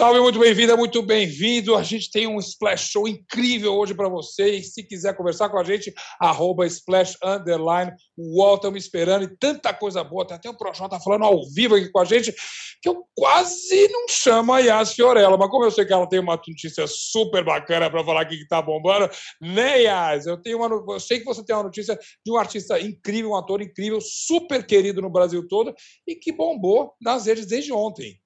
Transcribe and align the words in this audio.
Salve, 0.00 0.18
muito 0.18 0.38
bem-vinda, 0.38 0.78
muito 0.78 1.02
bem-vindo. 1.02 1.76
A 1.76 1.82
gente 1.82 2.10
tem 2.10 2.26
um 2.26 2.38
Splash 2.38 2.90
Show 2.90 3.06
incrível 3.06 3.74
hoje 3.74 3.92
para 3.92 4.08
vocês. 4.08 4.72
Se 4.72 4.82
quiser 4.82 5.14
conversar 5.14 5.50
com 5.50 5.58
a 5.58 5.62
gente, 5.62 5.92
arroba 6.18 6.66
Splash 6.66 7.18
Underline. 7.22 7.92
O 8.16 8.38
UOL 8.38 8.54
estamos 8.54 8.82
esperando 8.82 9.24
e 9.24 9.36
tanta 9.36 9.74
coisa 9.74 10.02
boa. 10.02 10.26
Tem 10.26 10.38
até 10.38 10.48
o 10.48 10.56
Projota 10.56 10.98
falando 10.98 11.26
ao 11.26 11.46
vivo 11.50 11.74
aqui 11.74 11.90
com 11.90 11.98
a 11.98 12.06
gente, 12.06 12.34
que 12.80 12.88
eu 12.88 13.04
quase 13.14 13.88
não 13.88 14.08
chamo 14.08 14.54
a 14.54 14.60
Yas 14.60 14.94
Fiorella, 14.94 15.36
mas 15.36 15.50
como 15.50 15.66
eu 15.66 15.70
sei 15.70 15.84
que 15.84 15.92
ela 15.92 16.08
tem 16.08 16.18
uma 16.18 16.36
notícia 16.36 16.86
super 16.86 17.44
bacana 17.44 17.90
para 17.90 18.02
falar 18.02 18.22
aqui 18.22 18.38
que 18.38 18.48
tá 18.48 18.62
bombando, 18.62 19.06
né, 19.38 19.82
Yas? 19.82 20.24
Eu, 20.24 20.40
tenho 20.40 20.64
uma, 20.64 20.94
eu 20.94 20.98
sei 20.98 21.18
que 21.18 21.26
você 21.26 21.44
tem 21.44 21.54
uma 21.54 21.64
notícia 21.64 21.98
de 22.24 22.32
um 22.32 22.38
artista 22.38 22.80
incrível, 22.80 23.32
um 23.32 23.36
ator 23.36 23.60
incrível, 23.60 24.00
super 24.00 24.64
querido 24.64 25.02
no 25.02 25.10
Brasil 25.10 25.46
todo 25.46 25.74
e 26.06 26.14
que 26.14 26.32
bombou 26.32 26.94
nas 26.98 27.26
redes 27.26 27.44
desde 27.44 27.70
ontem. 27.70 28.18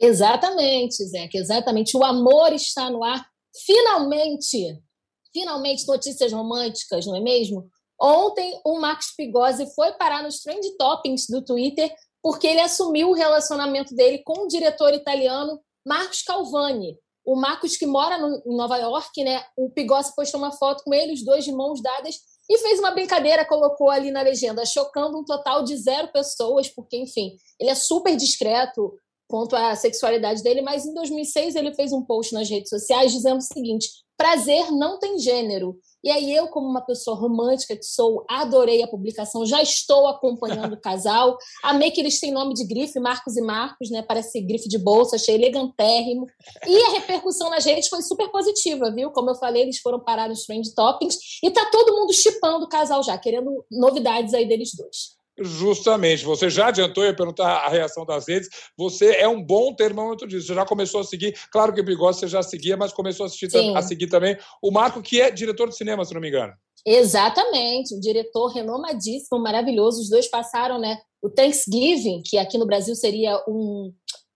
Exatamente, 0.00 1.04
Zeca, 1.04 1.36
exatamente. 1.36 1.96
O 1.96 2.02
amor 2.02 2.52
está 2.52 2.88
no 2.88 3.04
ar. 3.04 3.24
Finalmente, 3.66 4.80
finalmente, 5.32 5.86
notícias 5.86 6.32
românticas, 6.32 7.04
não 7.06 7.16
é 7.16 7.20
mesmo? 7.20 7.68
Ontem, 8.00 8.58
o 8.64 8.78
Marcos 8.80 9.12
Pigozzi 9.14 9.66
foi 9.74 9.92
parar 9.92 10.22
nos 10.22 10.40
trend 10.40 10.66
toppings 10.78 11.26
do 11.28 11.44
Twitter 11.44 11.94
porque 12.22 12.46
ele 12.46 12.60
assumiu 12.60 13.10
o 13.10 13.14
relacionamento 13.14 13.94
dele 13.94 14.22
com 14.24 14.44
o 14.44 14.48
diretor 14.48 14.94
italiano 14.94 15.60
Marcos 15.86 16.22
Calvani. 16.22 16.96
O 17.24 17.36
Marcos, 17.36 17.76
que 17.76 17.86
mora 17.86 18.18
no, 18.18 18.42
em 18.46 18.56
Nova 18.56 18.78
York, 18.78 19.22
né? 19.22 19.44
O 19.56 19.70
Pigossi 19.70 20.14
postou 20.14 20.40
uma 20.40 20.52
foto 20.52 20.82
com 20.82 20.94
ele, 20.94 21.12
os 21.12 21.24
dois 21.24 21.44
de 21.44 21.52
mãos 21.52 21.82
dadas, 21.82 22.16
e 22.48 22.58
fez 22.58 22.78
uma 22.78 22.90
brincadeira, 22.90 23.44
colocou 23.44 23.90
ali 23.90 24.10
na 24.10 24.22
legenda, 24.22 24.64
chocando 24.64 25.18
um 25.18 25.24
total 25.24 25.62
de 25.62 25.76
zero 25.76 26.08
pessoas, 26.08 26.68
porque, 26.68 26.96
enfim, 26.96 27.36
ele 27.58 27.70
é 27.70 27.74
super 27.74 28.16
discreto, 28.16 28.94
quanto 29.30 29.54
à 29.54 29.76
sexualidade 29.76 30.42
dele, 30.42 30.60
mas 30.60 30.84
em 30.84 30.92
2006 30.92 31.54
ele 31.54 31.72
fez 31.72 31.92
um 31.92 32.02
post 32.02 32.34
nas 32.34 32.50
redes 32.50 32.68
sociais 32.68 33.12
dizendo 33.12 33.38
o 33.38 33.40
seguinte: 33.40 33.88
prazer 34.18 34.72
não 34.72 34.98
tem 34.98 35.18
gênero. 35.18 35.78
E 36.02 36.10
aí 36.10 36.34
eu, 36.34 36.48
como 36.48 36.66
uma 36.66 36.80
pessoa 36.80 37.16
romântica 37.16 37.76
que 37.76 37.84
sou, 37.84 38.24
adorei 38.28 38.82
a 38.82 38.88
publicação, 38.88 39.46
já 39.46 39.62
estou 39.62 40.08
acompanhando 40.08 40.72
o 40.72 40.80
casal. 40.80 41.38
Amei 41.62 41.90
que 41.90 42.00
eles 42.00 42.18
têm 42.18 42.32
nome 42.32 42.54
de 42.54 42.66
grife, 42.66 42.98
Marcos 42.98 43.36
e 43.36 43.42
Marcos, 43.42 43.90
né? 43.90 44.02
Parece 44.02 44.40
grife 44.40 44.68
de 44.68 44.78
bolsa, 44.78 45.16
achei 45.16 45.36
elegantérrimo. 45.36 46.26
E 46.66 46.82
a 46.84 46.90
repercussão 46.92 47.50
nas 47.50 47.64
redes 47.64 47.88
foi 47.88 48.02
super 48.02 48.28
positiva, 48.30 48.90
viu? 48.90 49.10
Como 49.10 49.30
eu 49.30 49.34
falei, 49.36 49.62
eles 49.62 49.78
foram 49.78 50.00
parar 50.00 50.28
nos 50.28 50.44
trend 50.44 50.74
toppings 50.74 51.16
e 51.44 51.50
tá 51.50 51.70
todo 51.70 51.94
mundo 51.94 52.12
chipando 52.12 52.64
o 52.64 52.68
casal 52.68 53.02
já, 53.04 53.16
querendo 53.16 53.64
novidades 53.70 54.34
aí 54.34 54.48
deles 54.48 54.70
dois. 54.76 55.19
Justamente, 55.40 56.22
você 56.22 56.50
já 56.50 56.68
adiantou, 56.68 57.02
eu 57.02 57.10
ia 57.10 57.16
perguntar 57.16 57.48
a 57.48 57.68
reação 57.68 58.04
das 58.04 58.28
redes. 58.28 58.50
Você 58.76 59.12
é 59.16 59.26
um 59.26 59.42
bom 59.42 59.74
termômetro 59.74 60.28
disso. 60.28 60.48
Você 60.48 60.54
já 60.54 60.66
começou 60.66 61.00
a 61.00 61.04
seguir, 61.04 61.34
claro 61.50 61.72
que 61.72 61.80
o 61.80 61.84
Bigode 61.84 62.18
você 62.18 62.28
já 62.28 62.42
seguia, 62.42 62.76
mas 62.76 62.92
começou 62.92 63.24
a, 63.24 63.26
assistir, 63.26 63.48
a 63.74 63.80
seguir 63.80 64.08
também 64.08 64.36
o 64.62 64.70
Marco, 64.70 65.00
que 65.00 65.20
é 65.20 65.30
diretor 65.30 65.68
de 65.68 65.76
cinema, 65.76 66.04
se 66.04 66.12
não 66.12 66.20
me 66.20 66.28
engano. 66.28 66.52
Exatamente, 66.84 67.94
um 67.94 68.00
diretor 68.00 68.48
renomadíssimo, 68.48 69.40
maravilhoso. 69.40 70.02
Os 70.02 70.10
dois 70.10 70.28
passaram, 70.28 70.78
né? 70.78 70.98
O 71.22 71.30
Thanksgiving, 71.30 72.22
que 72.24 72.38
aqui 72.38 72.58
no 72.58 72.66
Brasil 72.66 72.94
seria 72.94 73.42
um. 73.48 73.92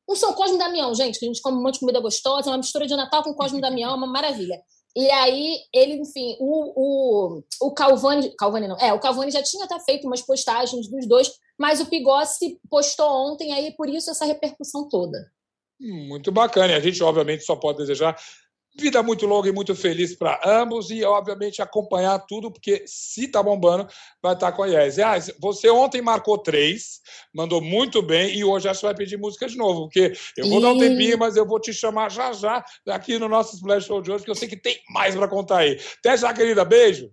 Um 0.06 0.14
São 0.14 0.34
Cosme 0.34 0.56
e 0.56 0.58
Damião, 0.58 0.94
gente, 0.94 1.18
que 1.18 1.24
a 1.24 1.28
gente 1.28 1.40
come 1.40 1.56
um 1.56 1.62
monte 1.62 1.74
de 1.74 1.80
comida 1.80 1.98
gostosa, 1.98 2.50
uma 2.50 2.58
mistura 2.58 2.86
de 2.86 2.94
Natal 2.94 3.22
com 3.22 3.32
Cosme 3.32 3.56
e 3.56 3.62
Damião, 3.62 3.96
uma 3.96 4.06
maravilha. 4.06 4.60
E 4.96 5.10
aí, 5.10 5.58
ele, 5.72 5.94
enfim, 5.94 6.36
o, 6.38 7.36
o, 7.36 7.42
o 7.62 7.70
Calvani, 7.72 8.34
Calvani 8.36 8.68
não, 8.68 8.78
é, 8.78 8.92
o 8.92 9.00
Calvani 9.00 9.30
já 9.30 9.42
tinha 9.42 9.64
até 9.64 9.78
feito 9.80 10.06
umas 10.06 10.22
postagens 10.22 10.88
dos 10.88 11.06
dois, 11.06 11.32
mas 11.58 11.80
o 11.80 11.86
Pigossi 11.86 12.60
postou 12.70 13.32
ontem, 13.32 13.52
aí 13.52 13.72
por 13.72 13.88
isso 13.88 14.10
essa 14.10 14.24
repercussão 14.24 14.88
toda. 14.88 15.18
Muito 15.80 16.30
bacana. 16.30 16.72
E 16.72 16.76
a 16.76 16.80
gente, 16.80 17.02
obviamente, 17.02 17.44
só 17.44 17.56
pode 17.56 17.78
desejar 17.78 18.16
vida 18.76 19.02
muito 19.02 19.26
longa 19.26 19.48
e 19.48 19.52
muito 19.52 19.74
feliz 19.74 20.14
para 20.16 20.40
ambos 20.44 20.90
e, 20.90 21.04
obviamente, 21.04 21.62
acompanhar 21.62 22.18
tudo, 22.20 22.50
porque 22.50 22.84
se 22.86 23.28
tá 23.28 23.42
bombando, 23.42 23.86
vai 24.22 24.34
estar 24.34 24.50
tá 24.50 24.56
com 24.56 24.62
a 24.62 24.66
Yes. 24.66 24.98
Ah, 24.98 25.14
você 25.38 25.70
ontem 25.70 26.02
marcou 26.02 26.38
três, 26.38 27.00
mandou 27.32 27.60
muito 27.60 28.02
bem 28.02 28.36
e 28.36 28.44
hoje 28.44 28.68
acho 28.68 28.80
que 28.80 28.86
vai 28.86 28.94
pedir 28.94 29.16
música 29.16 29.46
de 29.46 29.56
novo, 29.56 29.82
porque 29.82 30.12
eu 30.36 30.48
vou 30.48 30.58
e... 30.58 30.62
dar 30.62 30.68
um 30.72 30.78
tempinho, 30.78 31.18
mas 31.18 31.36
eu 31.36 31.46
vou 31.46 31.60
te 31.60 31.72
chamar 31.72 32.10
já 32.10 32.32
já 32.32 32.64
aqui 32.88 33.18
no 33.18 33.28
nosso 33.28 33.54
Splash 33.56 33.86
Show 33.86 34.02
de 34.02 34.10
hoje, 34.10 34.18
porque 34.18 34.30
eu 34.30 34.34
sei 34.34 34.48
que 34.48 34.56
tem 34.56 34.80
mais 34.90 35.14
para 35.14 35.28
contar 35.28 35.58
aí. 35.58 35.78
Até 35.98 36.16
já, 36.16 36.32
querida. 36.32 36.64
Beijo. 36.64 37.10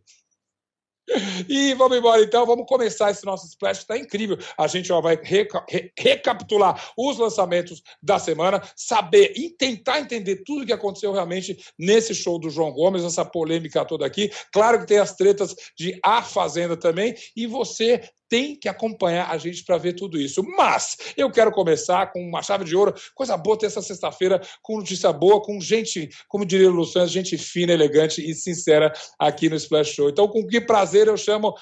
E 1.48 1.74
vamos 1.74 1.98
embora 1.98 2.22
então, 2.22 2.46
vamos 2.46 2.66
começar 2.66 3.12
esse 3.12 3.26
nosso 3.26 3.48
splash 3.48 3.80
está 3.80 3.98
incrível. 3.98 4.38
A 4.58 4.68
gente 4.68 4.92
ó, 4.92 5.02
vai 5.02 5.20
reca 5.22 5.64
re 5.70 5.92
recapitular 5.98 6.92
os 6.98 7.18
lançamentos 7.18 7.82
da 8.02 8.20
semana, 8.20 8.62
saber 8.76 9.34
e 9.36 9.50
tentar 9.50 10.00
entender 10.00 10.44
tudo 10.46 10.64
o 10.64 10.66
que 10.66 10.74
aconteceu 10.74 11.12
realmente 11.12 11.58
nesse 11.78 12.14
show 12.14 12.40
do 12.40 12.50
João 12.50 12.72
Gomes, 12.72 13.04
essa 13.04 13.26
polêmica 13.26 13.86
toda 13.86 14.06
aqui. 14.06 14.32
Claro 14.52 14.80
que 14.80 14.88
tem 14.88 15.00
as 15.00 15.16
tretas 15.16 15.56
de 15.78 16.00
A 16.04 16.22
Fazenda 16.22 16.78
também, 16.78 17.16
e 17.36 17.48
você 17.48 18.02
tem 18.32 18.56
que 18.56 18.70
acompanhar 18.70 19.30
a 19.30 19.38
gente 19.38 19.62
para 19.66 19.78
ver 19.78 19.92
tudo 19.92 20.18
isso. 20.18 20.42
Mas 20.56 20.96
eu 21.18 21.30
quero 21.30 21.52
começar 21.52 22.14
com 22.14 22.26
uma 22.26 22.42
chave 22.42 22.64
de 22.64 22.74
ouro, 22.74 22.96
coisa 23.14 23.36
boa 23.36 23.60
ter 23.60 23.66
essa 23.66 23.82
sexta-feira, 23.82 24.42
com 24.62 24.78
notícia 24.78 25.12
boa, 25.12 25.42
com 25.42 25.60
gente, 25.60 26.10
como 26.30 26.46
diria 26.46 26.70
o 26.70 26.74
Luciano, 26.74 27.10
gente 27.10 27.38
fina, 27.38 27.74
elegante 27.74 28.22
e 28.22 28.34
sincera 28.34 28.94
aqui 29.20 29.50
no 29.50 29.58
Splash 29.58 29.90
Show. 29.90 30.10
Então, 30.10 30.30
com 30.30 30.48
que 30.48 30.62
prazer 30.62 31.08
eu 31.08 31.18
chamo 31.18 31.54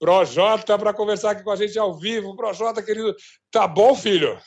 Projota 0.00 0.78
para 0.78 0.94
conversar 0.94 1.32
aqui 1.32 1.42
com 1.42 1.50
a 1.50 1.56
gente 1.56 1.76
ao 1.76 1.98
vivo. 1.98 2.36
Projota, 2.36 2.80
querido, 2.82 3.14
tá 3.50 3.66
bom, 3.66 3.94
filho? 3.94 4.38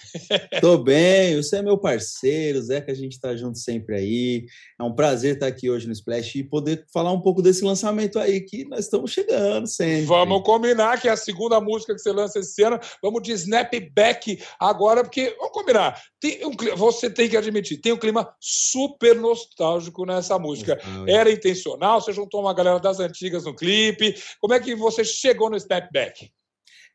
Tô 0.62 0.78
bem, 0.78 1.36
você 1.36 1.58
é 1.58 1.62
meu 1.62 1.78
parceiro, 1.78 2.62
Zé, 2.62 2.82
que 2.82 2.92
a 2.92 2.96
gente 2.96 3.20
tá 3.20 3.36
junto 3.36 3.58
sempre 3.58 3.96
aí. 3.96 4.46
É 4.80 4.84
um 4.84 4.94
prazer 4.94 5.36
estar 5.36 5.48
aqui 5.48 5.70
hoje 5.70 5.88
no 5.88 5.94
Splash 5.94 6.36
e 6.36 6.44
poder 6.44 6.86
falar 6.94 7.12
um 7.12 7.22
pouco 7.22 7.42
desse 7.42 7.64
lançamento 7.64 8.20
aí 8.20 8.42
que 8.42 8.66
nós 8.66 8.82
estamos 8.82 9.12
chegando 9.12 9.68
sempre. 9.68 10.06
Vamos 10.06 10.44
combinar 10.44 11.00
que 11.00 11.08
é 11.08 11.12
a 11.12 11.18
segunda 11.18 11.60
música 11.60 11.94
que 11.94 12.02
você 12.02 12.12
lança 12.12 12.40
esse 12.40 12.62
ano. 12.64 12.80
Vamos 13.02 13.22
de 13.24 13.32
Snapback 13.32 14.42
agora, 14.60 15.04
porque, 15.04 15.36
vamos 15.38 15.54
combinar, 15.54 16.02
tem 16.20 16.46
um, 16.46 16.56
você 16.76 17.10
tem 17.10 17.30
que 17.30 17.38
admitir, 17.38 17.82
tem 17.82 17.94
um 17.94 17.98
clima 17.98 18.34
super 18.40 19.16
nostálgico 19.16 20.06
nessa 20.06 20.38
música. 20.38 20.80
Era 21.08 21.32
intencional, 21.32 22.02
você 22.02 22.14
juntou 22.14 22.42
uma 22.42 22.54
galera 22.54 22.80
das 22.80 23.00
antigas 23.00 23.46
no 23.46 23.56
clipe. 23.56 24.16
Como 24.40 24.54
é 24.54 24.60
que 24.60 24.76
você 24.76 25.04
chegou 25.04 25.50
no 25.50 25.60
Step 25.60 25.90
Back? 25.92 26.32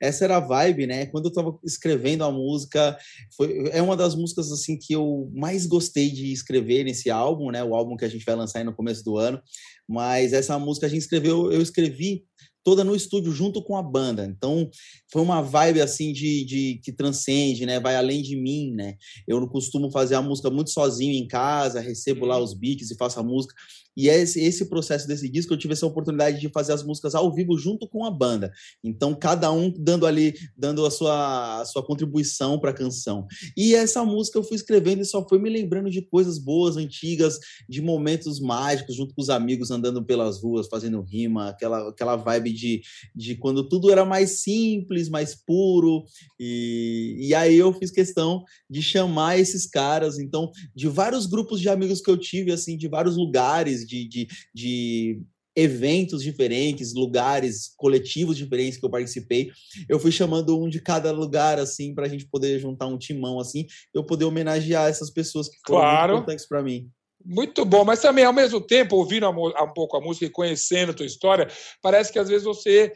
Essa 0.01 0.25
era 0.25 0.37
a 0.37 0.41
vibe, 0.41 0.87
né? 0.87 1.07
Quando 1.07 1.27
eu 1.27 1.31
estava 1.31 1.59
escrevendo 1.65 2.25
a 2.25 2.31
música, 2.31 2.97
foi, 3.37 3.69
é 3.71 3.81
uma 3.81 3.97
das 3.97 4.15
músicas 4.15 4.53
assim 4.53 4.79
que 4.79 4.93
eu 4.93 5.31
mais 5.35 5.67
gostei 5.67 6.11
de 6.11 6.33
escrever 6.33 6.85
nesse 6.85 7.11
álbum, 7.11 7.51
né? 7.51 7.63
O 7.65 7.75
álbum 7.75 7.97
que 7.97 8.05
a 8.05 8.09
gente 8.09 8.25
vai 8.25 8.35
lançar 8.35 8.59
aí 8.59 8.65
no 8.65 8.75
começo 8.75 9.05
do 9.05 9.17
ano. 9.17 9.41
Mas 9.89 10.33
essa 10.33 10.59
música 10.59 10.87
a 10.87 10.91
gente 10.91 11.03
escreveu, 11.03 11.53
eu 11.53 11.63
escrevi 11.63 12.25
toda 12.67 12.83
no 12.83 12.97
estúdio 12.97 13.31
junto 13.31 13.63
com 13.63 13.77
a 13.77 13.83
banda. 13.83 14.27
Então, 14.27 14.69
foi 15.13 15.23
uma 15.23 15.41
vibe 15.41 15.81
assim 15.81 16.13
de, 16.13 16.45
de 16.45 16.81
que 16.83 16.91
transcende, 16.91 17.65
né? 17.65 17.79
Vai 17.79 17.95
além 17.95 18.21
de 18.21 18.35
mim, 18.35 18.73
né? 18.75 18.97
Eu 19.27 19.39
não 19.39 19.47
costumo 19.47 19.89
fazer 19.89 20.17
a 20.17 20.21
música 20.21 20.51
muito 20.51 20.71
sozinho 20.71 21.13
em 21.13 21.29
casa, 21.29 21.79
recebo 21.79 22.27
lá 22.27 22.37
uhum. 22.37 22.43
os 22.43 22.55
beats 22.55 22.91
e 22.91 22.97
faço 22.97 23.21
a 23.21 23.23
música. 23.23 23.55
E 23.97 24.11
é 24.11 24.21
esse, 24.21 24.41
esse 24.41 24.67
processo 24.67 25.09
desse 25.09 25.29
disco 25.29 25.55
eu 25.55 25.59
tive 25.59 25.73
essa 25.73 25.87
oportunidade 25.87 26.41
de 26.41 26.49
fazer 26.51 26.73
as 26.73 26.83
músicas 26.83 27.15
ao 27.15 27.33
vivo 27.33 27.57
junto 27.57 27.89
com 27.89 28.05
a 28.05 28.11
banda. 28.11 28.53
Então, 28.85 29.15
cada 29.15 29.51
um 29.51 29.73
dando 29.77 30.07
ali, 30.07 30.35
dando 30.57 30.85
a 30.85 30.91
sua, 30.91 31.61
a 31.61 31.65
sua 31.65 31.85
contribuição 31.85 32.59
para 32.59 32.71
a 32.71 32.75
canção. 32.75 33.27
E 33.57 33.75
essa 33.75 34.05
música 34.05 34.39
eu 34.39 34.43
fui 34.45 34.57
escrevendo 34.57 35.01
e 35.01 35.05
só 35.05 35.27
foi 35.27 35.39
me 35.39 35.49
lembrando 35.49 35.91
de 35.91 36.03
coisas 36.03 36.39
boas, 36.39 36.77
antigas, 36.77 37.39
de 37.69 37.81
momentos 37.81 38.39
mágicos, 38.41 38.97
junto 38.97 39.15
com 39.15 39.23
os 39.23 39.31
amigos 39.31 39.71
andando 39.71 40.05
pelas 40.05 40.43
ruas, 40.43 40.69
fazendo 40.69 41.01
rima, 41.01 41.49
aquela, 41.49 41.89
aquela 41.89 42.17
vibe 42.17 42.53
de, 42.53 42.83
de 43.15 43.35
quando 43.37 43.69
tudo 43.69 43.91
era 43.91 44.05
mais 44.05 44.43
simples, 44.43 45.09
mais 45.09 45.35
puro. 45.35 46.05
E, 46.39 47.17
e 47.19 47.35
aí 47.35 47.57
eu 47.57 47.73
fiz 47.73 47.91
questão 47.91 48.45
de 48.69 48.83
chamar 48.83 49.39
esses 49.39 49.67
caras, 49.67 50.19
então, 50.19 50.51
de 50.75 50.89
vários 50.89 51.27
grupos 51.27 51.61
de 51.61 51.69
amigos 51.69 52.01
que 52.01 52.11
eu 52.11 52.17
tive, 52.17 52.53
assim, 52.53 52.77
de 52.77 52.89
vários 52.89 53.17
lugares, 53.17 53.86
de, 53.87 54.09
de, 54.09 54.29
de 54.55 55.23
eventos 55.57 56.23
diferentes, 56.23 56.95
lugares 56.95 57.73
coletivos 57.77 58.37
diferentes 58.37 58.79
que 58.79 58.85
eu 58.85 58.91
participei. 58.91 59.51
Eu 59.89 59.99
fui 59.99 60.13
chamando 60.13 60.63
um 60.63 60.69
de 60.69 60.81
cada 60.81 61.11
lugar, 61.11 61.59
assim, 61.59 61.95
para 61.95 62.05
a 62.05 62.09
gente 62.09 62.27
poder 62.27 62.59
juntar 62.59 62.87
um 62.87 62.99
timão, 62.99 63.41
assim, 63.41 63.67
eu 63.95 64.05
poder 64.05 64.27
homenagear 64.27 64.89
essas 64.89 65.11
pessoas 65.11 65.49
que 65.49 65.57
foram 65.67 65.81
claro. 65.81 66.13
muito 66.13 66.23
importantes 66.23 66.47
para 66.47 66.63
mim. 66.63 66.91
Muito 67.25 67.65
bom, 67.65 67.85
mas 67.85 68.01
também, 68.01 68.25
ao 68.25 68.33
mesmo 68.33 68.61
tempo, 68.61 68.95
ouvindo 68.95 69.29
um 69.29 69.73
pouco 69.75 69.97
a 69.97 70.01
música 70.01 70.27
e 70.27 70.31
conhecendo 70.31 70.93
a 70.93 70.95
tua 70.95 71.07
história, 71.07 71.49
parece 71.83 72.13
que 72.13 72.21
às 72.21 72.29
vezes 72.29 72.45
você 72.45 72.93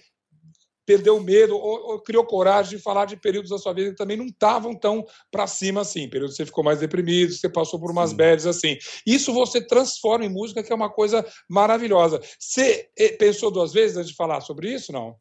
perdeu 0.91 1.21
medo 1.21 1.57
ou, 1.57 1.93
ou, 1.93 2.01
criou 2.01 2.27
coragem 2.27 2.77
de 2.77 2.83
falar 2.83 3.05
de 3.05 3.17
períodos 3.17 3.51
da 3.51 3.59
sua 3.59 3.73
vida 3.73 3.91
que 3.91 3.97
também 3.97 4.17
não 4.17 4.27
estavam 4.27 4.75
tão 4.75 5.07
para 5.31 5.47
cima 5.47 5.83
assim, 5.83 6.09
períodos 6.09 6.35
que 6.35 6.43
você 6.43 6.47
ficou 6.47 6.65
mais 6.65 6.81
deprimido, 6.81 7.33
você 7.33 7.49
passou 7.49 7.79
por 7.79 7.93
umas 7.93 8.13
bads 8.13 8.45
assim. 8.45 8.77
Isso 9.07 9.33
você 9.33 9.65
transforma 9.65 10.25
em 10.25 10.29
música, 10.29 10.65
que 10.65 10.73
é 10.73 10.75
uma 10.75 10.91
coisa 10.91 11.25
maravilhosa. 11.49 12.21
Você 12.41 12.89
eh, 12.99 13.11
pensou 13.11 13.53
duas 13.53 13.73
vezes 13.73 13.97
antes 13.97 14.11
de 14.11 14.17
falar 14.17 14.41
sobre 14.41 14.75
isso, 14.75 14.91
não? 14.91 15.15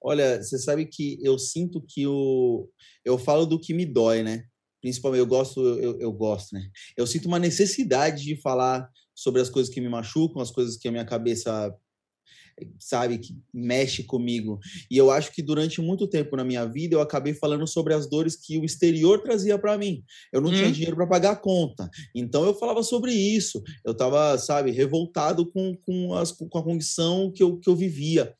Olha, 0.00 0.42
você 0.42 0.58
sabe 0.58 0.86
que 0.86 1.18
eu 1.22 1.38
sinto 1.38 1.84
que 1.86 2.06
o 2.06 2.66
eu 3.04 3.18
falo 3.18 3.44
do 3.44 3.60
que 3.60 3.74
me 3.74 3.84
dói, 3.84 4.22
né? 4.22 4.44
principalmente 4.80 5.20
eu 5.20 5.26
gosto, 5.26 5.60
eu, 5.60 6.00
eu 6.00 6.12
gosto, 6.12 6.54
né? 6.54 6.70
Eu 6.96 7.06
sinto 7.06 7.26
uma 7.26 7.38
necessidade 7.38 8.22
de 8.22 8.40
falar 8.40 8.88
sobre 9.14 9.40
as 9.40 9.50
coisas 9.50 9.72
que 9.72 9.80
me 9.80 9.88
machucam, 9.88 10.40
as 10.40 10.50
coisas 10.50 10.76
que 10.76 10.86
a 10.86 10.92
minha 10.92 11.04
cabeça 11.04 11.74
sabe, 12.78 13.18
que 13.18 13.36
mexe 13.52 14.02
comigo. 14.02 14.58
E 14.90 14.96
eu 14.96 15.10
acho 15.10 15.32
que 15.32 15.42
durante 15.42 15.80
muito 15.80 16.06
tempo 16.06 16.36
na 16.36 16.44
minha 16.44 16.64
vida 16.64 16.94
eu 16.94 17.00
acabei 17.00 17.34
falando 17.34 17.66
sobre 17.66 17.94
as 17.94 18.08
dores 18.08 18.36
que 18.36 18.58
o 18.58 18.64
exterior 18.64 19.20
trazia 19.22 19.58
para 19.58 19.76
mim. 19.76 20.02
Eu 20.32 20.40
não 20.40 20.50
hum. 20.50 20.54
tinha 20.54 20.70
dinheiro 20.70 20.96
para 20.96 21.06
pagar 21.06 21.32
a 21.32 21.36
conta. 21.36 21.88
Então 22.14 22.44
eu 22.44 22.54
falava 22.54 22.82
sobre 22.82 23.12
isso. 23.12 23.62
Eu 23.84 23.92
estava, 23.92 24.38
sabe, 24.38 24.70
revoltado 24.70 25.46
com, 25.50 25.76
com, 25.76 26.14
as, 26.14 26.32
com 26.32 26.58
a 26.58 26.62
condição 26.62 27.30
que 27.30 27.42
eu, 27.42 27.58
que 27.58 27.68
eu 27.68 27.76
vivia. 27.76 28.34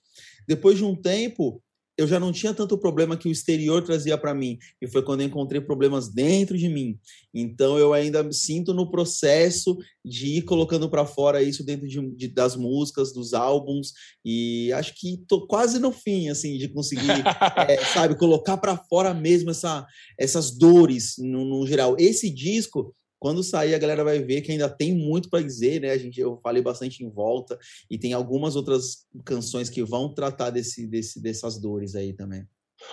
Depois 0.47 0.79
de 0.79 0.85
um 0.85 0.95
tempo, 0.95 1.61
eu 1.97 2.07
já 2.07 2.21
não 2.21 2.33
tinha 2.33 2.53
tanto 2.53 2.77
problema 2.77 3.17
que 3.17 3.29
o 3.29 3.33
exterior 3.33 3.83
trazia 3.83 4.19
para 4.19 4.35
mim, 4.35 4.59
e 4.81 4.87
foi 4.87 5.03
quando 5.03 5.23
eu 5.23 5.27
encontrei 5.27 5.61
problemas 5.61 6.09
dentro 6.09 6.59
de 6.59 6.69
mim. 6.69 6.99
Então 7.33 7.79
eu 7.79 7.93
ainda 7.93 8.23
me 8.23 8.35
sinto 8.35 8.75
no 8.75 8.91
processo 8.91 9.77
de 10.05 10.39
ir 10.39 10.43
colocando 10.43 10.89
para 10.89 11.07
fora 11.07 11.43
isso 11.43 11.65
dentro 11.65 11.87
de, 11.89 12.01
de, 12.15 12.29
das 12.29 12.55
músicas, 12.57 13.13
dos 13.13 13.33
álbuns, 13.33 13.93
e 14.25 14.73
acho 14.73 14.95
que 14.95 15.23
tô 15.27 15.47
quase 15.47 15.79
no 15.79 15.91
fim, 15.91 16.29
assim, 16.29 16.59
de 16.59 16.69
conseguir, 16.69 17.25
é, 17.69 17.85
sabe, 17.93 18.17
colocar 18.17 18.57
para 18.57 18.77
fora 18.77 19.15
mesmo 19.15 19.51
essa, 19.51 19.87
essas 20.19 20.51
dores 20.51 21.15
no, 21.19 21.45
no 21.45 21.67
geral. 21.67 21.97
Esse 21.99 22.29
disco 22.29 22.95
quando 23.27 23.43
sair, 23.43 23.75
a 23.75 23.79
galera 23.79 24.05
vai 24.05 24.21
ver 24.21 24.41
que 24.41 24.53
ainda 24.53 24.69
tem 24.69 24.95
muito 24.95 25.29
para 25.29 25.43
dizer, 25.43 25.81
né? 25.81 25.91
A 25.91 25.99
gente, 25.99 26.21
eu 26.21 26.39
falei 26.41 26.63
bastante 26.63 27.05
em 27.05 27.11
volta, 27.11 27.59
e 27.91 27.99
tem 27.99 28.13
algumas 28.13 28.55
outras 28.55 29.05
canções 29.25 29.69
que 29.69 29.83
vão 29.83 30.15
tratar 30.15 30.51
desse, 30.51 30.87
desse, 30.87 31.21
dessas 31.21 31.59
dores 31.59 31.97
aí 31.97 32.13
também. 32.13 32.47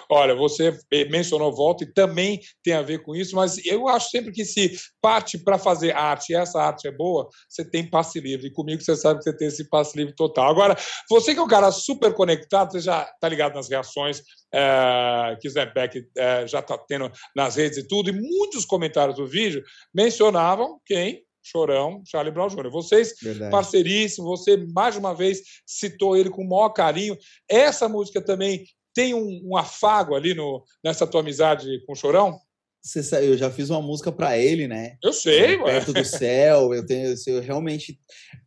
Olha, 0.10 0.36
você 0.36 0.78
mencionou 1.10 1.54
volta 1.54 1.84
e 1.84 1.94
também 1.94 2.40
tem 2.64 2.74
a 2.74 2.82
ver 2.82 3.04
com 3.04 3.16
isso, 3.16 3.36
mas 3.36 3.64
eu 3.66 3.88
acho 3.88 4.10
sempre 4.10 4.32
que 4.32 4.46
se 4.46 4.78
parte 5.02 5.38
para 5.38 5.58
fazer 5.58 5.96
arte 5.96 6.32
e 6.32 6.36
essa 6.36 6.62
arte 6.62 6.88
é 6.88 6.92
boa, 6.92 7.28
você 7.48 7.64
tem 7.64 7.90
passe 7.90 8.20
livre. 8.20 8.48
E 8.48 8.52
comigo 8.52 8.82
você 8.82 8.96
sabe 8.96 9.20
que 9.20 9.24
você 9.24 9.36
tem 9.36 9.48
esse 9.48 9.70
passe 9.70 9.98
livre 9.98 10.16
total. 10.16 10.50
Agora, 10.50 10.78
você 11.10 11.34
que 11.34 11.40
é 11.40 11.44
um 11.44 11.48
cara 11.48 11.72
super 11.72 12.14
conectado, 12.14 12.72
você 12.72 12.80
já 12.80 13.04
está 13.04 13.28
ligado 13.28 13.56
nas 13.56 13.70
reações 13.70 14.22
é, 14.54 15.38
que 15.42 15.48
o 15.48 15.52
Zé 15.52 15.66
Beck 15.66 16.06
é, 16.18 16.48
já 16.48 16.60
está 16.60 16.78
tendo 16.78 17.12
nas 17.36 17.56
redes 17.56 17.80
e 17.80 17.88
tudo, 17.88 18.10
e 18.10 18.14
muitos 18.14 18.66
comentários 18.66 19.18
do 19.18 19.26
vídeo 19.26 19.64
mencionavam 19.94 20.80
quem? 20.86 21.24
Chorão, 21.44 22.02
Charlie 22.08 22.34
Brown 22.34 22.48
Jr. 22.48 22.70
Vocês, 22.70 23.16
Verdade. 23.22 23.52
parceiríssimo, 23.52 24.26
você 24.26 24.56
mais 24.74 24.96
uma 24.96 25.14
vez 25.14 25.42
citou 25.66 26.16
ele 26.16 26.30
com 26.30 26.42
o 26.42 26.50
maior 26.50 26.70
carinho. 26.70 27.18
Essa 27.50 27.90
música 27.90 28.24
também 28.24 28.66
tem 28.94 29.14
um, 29.14 29.42
um 29.44 29.58
afago 29.58 30.16
ali 30.16 30.34
no, 30.34 30.64
nessa 30.84 31.08
tua 31.08 31.22
amizade 31.22 31.84
com 31.86 31.94
o 31.94 31.96
Chorão? 31.96 32.40
Você 32.82 33.02
sabe, 33.02 33.28
eu 33.28 33.38
já 33.38 33.50
fiz 33.50 33.70
uma 33.70 33.82
música 33.82 34.12
para 34.12 34.38
ele, 34.38 34.68
né? 34.68 34.98
Eu 35.02 35.14
sei, 35.14 35.56
é, 35.56 35.58
Perto 35.58 35.94
do 35.94 36.04
céu, 36.04 36.74
eu 36.74 36.86
tenho, 36.86 37.16
eu 37.28 37.42
realmente 37.42 37.98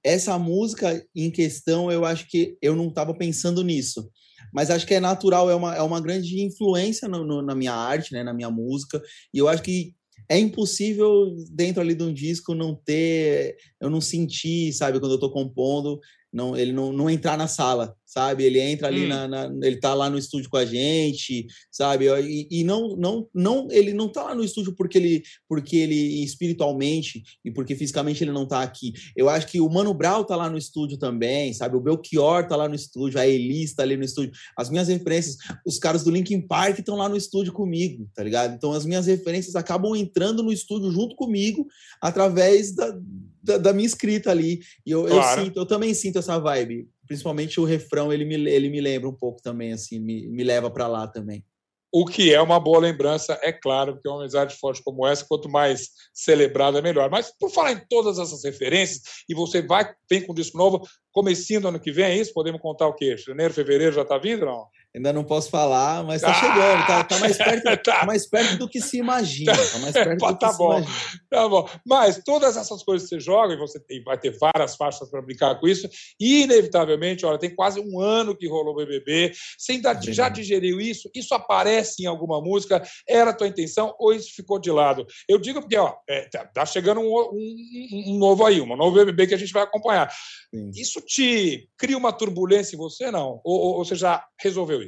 essa 0.04 0.38
música 0.38 1.02
em 1.14 1.30
questão, 1.30 1.90
eu 1.90 2.04
acho 2.04 2.28
que 2.28 2.56
eu 2.60 2.76
não 2.76 2.88
estava 2.88 3.14
pensando 3.14 3.64
nisso, 3.64 4.10
mas 4.52 4.70
acho 4.70 4.86
que 4.86 4.92
é 4.92 5.00
natural, 5.00 5.48
é 5.50 5.54
uma, 5.54 5.74
é 5.74 5.80
uma 5.80 6.00
grande 6.02 6.42
influência 6.42 7.08
no, 7.08 7.24
no, 7.24 7.40
na 7.40 7.54
minha 7.54 7.72
arte, 7.72 8.12
né, 8.12 8.22
na 8.22 8.34
minha 8.34 8.50
música, 8.50 9.02
e 9.32 9.38
eu 9.38 9.48
acho 9.48 9.62
que 9.62 9.94
é 10.28 10.38
impossível 10.38 11.34
dentro 11.50 11.80
ali 11.80 11.94
de 11.94 12.02
um 12.02 12.12
disco 12.12 12.54
não 12.54 12.74
ter, 12.74 13.56
eu 13.80 13.88
não 13.88 14.02
sentir, 14.02 14.72
sabe, 14.72 14.98
quando 15.00 15.12
eu 15.12 15.16
estou 15.16 15.32
compondo, 15.32 15.98
não, 16.32 16.56
ele 16.56 16.72
não, 16.72 16.92
não 16.92 17.08
entrar 17.08 17.38
na 17.38 17.46
sala, 17.48 17.96
sabe? 18.16 18.44
Ele 18.44 18.58
entra 18.58 18.88
ali 18.88 19.04
hum. 19.04 19.08
na, 19.08 19.28
na, 19.28 19.44
ele 19.62 19.76
tá 19.76 19.92
lá 19.92 20.08
no 20.08 20.16
estúdio 20.16 20.48
com 20.48 20.56
a 20.56 20.64
gente, 20.64 21.46
sabe? 21.70 22.06
E, 22.22 22.48
e, 22.50 22.64
não, 22.64 22.96
não, 22.96 23.28
não, 23.34 23.68
ele 23.70 23.92
não 23.92 24.08
tá 24.08 24.24
lá 24.24 24.34
no 24.34 24.42
estúdio 24.42 24.74
porque 24.74 24.96
ele, 24.96 25.22
porque 25.46 25.76
ele 25.76 26.24
espiritualmente 26.24 27.22
e 27.44 27.50
porque 27.50 27.76
fisicamente 27.76 28.24
ele 28.24 28.32
não 28.32 28.48
tá 28.48 28.62
aqui. 28.62 28.94
Eu 29.14 29.28
acho 29.28 29.46
que 29.46 29.60
o 29.60 29.68
Mano 29.68 29.92
Brown 29.92 30.24
tá 30.24 30.34
lá 30.34 30.48
no 30.48 30.56
estúdio 30.56 30.96
também, 30.96 31.52
sabe? 31.52 31.76
O 31.76 31.80
Belchior 31.80 32.48
tá 32.48 32.56
lá 32.56 32.66
no 32.66 32.74
estúdio, 32.74 33.20
a 33.20 33.26
Elis 33.28 33.74
tá 33.74 33.82
ali 33.82 33.98
no 33.98 34.04
estúdio. 34.04 34.32
As 34.56 34.70
minhas 34.70 34.88
referências, 34.88 35.36
os 35.66 35.78
caras 35.78 36.02
do 36.02 36.10
Linkin 36.10 36.40
Park 36.40 36.78
estão 36.78 36.96
lá 36.96 37.10
no 37.10 37.18
estúdio 37.18 37.52
comigo, 37.52 38.08
tá 38.14 38.22
ligado? 38.22 38.54
Então 38.54 38.72
as 38.72 38.86
minhas 38.86 39.06
referências 39.06 39.54
acabam 39.56 39.94
entrando 39.94 40.42
no 40.42 40.50
estúdio 40.50 40.90
junto 40.90 41.14
comigo 41.16 41.66
através 42.00 42.74
da 42.74 42.98
da, 43.46 43.58
da, 43.58 43.72
minha 43.72 43.86
escrita 43.86 44.30
ali. 44.30 44.60
E 44.84 44.90
eu, 44.90 45.04
claro. 45.04 45.40
eu, 45.40 45.44
sinto, 45.44 45.56
eu 45.60 45.66
também 45.66 45.94
sinto 45.94 46.18
essa 46.18 46.36
vibe. 46.38 46.88
Principalmente 47.06 47.60
o 47.60 47.64
refrão, 47.64 48.12
ele 48.12 48.24
me, 48.24 48.34
ele 48.34 48.68
me 48.68 48.80
lembra 48.80 49.08
um 49.08 49.14
pouco 49.14 49.40
também, 49.42 49.72
assim, 49.72 49.98
me, 49.98 50.26
me 50.26 50.44
leva 50.44 50.70
para 50.70 50.86
lá 50.86 51.06
também. 51.06 51.44
O 51.92 52.04
que 52.04 52.34
é 52.34 52.40
uma 52.42 52.60
boa 52.60 52.80
lembrança, 52.80 53.38
é 53.42 53.52
claro, 53.52 53.94
porque 53.94 54.08
uma 54.08 54.20
amizade 54.20 54.56
forte 54.56 54.82
como 54.82 55.06
essa, 55.06 55.24
quanto 55.26 55.48
mais 55.48 55.88
celebrada, 56.12 56.82
melhor. 56.82 57.08
Mas 57.08 57.32
por 57.38 57.50
falar 57.50 57.72
em 57.72 57.86
todas 57.88 58.18
essas 58.18 58.44
referências, 58.44 59.00
e 59.28 59.34
você 59.34 59.62
vai, 59.62 59.94
vem 60.10 60.20
com 60.20 60.34
disco 60.34 60.58
novo, 60.58 60.86
comecinho 61.12 61.60
do 61.60 61.68
ano 61.68 61.80
que 61.80 61.92
vem, 61.92 62.04
é 62.04 62.16
isso? 62.16 62.34
Podemos 62.34 62.60
contar 62.60 62.86
o 62.86 62.94
quê? 62.94 63.16
Janeiro, 63.16 63.54
fevereiro 63.54 63.94
já 63.94 64.02
está 64.02 64.18
vindo, 64.18 64.44
não? 64.44 64.66
Ainda 64.96 65.12
não 65.12 65.22
posso 65.22 65.50
falar, 65.50 66.02
mas 66.04 66.22
está 66.22 66.30
ah! 66.30 66.34
chegando, 66.34 66.86
tá, 66.86 67.04
tá, 67.04 67.18
mais 67.18 67.36
perto, 67.36 67.62
tá. 67.68 67.76
tá. 67.76 68.06
mais 68.06 68.26
perto 68.26 68.56
do 68.56 68.66
que 68.66 68.80
se 68.80 68.96
imagina. 68.96 69.52
Tá 69.52 69.78
mais 69.78 69.92
perto 69.92 70.16
do 70.16 70.38
tá 70.38 70.50
que 70.50 70.56
bom, 70.56 70.82
se 70.82 70.88
imagina. 70.88 71.20
Tá 71.28 71.48
bom. 71.50 71.68
Mas 71.84 72.22
todas 72.24 72.56
essas 72.56 72.82
coisas 72.82 73.06
que 73.06 73.14
você 73.14 73.20
joga, 73.20 73.52
e 73.52 73.58
você 73.58 73.78
tem, 73.78 74.02
vai 74.02 74.18
ter 74.18 74.34
várias 74.38 74.74
faixas 74.74 75.10
para 75.10 75.20
brincar 75.20 75.60
com 75.60 75.68
isso, 75.68 75.86
e 76.18 76.44
inevitavelmente, 76.44 77.26
olha, 77.26 77.36
tem 77.36 77.54
quase 77.54 77.78
um 77.78 78.00
ano 78.00 78.34
que 78.34 78.48
rolou 78.48 78.72
o 78.72 78.76
BBB, 78.78 79.34
você 79.58 79.72
ainda 79.72 80.00
já 80.00 80.30
digeriu 80.30 80.80
isso? 80.80 81.10
Isso 81.14 81.34
aparece 81.34 82.02
em 82.02 82.06
alguma 82.06 82.40
música? 82.40 82.82
Era 83.06 83.32
a 83.32 83.34
tua 83.34 83.48
intenção 83.48 83.94
ou 83.98 84.14
isso 84.14 84.34
ficou 84.34 84.58
de 84.58 84.70
lado? 84.70 85.06
Eu 85.28 85.38
digo 85.38 85.60
porque, 85.60 85.76
ó, 85.76 85.94
é, 86.08 86.22
tá, 86.22 86.46
tá 86.46 86.64
chegando 86.64 87.02
um, 87.02 87.04
um, 87.04 88.14
um, 88.14 88.18
novo 88.18 88.46
aí, 88.46 88.62
um 88.62 88.76
novo 88.76 88.96
BBB 88.96 89.26
que 89.26 89.34
a 89.34 89.38
gente 89.38 89.52
vai 89.52 89.64
acompanhar. 89.64 90.10
Sim. 90.54 90.70
Isso 90.74 91.02
te 91.02 91.68
cria 91.76 91.98
uma 91.98 92.14
turbulência 92.14 92.76
em 92.76 92.78
você, 92.78 93.10
não? 93.10 93.42
Ou, 93.44 93.60
ou, 93.60 93.74
ou 93.76 93.84
você 93.84 93.94
já 93.94 94.24
resolveu 94.40 94.80
isso? 94.80 94.85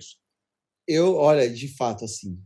Eu, 0.87 1.17
olha, 1.17 1.51
de 1.51 1.69
fato, 1.69 2.07
assim, 2.07 2.41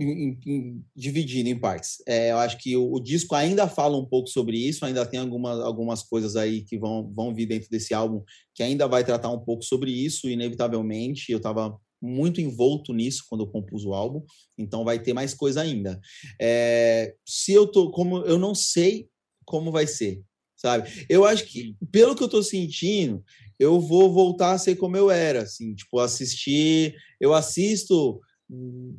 em, 0.00 0.38
em, 0.46 0.84
dividindo 0.96 1.50
em 1.50 1.58
partes. 1.58 2.02
É, 2.08 2.30
eu 2.30 2.38
acho 2.38 2.56
que 2.56 2.74
o, 2.74 2.90
o, 2.90 2.98
disco 2.98 3.34
ainda 3.34 3.68
fala 3.68 3.98
um 3.98 4.06
pouco 4.06 4.28
sobre 4.30 4.56
isso, 4.56 4.86
ainda 4.86 5.04
tem 5.04 5.20
algumas, 5.20 5.60
algumas 5.60 6.02
coisas 6.02 6.34
aí 6.34 6.62
que 6.62 6.78
vão, 6.78 7.12
vão 7.12 7.34
vir 7.34 7.44
dentro 7.44 7.68
desse 7.68 7.92
álbum 7.92 8.24
que 8.54 8.62
ainda 8.62 8.88
vai 8.88 9.04
tratar 9.04 9.28
um 9.28 9.38
pouco 9.38 9.62
sobre 9.62 9.90
isso, 9.90 10.26
inevitavelmente. 10.26 11.30
Eu 11.30 11.36
estava 11.36 11.78
muito 12.00 12.40
envolto 12.40 12.94
nisso 12.94 13.24
quando 13.28 13.44
eu 13.44 13.50
compus 13.50 13.84
o 13.84 13.92
álbum, 13.92 14.24
então 14.58 14.84
vai 14.84 14.98
ter 14.98 15.12
mais 15.12 15.34
coisa 15.34 15.60
ainda. 15.60 16.00
É, 16.40 17.14
se 17.26 17.52
eu 17.52 17.66
tô, 17.66 17.90
como 17.90 18.18
eu 18.24 18.38
não 18.38 18.54
sei 18.54 19.08
como 19.44 19.70
vai 19.70 19.86
ser, 19.86 20.22
sabe? 20.62 21.06
Eu 21.08 21.24
acho 21.24 21.44
que, 21.44 21.74
pelo 21.90 22.14
que 22.14 22.22
eu 22.22 22.28
tô 22.28 22.40
sentindo, 22.40 23.22
eu 23.58 23.80
vou 23.80 24.12
voltar 24.12 24.52
a 24.52 24.58
ser 24.58 24.76
como 24.76 24.96
eu 24.96 25.10
era, 25.10 25.42
assim, 25.42 25.74
tipo, 25.74 25.98
assistir, 25.98 26.94
eu 27.20 27.34
assisto 27.34 28.20
hum, 28.48 28.96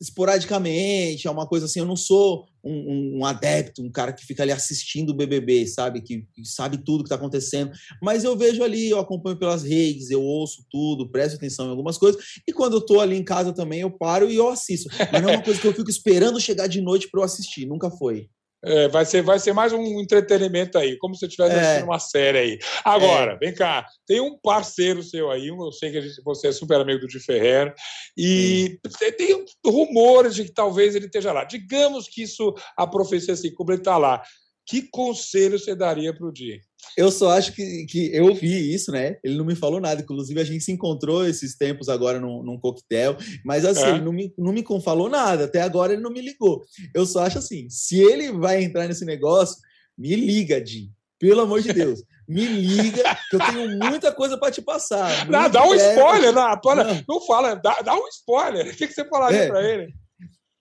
esporadicamente, 0.00 1.26
é 1.26 1.30
uma 1.30 1.46
coisa 1.46 1.66
assim, 1.66 1.80
eu 1.80 1.86
não 1.86 1.94
sou 1.96 2.46
um, 2.62 3.18
um, 3.18 3.24
adepto, 3.26 3.82
um 3.82 3.90
cara 3.90 4.14
que 4.14 4.24
fica 4.24 4.42
ali 4.42 4.50
assistindo 4.50 5.10
o 5.10 5.14
BBB, 5.14 5.66
sabe, 5.66 6.00
que, 6.00 6.26
que 6.34 6.44
sabe 6.46 6.78
tudo 6.78 7.04
que 7.04 7.08
está 7.08 7.16
acontecendo, 7.16 7.70
mas 8.02 8.24
eu 8.24 8.34
vejo 8.34 8.62
ali, 8.62 8.88
eu 8.88 8.98
acompanho 8.98 9.38
pelas 9.38 9.62
redes, 9.62 10.10
eu 10.10 10.22
ouço 10.22 10.64
tudo, 10.70 11.10
presto 11.10 11.36
atenção 11.36 11.66
em 11.66 11.70
algumas 11.70 11.98
coisas, 11.98 12.22
e 12.48 12.52
quando 12.52 12.74
eu 12.74 12.80
estou 12.80 13.00
ali 13.00 13.16
em 13.16 13.24
casa 13.24 13.52
também, 13.52 13.80
eu 13.80 13.90
paro 13.90 14.30
e 14.30 14.36
eu 14.36 14.48
assisto, 14.48 14.88
mas 15.12 15.22
não 15.22 15.28
é 15.28 15.36
uma 15.36 15.44
coisa 15.44 15.60
que 15.60 15.66
eu 15.66 15.74
fico 15.74 15.90
esperando 15.90 16.40
chegar 16.40 16.66
de 16.66 16.80
noite 16.80 17.10
para 17.10 17.20
eu 17.20 17.24
assistir, 17.24 17.66
nunca 17.66 17.90
foi. 17.90 18.28
É, 18.66 18.88
vai, 18.88 19.04
ser, 19.04 19.22
vai 19.22 19.38
ser 19.38 19.52
mais 19.52 19.72
um 19.72 20.00
entretenimento 20.00 20.78
aí, 20.78 20.96
como 20.98 21.14
se 21.14 21.26
estivesse 21.26 21.54
é. 21.54 21.60
assistindo 21.60 21.84
uma 21.84 21.98
série 21.98 22.38
aí. 22.38 22.58
Agora, 22.84 23.32
é. 23.32 23.36
vem 23.38 23.54
cá, 23.54 23.86
tem 24.06 24.20
um 24.20 24.38
parceiro 24.38 25.02
seu 25.02 25.30
aí, 25.30 25.48
eu 25.48 25.72
sei 25.72 25.90
que 25.90 26.00
gente, 26.00 26.22
você 26.22 26.48
é 26.48 26.52
super 26.52 26.80
amigo 26.80 27.00
do 27.00 27.06
Di 27.06 27.20
Ferrer, 27.20 27.74
e 28.16 28.78
Sim. 28.86 29.12
tem 29.12 29.44
rumores 29.64 30.34
de 30.34 30.44
que 30.44 30.52
talvez 30.52 30.94
ele 30.94 31.06
esteja 31.06 31.32
lá. 31.32 31.44
Digamos 31.44 32.08
que 32.08 32.22
isso, 32.22 32.54
a 32.76 32.86
profecia 32.86 33.34
assim, 33.34 33.52
como 33.52 33.70
ele 33.70 33.80
está 33.80 33.98
lá, 33.98 34.22
que 34.66 34.82
conselho 34.90 35.58
você 35.58 35.74
daria 35.74 36.14
para 36.14 36.26
o 36.26 36.32
Di? 36.32 36.60
Eu 36.96 37.10
só 37.10 37.30
acho 37.30 37.52
que, 37.52 37.86
que 37.86 38.14
eu 38.14 38.34
vi 38.34 38.72
isso, 38.72 38.92
né? 38.92 39.16
Ele 39.22 39.36
não 39.36 39.44
me 39.44 39.54
falou 39.54 39.80
nada. 39.80 40.02
Inclusive, 40.02 40.40
a 40.40 40.44
gente 40.44 40.64
se 40.64 40.72
encontrou 40.72 41.26
esses 41.26 41.56
tempos 41.56 41.88
agora 41.88 42.20
num, 42.20 42.42
num 42.42 42.58
coquetel. 42.58 43.16
Mas 43.44 43.64
assim, 43.64 43.84
é. 43.84 43.90
ele 43.90 44.04
não 44.04 44.12
me, 44.12 44.32
não 44.38 44.52
me 44.52 44.64
falou 44.82 45.08
nada. 45.08 45.44
Até 45.44 45.62
agora 45.62 45.92
ele 45.92 46.02
não 46.02 46.10
me 46.10 46.20
ligou. 46.20 46.62
Eu 46.94 47.04
só 47.04 47.24
acho 47.24 47.38
assim: 47.38 47.68
se 47.68 48.00
ele 48.00 48.32
vai 48.32 48.62
entrar 48.62 48.86
nesse 48.86 49.04
negócio, 49.04 49.56
me 49.96 50.14
liga, 50.14 50.64
Jim. 50.64 50.90
Pelo 51.18 51.42
amor 51.42 51.62
de 51.62 51.72
Deus. 51.72 52.02
Me 52.26 52.46
liga, 52.46 53.02
que 53.30 53.36
eu 53.36 53.40
tenho 53.40 53.78
muita 53.78 54.10
coisa 54.10 54.38
para 54.38 54.50
te 54.50 54.62
passar. 54.62 55.08
Não, 55.28 55.48
dá 55.50 55.62
um 55.66 55.74
spoiler, 55.74 56.32
não, 56.32 56.58
não. 56.64 57.04
não 57.06 57.20
fala, 57.26 57.54
dá, 57.54 57.82
dá 57.82 57.94
um 57.94 58.08
spoiler. 58.08 58.66
O 58.66 58.74
que, 58.74 58.86
que 58.86 58.94
você 58.94 59.04
falaria 59.06 59.40
é. 59.40 59.48
para 59.48 59.62
ele? 59.62 59.94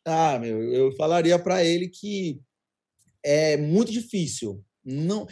Ah, 0.05 0.37
meu, 0.37 0.61
eu 0.61 0.91
falaria 0.97 1.39
para 1.39 1.63
ele 1.63 1.87
que 1.87 2.41
é 3.23 3.55
muito 3.55 3.91
difícil 3.91 4.61
não 4.85 5.27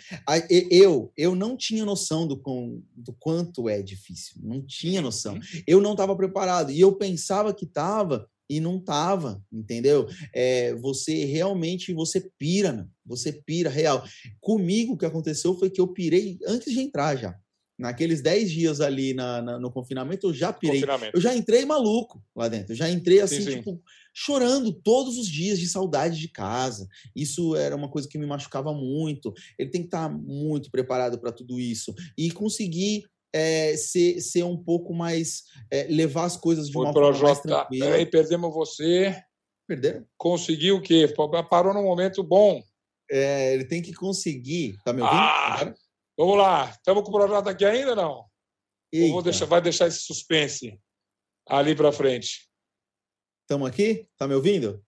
eu 0.50 1.12
eu 1.18 1.36
não 1.36 1.58
tinha 1.58 1.86
noção 1.86 2.26
do, 2.28 2.38
com, 2.38 2.82
do 2.96 3.14
quanto 3.14 3.68
é 3.68 3.82
difícil 3.82 4.36
não 4.42 4.62
tinha 4.62 5.02
noção 5.02 5.36
uhum. 5.36 5.42
eu 5.68 5.82
não 5.82 5.92
estava 5.92 6.16
preparado 6.16 6.72
e 6.72 6.80
eu 6.80 6.94
pensava 6.96 7.54
que 7.54 7.66
estava 7.66 8.30
e 8.52 8.60
não 8.60 8.78
tava, 8.78 9.42
entendeu? 9.50 10.10
É, 10.34 10.76
você 10.76 11.24
realmente 11.24 11.94
você 11.94 12.30
pira, 12.38 12.86
você 13.06 13.32
pira 13.32 13.70
real. 13.70 14.04
Comigo 14.42 14.94
o 14.94 14.98
que 14.98 15.06
aconteceu 15.06 15.58
foi 15.58 15.70
que 15.70 15.80
eu 15.80 15.88
pirei 15.88 16.38
antes 16.46 16.74
de 16.74 16.82
entrar 16.82 17.16
já. 17.16 17.34
Naqueles 17.82 18.22
10 18.22 18.52
dias 18.52 18.80
ali 18.80 19.12
na, 19.12 19.42
na, 19.42 19.60
no 19.60 19.72
confinamento, 19.72 20.28
eu 20.28 20.34
já 20.34 20.54
pirei. 20.54 20.84
Eu 21.12 21.20
já 21.20 21.36
entrei 21.36 21.66
maluco 21.66 22.24
lá 22.36 22.48
dentro. 22.48 22.74
Eu 22.74 22.76
já 22.76 22.88
entrei 22.88 23.22
assim, 23.22 23.38
sim, 23.38 23.50
sim. 23.50 23.58
tipo, 23.58 23.82
chorando 24.14 24.72
todos 24.72 25.18
os 25.18 25.28
dias 25.28 25.60
de 25.60 25.68
saudade 25.68 26.20
de 26.20 26.28
casa. 26.28 26.88
Isso 27.16 27.56
era 27.56 27.76
uma 27.76 27.90
coisa 27.90 28.08
que 28.08 28.20
me 28.20 28.28
machucava 28.28 28.72
muito. 28.72 29.34
Ele 29.58 29.72
tem 29.72 29.82
que 29.82 29.88
estar 29.88 30.08
muito 30.08 30.70
preparado 30.70 31.20
para 31.20 31.32
tudo 31.32 31.60
isso 31.60 31.92
e 32.16 32.30
conseguir 32.30 33.04
é, 33.34 33.76
ser, 33.76 34.22
ser 34.22 34.44
um 34.44 34.58
pouco 34.58 34.94
mais. 34.94 35.46
É, 35.72 35.88
levar 35.90 36.26
as 36.26 36.38
coisas 36.38 36.70
de 36.70 36.78
uma 36.78 36.94
forma 36.94 37.18
mais 37.18 37.40
tranquila. 37.40 37.86
Peraí, 37.88 38.06
perdemos 38.06 38.54
você. 38.54 39.16
Perderam? 39.68 40.06
Conseguiu 40.18 40.76
o 40.76 40.82
quê? 40.82 41.12
Parou 41.50 41.74
num 41.74 41.84
momento 41.84 42.22
bom. 42.22 42.62
É, 43.10 43.56
ele 43.56 43.66
tem 43.66 43.82
que 43.82 43.92
conseguir. 43.92 44.78
Tá 44.86 44.94
me 44.94 45.02
ouvindo? 45.02 45.20
Ah, 45.20 45.74
vamos 46.22 46.38
lá. 46.38 46.70
Estamos 46.70 47.04
com 47.04 47.10
o 47.10 47.14
projeto 47.14 47.48
aqui 47.48 47.66
ainda 47.66 47.96
não? 47.96 48.30
Ou 48.94 49.12
vou 49.12 49.24
deixar, 49.24 49.46
vai 49.46 49.62
deixar 49.62 49.88
esse 49.88 50.02
suspense 50.02 50.80
ali 51.48 51.76
para 51.76 51.92
frente? 51.92 52.48
Estamos 53.42 53.68
aqui? 53.68 54.08
Tá 54.18 54.28
me 54.28 54.36
ouvindo? 54.36 54.86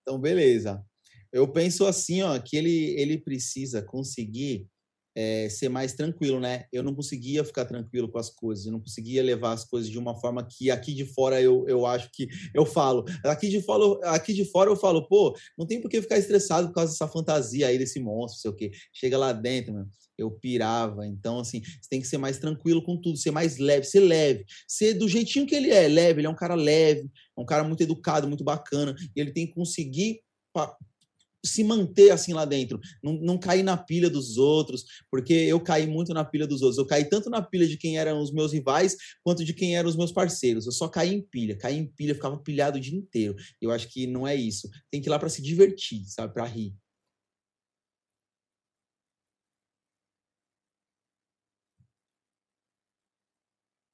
Então, 0.00 0.20
beleza. 0.20 0.84
Eu 1.32 1.50
penso 1.50 1.84
assim, 1.84 2.22
ó, 2.22 2.38
que 2.38 2.56
ele, 2.56 2.94
ele 3.00 3.18
precisa 3.18 3.82
conseguir 3.82 4.68
é, 5.14 5.48
ser 5.48 5.68
mais 5.68 5.92
tranquilo, 5.92 6.40
né? 6.40 6.64
Eu 6.72 6.82
não 6.82 6.94
conseguia 6.94 7.44
ficar 7.44 7.64
tranquilo 7.64 8.08
com 8.08 8.18
as 8.18 8.30
coisas, 8.30 8.66
eu 8.66 8.72
não 8.72 8.80
conseguia 8.80 9.22
levar 9.22 9.52
as 9.52 9.64
coisas 9.64 9.90
de 9.90 9.98
uma 9.98 10.18
forma 10.18 10.46
que 10.46 10.70
aqui 10.70 10.94
de 10.94 11.04
fora 11.04 11.40
eu, 11.40 11.66
eu 11.68 11.86
acho 11.86 12.10
que 12.12 12.28
eu 12.54 12.64
falo. 12.64 13.04
Aqui 13.24 13.48
de 13.48 13.60
fora, 13.60 14.10
aqui 14.10 14.32
de 14.32 14.44
fora 14.44 14.70
eu 14.70 14.76
falo, 14.76 15.06
pô, 15.06 15.36
não 15.58 15.66
tem 15.66 15.80
por 15.80 15.90
que 15.90 16.00
ficar 16.00 16.18
estressado 16.18 16.68
por 16.68 16.74
causa 16.74 16.92
dessa 16.92 17.08
fantasia 17.08 17.66
aí 17.66 17.78
desse 17.78 18.00
monstro, 18.00 18.40
sei 18.40 18.50
o 18.50 18.54
quê. 18.54 18.70
Chega 18.92 19.18
lá 19.18 19.32
dentro, 19.32 19.74
meu, 19.74 19.86
eu 20.16 20.30
pirava. 20.30 21.06
Então, 21.06 21.40
assim, 21.40 21.62
você 21.62 21.88
tem 21.90 22.00
que 22.00 22.06
ser 22.06 22.18
mais 22.18 22.38
tranquilo 22.38 22.82
com 22.82 22.96
tudo, 22.96 23.18
ser 23.18 23.30
mais 23.30 23.58
leve, 23.58 23.86
ser 23.86 24.00
leve, 24.00 24.44
ser 24.66 24.94
do 24.94 25.08
jeitinho 25.08 25.46
que 25.46 25.54
ele 25.54 25.70
é, 25.70 25.88
leve. 25.88 26.20
Ele 26.20 26.26
é 26.26 26.30
um 26.30 26.34
cara 26.34 26.54
leve, 26.54 27.10
é 27.36 27.40
um 27.40 27.46
cara 27.46 27.64
muito 27.64 27.82
educado, 27.82 28.28
muito 28.28 28.44
bacana, 28.44 28.94
e 29.14 29.20
ele 29.20 29.32
tem 29.32 29.46
que 29.46 29.54
conseguir 29.54 30.20
se 31.44 31.64
manter 31.64 32.10
assim 32.10 32.32
lá 32.32 32.44
dentro, 32.44 32.80
não, 33.02 33.14
não 33.14 33.38
cair 33.38 33.62
na 33.62 33.76
pilha 33.76 34.08
dos 34.08 34.36
outros, 34.36 34.84
porque 35.10 35.32
eu 35.32 35.60
caí 35.60 35.86
muito 35.86 36.14
na 36.14 36.24
pilha 36.24 36.46
dos 36.46 36.62
outros. 36.62 36.78
Eu 36.78 36.86
caí 36.86 37.04
tanto 37.04 37.28
na 37.28 37.42
pilha 37.42 37.66
de 37.66 37.76
quem 37.76 37.98
eram 37.98 38.20
os 38.20 38.32
meus 38.32 38.52
rivais, 38.52 38.96
quanto 39.22 39.44
de 39.44 39.52
quem 39.52 39.76
eram 39.76 39.88
os 39.88 39.96
meus 39.96 40.12
parceiros. 40.12 40.66
Eu 40.66 40.72
só 40.72 40.88
caí 40.88 41.14
em 41.14 41.22
pilha, 41.22 41.56
caí 41.56 41.76
em 41.76 41.86
pilha, 41.86 42.14
ficava 42.14 42.38
pilhado 42.38 42.78
o 42.78 42.80
dia 42.80 42.96
inteiro. 42.96 43.34
Eu 43.60 43.70
acho 43.70 43.88
que 43.88 44.06
não 44.06 44.26
é 44.26 44.34
isso. 44.34 44.68
Tem 44.90 45.00
que 45.00 45.08
ir 45.08 45.10
lá 45.10 45.18
para 45.18 45.28
se 45.28 45.42
divertir, 45.42 46.04
sabe, 46.06 46.32
para 46.32 46.44
rir. 46.44 46.74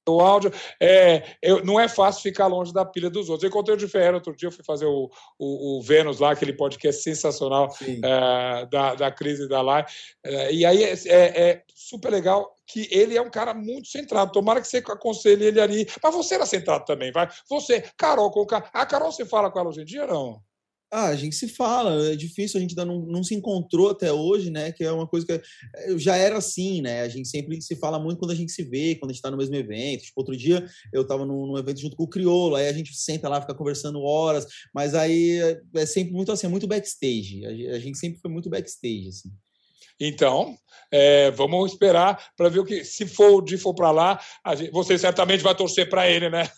O 0.09 0.19
áudio. 0.19 0.51
É, 0.79 1.23
eu, 1.41 1.63
não 1.63 1.79
é 1.79 1.87
fácil 1.87 2.21
ficar 2.21 2.47
longe 2.47 2.73
da 2.73 2.85
pilha 2.85 3.09
dos 3.09 3.29
outros. 3.29 3.43
Eu 3.43 3.49
encontrei 3.49 3.75
o 3.75 3.77
de 3.77 3.87
Ferreira 3.87 4.17
outro 4.17 4.35
dia, 4.35 4.47
eu 4.47 4.51
fui 4.51 4.63
fazer 4.63 4.85
o, 4.85 5.09
o, 5.37 5.77
o 5.77 5.81
Vênus 5.81 6.19
lá, 6.19 6.31
aquele 6.31 6.53
podcast 6.53 7.01
sensacional 7.01 7.69
é, 7.81 8.65
da, 8.65 8.95
da 8.95 9.11
crise 9.11 9.47
da 9.47 9.61
live. 9.61 9.87
É, 10.23 10.53
e 10.53 10.65
aí 10.65 10.83
é, 10.83 10.93
é, 10.93 11.49
é, 11.49 11.63
super 11.75 12.09
legal 12.09 12.55
que 12.65 12.87
ele 12.91 13.17
é 13.17 13.21
um 13.21 13.31
cara 13.31 13.53
muito 13.53 13.87
centrado. 13.87 14.31
Tomara 14.31 14.61
que 14.61 14.67
você 14.67 14.77
aconselhe 14.77 15.45
ele 15.45 15.59
ali. 15.59 15.87
Mas 16.03 16.15
você 16.15 16.35
era 16.35 16.45
centrado 16.45 16.85
também, 16.85 17.11
vai. 17.11 17.27
Você, 17.49 17.83
Carol, 17.97 18.31
com 18.31 18.45
a 18.51 18.85
Carol, 18.85 19.11
você 19.11 19.25
fala 19.25 19.49
com 19.49 19.59
ela 19.59 19.69
hoje 19.69 19.81
em 19.81 19.85
dia 19.85 20.05
não? 20.05 20.41
Ah, 20.91 21.07
a 21.09 21.15
gente 21.15 21.35
se 21.35 21.47
fala, 21.47 22.11
é 22.11 22.15
difícil, 22.15 22.57
a 22.57 22.61
gente 22.61 22.71
ainda 22.71 22.83
não, 22.83 23.05
não 23.05 23.23
se 23.23 23.35
encontrou 23.35 23.91
até 23.91 24.11
hoje, 24.11 24.49
né? 24.49 24.71
Que 24.71 24.83
é 24.83 24.91
uma 24.91 25.05
coisa 25.07 25.25
que 25.25 25.33
eh, 25.33 25.97
já 25.97 26.15
era 26.15 26.37
assim, 26.37 26.81
né? 26.81 27.01
A 27.01 27.07
gente 27.07 27.27
sempre 27.27 27.61
se 27.61 27.75
fala 27.75 27.99
muito 27.99 28.17
quando 28.17 28.31
a 28.31 28.35
gente 28.35 28.51
se 28.51 28.63
vê, 28.63 28.95
quando 28.95 29.11
a 29.11 29.13
gente 29.13 29.19
está 29.19 29.29
no 29.29 29.37
mesmo 29.37 29.55
evento. 29.55 30.03
Tipo, 30.03 30.19
outro 30.19 30.35
dia 30.35 30.65
eu 30.91 31.03
estava 31.03 31.25
num, 31.25 31.45
num, 31.45 31.57
evento 31.57 31.79
junto 31.79 31.95
com 31.95 32.03
o 32.03 32.07
Criolo, 32.07 32.55
aí 32.55 32.67
a 32.67 32.73
gente 32.73 32.95
senta 32.95 33.29
lá, 33.29 33.39
fica 33.39 33.53
conversando 33.53 34.01
horas, 34.01 34.47
mas 34.73 34.95
aí 34.95 35.39
é, 35.39 35.61
é 35.75 35.85
sempre 35.85 36.13
muito 36.13 36.31
assim, 36.31 36.47
é 36.47 36.49
muito 36.49 36.67
backstage. 36.67 37.45
A 37.45 37.79
gente 37.79 37.97
sempre 37.97 38.19
foi 38.19 38.31
muito 38.31 38.49
backstage, 38.49 39.09
assim. 39.09 39.29
Então, 39.99 40.55
é, 40.91 41.29
vamos 41.31 41.71
esperar 41.71 42.19
para 42.35 42.49
ver 42.49 42.59
o 42.59 42.65
que. 42.65 42.83
Se 42.83 43.05
for 43.05 43.35
o 43.35 43.41
Di 43.41 43.57
for 43.57 43.73
para 43.73 43.91
lá, 43.91 44.19
gente, 44.55 44.71
você 44.71 44.97
certamente 44.97 45.43
vai 45.43 45.53
torcer 45.53 45.89
para 45.89 46.09
ele, 46.09 46.29
né? 46.29 46.49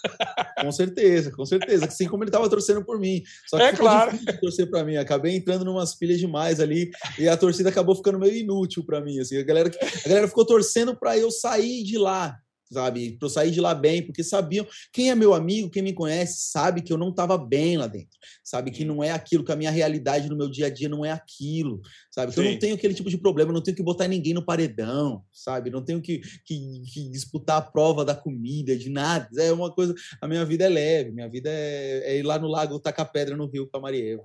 Com 0.62 0.72
certeza, 0.72 1.32
com 1.32 1.46
certeza. 1.46 1.86
Assim 1.86 2.08
como 2.08 2.24
ele 2.24 2.30
estava 2.30 2.50
torcendo 2.50 2.84
por 2.84 3.00
mim. 3.00 3.24
Só 3.48 3.58
que 3.58 3.64
é 3.64 3.74
claro. 3.74 4.18
torcer 4.40 4.70
para 4.70 4.84
mim. 4.84 4.96
Acabei 4.96 5.36
entrando 5.36 5.66
numas 5.66 5.96
pilhas 5.96 6.20
demais 6.20 6.60
ali 6.60 6.92
e 7.18 7.28
a 7.28 7.36
torcida 7.36 7.70
acabou 7.70 7.96
ficando 7.96 8.20
meio 8.20 8.36
inútil 8.36 8.86
para 8.86 9.02
mim. 9.02 9.20
Assim, 9.20 9.38
a 9.38 9.44
galera, 9.44 9.70
a 10.06 10.08
galera 10.08 10.28
ficou 10.28 10.46
torcendo 10.46 10.96
para 10.96 11.18
eu 11.18 11.32
sair 11.32 11.84
de 11.84 11.98
lá 11.98 12.38
sabe? 12.72 13.12
Para 13.18 13.26
eu 13.26 13.30
sair 13.30 13.52
de 13.52 13.60
lá 13.60 13.76
bem, 13.76 14.02
porque 14.02 14.24
sabiam. 14.24 14.66
Quem 14.92 15.12
é 15.12 15.16
meu 15.16 15.34
amigo, 15.34 15.70
quem 15.70 15.84
me 15.84 15.94
conhece, 15.94 16.50
sabe 16.50 16.82
que 16.82 16.92
eu 16.92 16.98
não 16.98 17.10
estava 17.10 17.38
bem 17.38 17.78
lá 17.78 17.88
dentro, 17.88 18.18
sabe? 18.44 18.72
Que 18.72 18.86
não 18.86 19.04
é 19.04 19.12
aquilo, 19.12 19.44
que 19.44 19.52
a 19.52 19.56
minha 19.56 19.70
realidade 19.70 20.30
no 20.30 20.38
meu 20.38 20.50
dia 20.50 20.68
a 20.68 20.70
dia 20.70 20.88
não 20.88 21.06
é 21.06 21.12
aquilo, 21.12 21.82
sabe? 22.10 22.34
Que 22.34 22.40
eu 22.40 22.44
não 22.44 22.58
tenho 22.58 22.76
aquele 22.76 22.94
tipo 22.94 23.10
de 23.10 23.18
problema, 23.18 23.52
não 23.52 23.62
tenho 23.62 23.76
que 23.76 23.84
botar 23.84 24.08
ninguém 24.08 24.34
no 24.34 24.46
paredão, 24.46 25.24
sabe? 25.32 25.70
Não 25.70 25.84
tenho 25.84 26.02
que, 26.02 26.20
que, 26.46 26.82
que, 26.94 27.10
disputar 27.10 27.58
a 27.58 27.62
prova 27.62 28.06
da 28.06 28.16
comida, 28.16 28.76
de 28.78 28.90
nada. 28.90 29.28
É 29.38 29.52
uma 29.52 29.72
coisa. 29.72 29.94
A 30.22 30.28
minha 30.28 30.46
vida 30.46 30.66
é 30.66 30.70
leve, 30.70 31.12
minha 31.12 31.30
vida 31.30 31.50
é, 31.50 32.14
é 32.14 32.18
ir 32.18 32.24
lá 32.24 32.40
no 32.40 32.48
lago 32.48 32.80
tacar 32.80 33.12
pedra 33.12 33.36
no 33.36 33.48
rio 33.48 33.68
com 33.68 33.78
a 33.78 33.82
Marieva. 33.82 34.24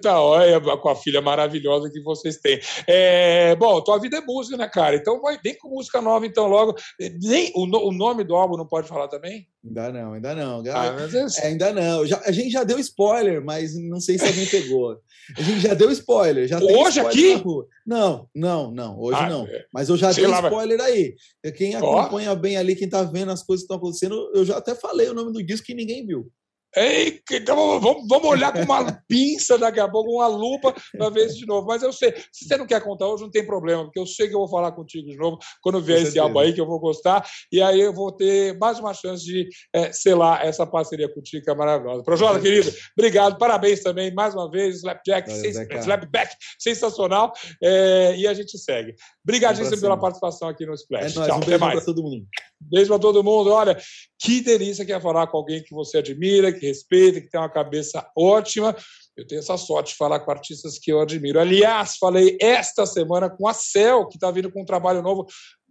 Tá, 0.00 0.20
olha, 0.20 0.60
com 0.60 0.88
a 0.88 0.96
filha 0.96 1.20
maravilhosa 1.20 1.90
que 1.90 2.00
vocês 2.02 2.38
têm. 2.38 2.58
É, 2.86 3.54
bom, 3.56 3.80
tua 3.82 3.98
vida 3.98 4.16
é 4.16 4.20
música, 4.20 4.56
né, 4.56 4.68
cara? 4.68 4.96
Então 4.96 5.20
vai 5.20 5.38
bem 5.42 5.56
com 5.58 5.68
música 5.68 6.00
nova, 6.00 6.26
então, 6.26 6.46
logo. 6.46 6.74
Nem 7.20 7.52
o, 7.54 7.64
o 7.64 7.92
nome 7.92 8.24
do 8.24 8.34
álbum 8.34 8.56
não 8.56 8.66
pode 8.66 8.88
falar 8.88 9.08
também? 9.08 9.46
Ainda 9.64 9.92
não, 9.92 10.12
ainda 10.12 10.34
não. 10.34 10.62
Ah, 10.74 10.86
é, 10.86 11.46
ainda 11.46 11.72
não. 11.72 12.06
Já, 12.06 12.20
a 12.24 12.32
gente 12.32 12.50
já 12.50 12.64
deu 12.64 12.78
spoiler, 12.78 13.42
mas 13.42 13.74
não 13.74 13.98
sei 13.98 14.18
se 14.18 14.26
alguém 14.26 14.46
pegou. 14.46 14.98
A 15.36 15.42
gente 15.42 15.60
já 15.60 15.74
deu 15.74 15.90
spoiler. 15.90 16.46
Já 16.46 16.58
hoje 16.58 17.00
spoiler 17.00 17.06
aqui? 17.06 17.42
Não, 17.86 18.28
não, 18.34 18.70
não. 18.70 19.00
Hoje 19.00 19.18
ah, 19.20 19.28
não. 19.28 19.46
É. 19.46 19.64
Mas 19.72 19.88
eu 19.88 19.96
já 19.96 20.12
dei 20.12 20.24
spoiler 20.24 20.78
vai... 20.78 20.92
aí. 20.92 21.14
Quem 21.56 21.74
acompanha 21.74 22.32
oh. 22.32 22.36
bem 22.36 22.56
ali, 22.56 22.76
quem 22.76 22.88
tá 22.88 23.02
vendo 23.02 23.32
as 23.32 23.42
coisas 23.42 23.62
que 23.62 23.72
estão 23.72 23.78
acontecendo, 23.78 24.30
eu 24.34 24.44
já 24.44 24.58
até 24.58 24.74
falei 24.74 25.08
o 25.08 25.14
nome 25.14 25.32
do 25.32 25.42
disco 25.42 25.66
que 25.66 25.74
ninguém 25.74 26.06
viu. 26.06 26.30
Ei, 26.76 27.20
então 27.30 27.80
vamos, 27.80 28.06
vamos 28.08 28.28
olhar 28.28 28.52
com 28.52 28.60
uma 28.60 28.84
pinça 29.08 29.56
daqui 29.56 29.80
a 29.80 29.88
pouco, 29.88 30.10
uma 30.10 30.26
lupa, 30.26 30.74
para 30.96 31.10
ver 31.10 31.26
isso 31.26 31.38
de 31.38 31.46
novo. 31.46 31.66
Mas 31.66 31.82
eu 31.82 31.92
sei, 31.92 32.14
se 32.32 32.46
você 32.46 32.56
não 32.56 32.66
quer 32.66 32.82
contar 32.82 33.06
hoje, 33.06 33.22
não 33.22 33.30
tem 33.30 33.46
problema, 33.46 33.84
porque 33.84 33.98
eu 33.98 34.06
sei 34.06 34.28
que 34.28 34.34
eu 34.34 34.40
vou 34.40 34.48
falar 34.48 34.72
contigo 34.72 35.08
de 35.08 35.16
novo 35.16 35.38
quando 35.62 35.80
vier 35.80 36.02
esse 36.02 36.18
álbum 36.18 36.40
aí, 36.40 36.52
que 36.52 36.60
eu 36.60 36.66
vou 36.66 36.80
gostar, 36.80 37.24
e 37.52 37.62
aí 37.62 37.80
eu 37.80 37.92
vou 37.92 38.10
ter 38.12 38.56
mais 38.58 38.78
uma 38.78 38.92
chance 38.92 39.24
de 39.24 39.48
é, 39.72 39.92
selar 39.92 40.44
essa 40.44 40.66
parceria 40.66 41.12
contigo, 41.12 41.44
que 41.44 41.50
é 41.50 41.54
maravilhosa. 41.54 42.02
Projota, 42.02 42.40
querido, 42.40 42.72
obrigado, 42.96 43.38
parabéns 43.38 43.80
também, 43.80 44.12
mais 44.12 44.34
uma 44.34 44.50
vez, 44.50 44.76
Slapjack, 44.76 45.30
Valeu, 45.30 45.80
Slapback, 45.80 46.34
sensacional, 46.58 47.32
é, 47.62 48.16
e 48.16 48.26
a 48.26 48.34
gente 48.34 48.58
segue. 48.58 48.94
Obrigadíssimo 49.22 49.80
pela 49.80 49.96
participação 49.96 50.48
aqui 50.48 50.66
no 50.66 50.74
Splash. 50.74 51.12
É 51.12 51.14
nóis, 51.14 51.28
Tchau, 51.28 51.38
um 51.38 51.42
até 51.42 51.58
mais. 51.58 51.84
todo 51.84 52.02
mundo. 52.02 52.26
Beijo 52.60 52.88
para 52.88 52.98
todo 52.98 53.22
mundo. 53.22 53.50
Olha, 53.50 53.76
que 54.18 54.40
delícia 54.40 54.84
que 54.84 54.92
é 54.92 55.00
falar 55.00 55.26
com 55.26 55.36
alguém 55.36 55.62
que 55.62 55.74
você 55.74 55.98
admira, 55.98 56.52
que 56.52 56.66
respeita, 56.66 57.20
que 57.20 57.28
tem 57.28 57.40
uma 57.40 57.50
cabeça 57.50 58.06
ótima. 58.16 58.74
Eu 59.16 59.26
tenho 59.26 59.38
essa 59.38 59.56
sorte 59.56 59.92
de 59.92 59.96
falar 59.96 60.20
com 60.20 60.30
artistas 60.30 60.78
que 60.78 60.90
eu 60.90 61.00
admiro. 61.00 61.38
Aliás, 61.38 61.96
falei 61.96 62.36
esta 62.40 62.86
semana 62.86 63.28
com 63.28 63.46
a 63.46 63.54
Cel, 63.54 64.08
que 64.08 64.16
está 64.16 64.30
vindo 64.30 64.50
com 64.50 64.62
um 64.62 64.66
trabalho 64.66 65.02
novo 65.02 65.26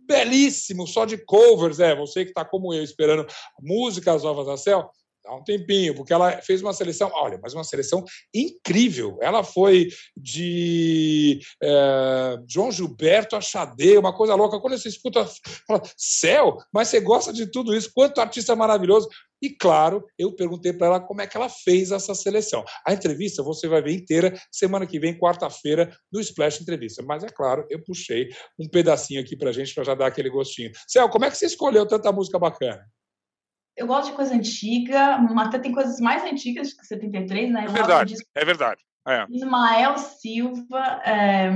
belíssimo, 0.08 0.88
só 0.88 1.06
de 1.06 1.18
covers. 1.18 1.80
É, 1.80 1.96
você 1.96 2.24
que 2.24 2.32
está 2.32 2.46
como 2.46 2.74
eu, 2.74 2.84
esperando 2.84 3.26
músicas 3.60 4.24
novas 4.24 4.46
da 4.46 4.58
Cel 4.58 4.90
há 5.26 5.36
um 5.36 5.44
tempinho, 5.44 5.96
porque 5.96 6.14
ela 6.14 6.42
fez 6.42 6.62
uma 6.62 6.74
seleção, 6.74 7.12
olha, 7.14 7.40
mas 7.42 7.54
uma 7.54 7.64
seleção 7.64 8.04
incrível. 8.34 9.18
Ela 9.22 9.44
foi 9.44 9.90
de 10.16 11.40
é, 11.62 12.38
João 12.48 12.72
Gilberto 12.72 13.36
a 13.36 13.42
Xadê, 13.42 13.98
uma 13.98 14.16
coisa 14.16 14.36
louca. 14.36 14.60
Quando 14.60 14.78
você 14.78 14.90
escuta, 14.90 15.26
fala, 15.68 15.82
céu, 15.98 16.58
mas 16.74 16.88
você 16.88 17.00
gosta 17.00 17.32
de 17.32 17.50
tudo 17.50 17.76
isso, 17.76 17.92
quanto 17.94 18.22
artista 18.22 18.56
maravilhoso. 18.56 19.08
E 19.42 19.50
claro, 19.50 20.06
eu 20.18 20.34
perguntei 20.34 20.72
para 20.72 20.88
ela 20.88 21.00
como 21.02 21.22
é 21.22 21.28
que 21.28 21.36
ela 21.36 21.50
fez 21.50 21.92
essa 21.92 22.16
seleção. 22.16 22.64
A 22.88 22.94
entrevista 22.94 23.44
você 23.44 23.68
vai 23.68 23.82
ver 23.82 23.92
inteira 23.92 24.34
semana 24.50 24.88
que 24.88 24.98
vem, 24.98 25.20
quarta-feira, 25.20 25.94
no 26.10 26.22
Splash 26.22 26.62
Entrevista. 26.62 27.04
Mas 27.04 27.26
é 27.26 27.28
claro, 27.28 27.66
eu 27.70 27.84
puxei 27.84 28.30
um 28.58 28.70
pedacinho 28.70 29.20
aqui 29.20 29.36
para 29.36 29.52
gente 29.52 29.76
para 29.76 29.84
já 29.84 29.96
dar 29.96 30.08
aquele 30.08 30.30
gostinho. 30.30 30.72
Céu, 30.88 31.10
como 31.10 31.26
é 31.26 31.30
que 31.30 31.38
você 31.38 31.46
escolheu 31.46 31.86
tanta 31.86 32.10
música 32.10 32.40
bacana? 32.40 32.86
Eu 33.76 33.88
gosto 33.88 34.10
de 34.10 34.16
coisa 34.16 34.34
antiga, 34.36 35.16
até 35.38 35.60
tem 35.60 35.72
coisas 35.72 36.00
mais 36.00 36.24
antigas 36.24 36.74
que 36.74 36.86
73, 36.86 37.52
né? 37.52 37.66
É 37.66 37.68
verdade, 37.68 38.16
é 38.36 38.46
verdade. 38.46 38.82
É. 39.08 39.26
Ismael 39.30 39.98
Silva. 39.98 41.02
É... 41.06 41.50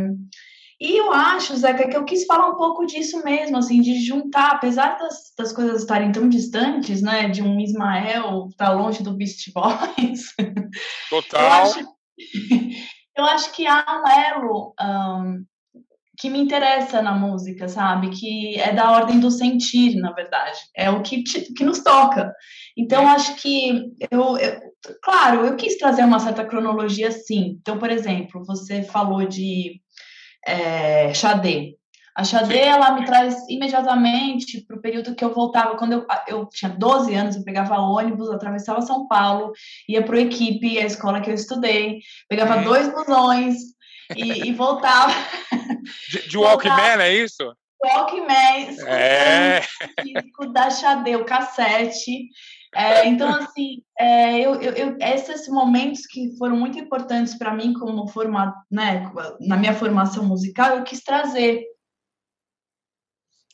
E 0.80 0.96
eu 0.96 1.12
acho, 1.12 1.58
Zeca, 1.58 1.90
que 1.90 1.98
eu 1.98 2.06
quis 2.06 2.26
falar 2.26 2.50
um 2.50 2.56
pouco 2.56 2.86
disso 2.86 3.24
mesmo, 3.24 3.58
assim, 3.58 3.82
de 3.82 4.00
juntar, 4.00 4.52
apesar 4.52 4.98
das, 5.00 5.34
das 5.36 5.52
coisas 5.52 5.82
estarem 5.82 6.12
tão 6.12 6.30
distantes, 6.30 7.02
né, 7.02 7.30
de 7.30 7.42
um 7.42 7.60
Ismael 7.60 8.48
estar 8.52 8.68
tá 8.68 8.74
longe 8.74 9.02
do 9.02 9.16
Beast 9.16 9.52
Boys. 9.52 10.36
Total. 11.10 11.42
Eu 11.42 11.48
acho, 11.48 11.80
eu 13.18 13.26
acho 13.26 13.52
que 13.54 13.66
há 13.66 13.84
um 14.04 14.08
elo 14.08 14.76
um, 14.80 15.46
que 16.18 16.30
me 16.30 16.40
interessa 16.40 17.02
na 17.02 17.14
música, 17.14 17.70
sabe? 17.70 18.10
Que 18.10 18.60
é 18.60 18.74
da 18.74 18.92
ordem 18.92 19.20
do 19.20 19.30
sentir, 19.30 19.96
na 19.96 20.12
verdade. 20.12 20.58
É 20.76 20.90
o 20.90 21.02
que, 21.02 21.24
te, 21.24 21.54
que 21.54 21.64
nos 21.64 21.80
toca. 21.80 22.34
Então, 22.76 23.08
acho 23.08 23.36
que 23.36 23.92
eu, 24.12 24.38
eu, 24.38 24.68
Claro, 25.04 25.46
eu 25.46 25.56
quis 25.56 25.78
trazer 25.78 26.04
uma 26.04 26.20
certa 26.20 26.46
cronologia, 26.46 27.12
sim. 27.12 27.58
Então, 27.60 27.78
por 27.78 27.90
exemplo, 27.90 28.44
você 28.46 28.84
falou 28.84 29.26
de 29.26 29.82
é, 30.46 31.14
Xadê. 31.14 31.76
A 32.16 32.24
Xadê, 32.24 32.60
ela 32.60 32.94
me 32.94 33.06
traz 33.06 33.48
imediatamente 33.48 34.62
para 34.66 34.76
o 34.78 34.82
período 34.82 35.14
que 35.14 35.24
eu 35.24 35.34
voltava, 35.34 35.78
quando 35.78 35.94
eu, 35.94 36.06
eu 36.28 36.46
tinha 36.48 36.72
12 36.72 37.14
anos, 37.14 37.36
eu 37.36 37.44
pegava 37.44 37.80
ônibus, 37.80 38.32
atravessava 38.32 38.82
São 38.82 39.08
Paulo, 39.08 39.52
ia 39.88 40.04
para 40.04 40.16
o 40.16 40.20
Equipe, 40.20 40.80
a 40.80 40.86
escola 40.86 41.22
que 41.22 41.30
eu 41.30 41.36
estudei, 41.36 42.00
pegava 42.28 42.64
dois 42.64 42.92
busões 42.92 43.77
e, 44.16 44.50
e 44.50 44.54
voltava. 44.54 45.14
De, 46.10 46.28
de 46.28 46.38
Walkman, 46.38 47.00
é 47.00 47.14
isso? 47.14 47.54
Walkman, 47.82 48.78
é. 48.86 49.62
disco 50.04 50.48
da 50.52 50.70
Xadê, 50.70 51.16
o 51.16 51.24
cassete. 51.24 52.30
É, 52.76 53.08
então, 53.08 53.30
assim, 53.30 53.82
é, 53.98 54.40
eu, 54.40 54.56
eu, 54.62 54.74
eu, 54.74 54.98
esses 55.00 55.48
momentos 55.48 56.06
que 56.06 56.36
foram 56.38 56.58
muito 56.58 56.78
importantes 56.78 57.38
para 57.38 57.54
mim 57.54 57.74
como 57.74 58.08
forma, 58.08 58.54
né, 58.70 59.10
na 59.40 59.56
minha 59.56 59.74
formação 59.74 60.26
musical, 60.26 60.78
eu 60.78 60.84
quis 60.84 61.02
trazer. 61.02 61.64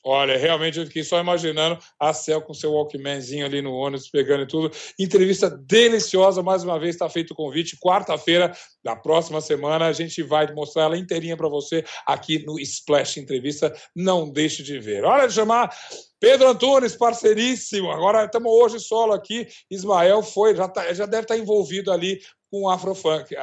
Olha, 0.05 0.37
realmente 0.37 0.77
eu 0.77 0.85
fiquei 0.85 1.03
só 1.03 1.17
imaginando 1.17 1.79
a 1.97 2.13
Cel 2.13 2.41
com 2.41 2.53
seu 2.53 2.73
Walkmanzinho 2.73 3.45
ali 3.45 3.61
no 3.61 3.73
ônibus, 3.73 4.09
pegando 4.09 4.43
e 4.43 4.47
tudo. 4.47 4.69
Entrevista 4.99 5.49
deliciosa, 5.49 6.43
mais 6.43 6.61
uma 6.61 6.77
vez 6.77 6.95
está 6.95 7.09
feito 7.09 7.31
o 7.31 7.35
convite. 7.35 7.77
Quarta-feira 7.77 8.51
da 8.83 8.97
próxima 8.97 9.39
semana 9.39 9.85
a 9.85 9.93
gente 9.93 10.21
vai 10.21 10.51
mostrar 10.53 10.83
ela 10.83 10.97
inteirinha 10.97 11.37
para 11.37 11.47
você 11.47 11.85
aqui 12.05 12.45
no 12.45 12.59
Splash 12.59 13.15
Entrevista. 13.15 13.73
Não 13.95 14.29
deixe 14.29 14.61
de 14.61 14.77
ver. 14.77 15.05
Hora 15.05 15.25
de 15.25 15.33
chamar 15.33 15.73
Pedro 16.19 16.49
Antunes, 16.49 16.97
parceiríssimo. 16.97 17.89
Agora 17.89 18.25
estamos 18.25 18.51
hoje 18.51 18.81
solo 18.81 19.13
aqui. 19.13 19.47
Ismael 19.71 20.21
foi, 20.21 20.53
já, 20.53 20.67
tá, 20.67 20.93
já 20.93 21.05
deve 21.05 21.23
estar 21.23 21.35
tá 21.35 21.39
envolvido 21.39 21.93
ali 21.93 22.19
com 22.51 22.63
o 22.63 22.69
Afrofunk, 22.69 23.35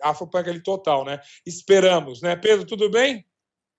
Afropunk 0.00 0.48
ali 0.48 0.62
total, 0.62 1.04
né? 1.04 1.18
Esperamos, 1.44 2.22
né? 2.22 2.36
Pedro, 2.36 2.64
tudo 2.64 2.90
bem? 2.90 3.27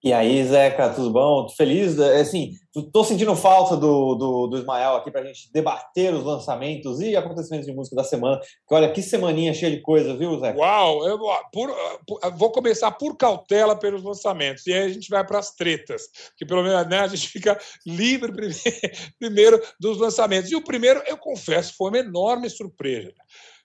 E 0.02 0.14
aí, 0.14 0.42
Zeca, 0.46 0.94
tudo 0.94 1.12
bom? 1.12 1.46
Tô 1.46 1.54
feliz, 1.56 2.00
é, 2.00 2.22
assim, 2.22 2.54
tô 2.94 3.04
sentindo 3.04 3.36
falta 3.36 3.76
do, 3.76 4.16
do, 4.16 4.48
do 4.48 4.58
Ismael 4.58 4.96
aqui 4.96 5.12
para 5.12 5.20
a 5.20 5.26
gente 5.26 5.52
debater 5.52 6.14
os 6.14 6.24
lançamentos 6.24 7.02
e 7.02 7.18
acontecimentos 7.18 7.68
de 7.68 7.74
música 7.74 7.98
da 7.98 8.04
semana. 8.06 8.40
Olha, 8.72 8.90
que 8.94 9.02
semaninha 9.02 9.54
cheia 9.54 9.76
de 9.76 9.82
coisa, 9.82 10.16
viu, 10.16 10.40
Zeca? 10.40 10.58
Uau! 10.58 11.06
Eu 11.06 11.20
por, 11.52 11.76
por, 12.08 12.32
vou 12.38 12.50
começar 12.50 12.92
por 12.92 13.18
cautela 13.18 13.76
pelos 13.76 14.02
lançamentos 14.02 14.66
e 14.68 14.74
aí 14.74 14.84
a 14.84 14.90
gente 14.90 15.10
vai 15.10 15.26
para 15.26 15.40
as 15.40 15.54
tretas, 15.54 16.04
que 16.38 16.46
pelo 16.46 16.64
menos 16.64 16.88
né, 16.88 17.00
a 17.00 17.08
gente 17.08 17.28
fica 17.30 17.60
livre 17.86 18.32
primeiro, 18.32 18.56
primeiro 19.20 19.62
dos 19.78 19.98
lançamentos. 19.98 20.50
E 20.50 20.56
o 20.56 20.64
primeiro, 20.64 21.04
eu 21.08 21.18
confesso, 21.18 21.74
foi 21.78 21.90
uma 21.90 22.00
enorme 22.00 22.50
surpresa. 22.50 23.12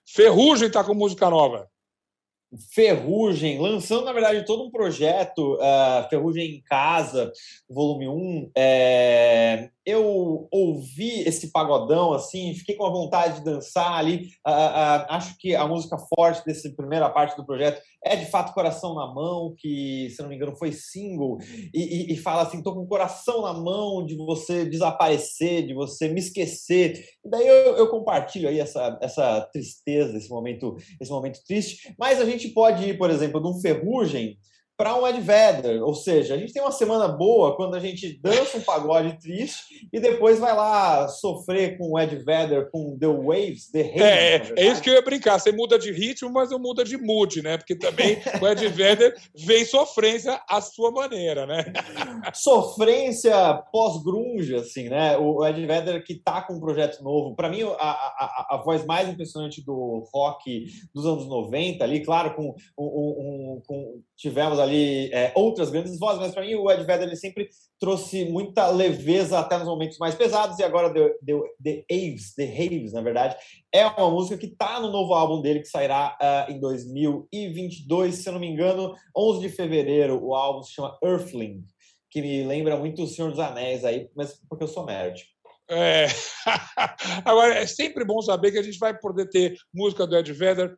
Ferrugem 0.05 0.67
está 0.67 0.83
com 0.83 0.93
música 0.93 1.29
nova. 1.29 1.69
Ferrugem, 2.71 3.59
lançando, 3.59 4.05
na 4.05 4.13
verdade, 4.13 4.45
todo 4.45 4.63
um 4.63 4.71
projeto, 4.71 5.55
uh, 5.55 6.09
Ferrugem 6.09 6.55
em 6.55 6.61
Casa, 6.61 7.31
volume 7.69 8.07
1. 8.07 8.51
É, 8.55 9.69
eu 9.85 10.47
ouvi 10.51 11.21
esse 11.21 11.51
pagodão, 11.51 12.13
assim, 12.13 12.53
fiquei 12.53 12.75
com 12.75 12.85
a 12.85 12.91
vontade 12.91 13.39
de 13.39 13.45
dançar 13.45 13.93
ali. 13.93 14.29
Uh, 14.45 14.51
uh, 14.51 15.05
acho 15.09 15.37
que 15.37 15.55
a 15.55 15.67
música 15.67 15.97
forte 16.15 16.45
dessa 16.45 16.69
primeira 16.75 17.09
parte 17.09 17.35
do 17.37 17.45
projeto 17.45 17.81
é, 18.05 18.15
de 18.15 18.27
fato, 18.27 18.53
Coração 18.53 18.93
na 18.93 19.07
Mão, 19.07 19.55
que, 19.57 20.11
se 20.11 20.21
não 20.21 20.29
me 20.29 20.35
engano, 20.35 20.55
foi 20.55 20.71
single, 20.71 21.39
e, 21.73 22.11
e, 22.11 22.13
e 22.13 22.17
fala 22.17 22.43
assim, 22.43 22.61
tô 22.61 22.71
com 22.71 22.81
o 22.81 22.87
coração 22.87 23.41
na 23.41 23.51
mão 23.51 24.05
de 24.05 24.15
você 24.15 24.63
desaparecer, 24.63 25.65
de 25.65 25.73
você 25.73 26.07
me 26.07 26.19
esquecer. 26.19 27.03
E 27.25 27.29
daí 27.29 27.47
eu, 27.47 27.77
eu 27.77 27.89
compartilho 27.89 28.47
aí 28.47 28.59
essa, 28.59 28.95
essa 29.01 29.41
tristeza, 29.51 30.15
esse 30.15 30.29
momento, 30.29 30.75
esse 31.01 31.09
momento 31.09 31.39
triste. 31.47 31.95
Mas 31.97 32.21
a 32.21 32.25
gente 32.25 32.49
pode 32.49 32.87
ir, 32.87 32.95
por 32.95 33.09
exemplo, 33.09 33.41
de 33.41 33.47
um 33.47 33.59
Ferrugem, 33.59 34.37
para 34.77 34.95
um 34.95 35.07
Ed 35.07 35.19
Vedder. 35.21 35.83
Ou 35.83 35.93
seja, 35.93 36.35
a 36.35 36.37
gente 36.37 36.53
tem 36.53 36.61
uma 36.61 36.71
semana 36.71 37.07
boa 37.07 37.55
quando 37.55 37.75
a 37.75 37.79
gente 37.79 38.19
dança 38.21 38.57
um 38.57 38.61
pagode 38.61 39.17
triste 39.19 39.87
e 39.91 39.99
depois 39.99 40.39
vai 40.39 40.55
lá 40.55 41.07
sofrer 41.07 41.77
com 41.77 41.91
o 41.91 41.99
Ed 41.99 42.15
Vedder, 42.17 42.69
com 42.69 42.97
The 42.97 43.07
Waves, 43.07 43.71
The 43.71 43.81
Haze. 43.81 44.01
É, 44.01 44.53
é, 44.57 44.67
isso 44.67 44.81
que 44.81 44.89
eu 44.89 44.95
ia 44.95 45.01
brincar. 45.01 45.39
Você 45.39 45.51
muda 45.51 45.79
de 45.79 45.91
ritmo, 45.91 46.31
mas 46.31 46.49
não 46.49 46.59
muda 46.59 46.83
de 46.83 46.97
mood, 46.97 47.41
né? 47.41 47.57
Porque 47.57 47.75
também 47.75 48.17
o 48.41 48.47
Ed 48.47 48.67
Vedder 48.67 49.15
vem 49.35 49.63
sofrência 49.65 50.41
à 50.47 50.59
sua 50.61 50.91
maneira, 50.91 51.45
né? 51.45 51.71
Sofrência 52.33 53.53
pós-grunge, 53.71 54.55
assim, 54.55 54.89
né? 54.89 55.17
O 55.17 55.45
Ed 55.45 55.65
Vedder 55.65 56.03
que 56.03 56.15
tá 56.15 56.41
com 56.41 56.55
um 56.55 56.59
projeto 56.59 57.03
novo. 57.03 57.35
Para 57.35 57.49
mim, 57.49 57.63
a, 57.63 57.89
a, 57.89 58.47
a, 58.51 58.61
voz 58.63 58.85
mais 58.85 59.07
impressionante 59.07 59.63
do 59.63 60.07
rock 60.13 60.65
dos 60.93 61.05
anos 61.05 61.27
90 61.27 61.83
ali, 61.83 62.03
claro, 62.03 62.35
com, 62.35 62.55
um, 62.77 62.85
um, 62.85 63.61
com 63.65 64.01
tivemos 64.15 64.59
ali 64.65 65.11
é, 65.13 65.31
outras 65.35 65.69
grandes 65.69 65.97
vozes, 65.97 66.19
mas 66.19 66.33
para 66.33 66.43
mim 66.43 66.55
o 66.55 66.69
Ed 66.69 66.83
Vedder 66.83 67.07
ele 67.07 67.15
sempre 67.15 67.49
trouxe 67.79 68.25
muita 68.25 68.67
leveza 68.67 69.39
até 69.39 69.57
nos 69.57 69.67
momentos 69.67 69.97
mais 69.97 70.15
pesados, 70.15 70.59
e 70.59 70.63
agora 70.63 70.93
The, 70.93 71.09
The, 71.25 71.33
The 71.63 71.85
Aves, 71.91 72.35
The 72.35 72.43
Haves, 72.45 72.93
na 72.93 73.01
verdade, 73.01 73.35
é 73.71 73.85
uma 73.85 74.09
música 74.09 74.37
que 74.37 74.47
está 74.47 74.79
no 74.79 74.91
novo 74.91 75.13
álbum 75.13 75.41
dele, 75.41 75.61
que 75.61 75.67
sairá 75.67 76.17
uh, 76.21 76.51
em 76.51 76.59
2022, 76.59 78.15
se 78.15 78.27
eu 78.27 78.33
não 78.33 78.39
me 78.39 78.47
engano, 78.47 78.95
11 79.15 79.41
de 79.41 79.49
fevereiro, 79.49 80.23
o 80.23 80.33
álbum 80.33 80.63
se 80.63 80.73
chama 80.73 80.97
Earthling, 81.03 81.63
que 82.09 82.21
me 82.21 82.43
lembra 82.43 82.77
muito 82.77 83.03
O 83.03 83.07
Senhor 83.07 83.29
dos 83.29 83.39
Anéis 83.39 83.83
aí, 83.83 84.09
mas 84.15 84.39
porque 84.49 84.63
eu 84.63 84.67
sou 84.67 84.85
nerd. 84.85 85.23
É. 85.69 86.05
Agora, 87.25 87.55
é 87.55 87.65
sempre 87.65 88.05
bom 88.05 88.21
saber 88.21 88.51
que 88.51 88.59
a 88.59 88.63
gente 88.63 88.77
vai 88.77 88.97
poder 88.97 89.27
ter 89.29 89.57
música 89.73 90.05
do 90.05 90.15
Ed 90.15 90.31
Vedder 90.31 90.75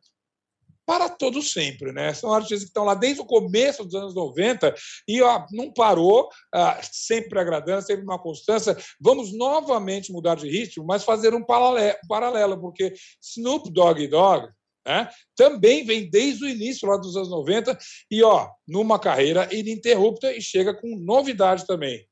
para 0.88 1.06
todo 1.06 1.42
sempre, 1.42 1.92
né? 1.92 2.14
São 2.14 2.32
artistas 2.32 2.60
que 2.60 2.68
estão 2.68 2.82
lá 2.82 2.94
desde 2.94 3.20
o 3.20 3.26
começo 3.26 3.84
dos 3.84 3.94
anos 3.94 4.14
90 4.14 4.74
e 5.06 5.20
ó, 5.20 5.44
não 5.52 5.70
parou, 5.70 6.30
ah, 6.50 6.80
sempre 6.82 7.38
agradando, 7.38 7.84
sempre 7.84 8.04
uma 8.04 8.18
constância. 8.18 8.74
Vamos 8.98 9.36
novamente 9.36 10.10
mudar 10.10 10.36
de 10.36 10.48
ritmo, 10.48 10.86
mas 10.86 11.04
fazer 11.04 11.34
um 11.34 11.44
paralelo, 11.44 12.58
porque 12.58 12.94
Snoop 13.22 13.70
Dogg 13.70 14.08
Dogg 14.08 14.48
né, 14.86 15.10
também 15.36 15.84
vem 15.84 16.08
desde 16.08 16.46
o 16.46 16.48
início 16.48 16.88
lá 16.88 16.96
dos 16.96 17.14
anos 17.14 17.28
90 17.28 17.76
e 18.10 18.22
ó, 18.22 18.48
numa 18.66 18.98
carreira 18.98 19.46
ininterrupta 19.54 20.32
e 20.32 20.40
chega 20.40 20.72
com 20.72 20.96
novidade 20.96 21.66
também. 21.66 22.08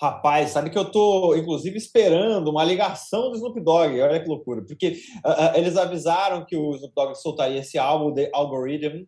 Rapaz, 0.00 0.50
sabe 0.50 0.70
que 0.70 0.78
eu 0.78 0.84
tô, 0.84 1.34
inclusive, 1.34 1.76
esperando 1.76 2.48
uma 2.50 2.62
ligação 2.62 3.30
do 3.30 3.36
Snoop 3.36 3.60
Dogg. 3.60 4.00
Olha 4.00 4.20
que 4.20 4.28
loucura. 4.28 4.62
Porque 4.64 4.96
uh, 5.24 5.56
eles 5.56 5.76
avisaram 5.76 6.46
que 6.46 6.56
o 6.56 6.76
Snoop 6.76 6.94
Dogg 6.94 7.14
soltaria 7.16 7.58
esse 7.58 7.78
álbum, 7.78 8.14
The 8.14 8.30
Algorithm, 8.32 9.02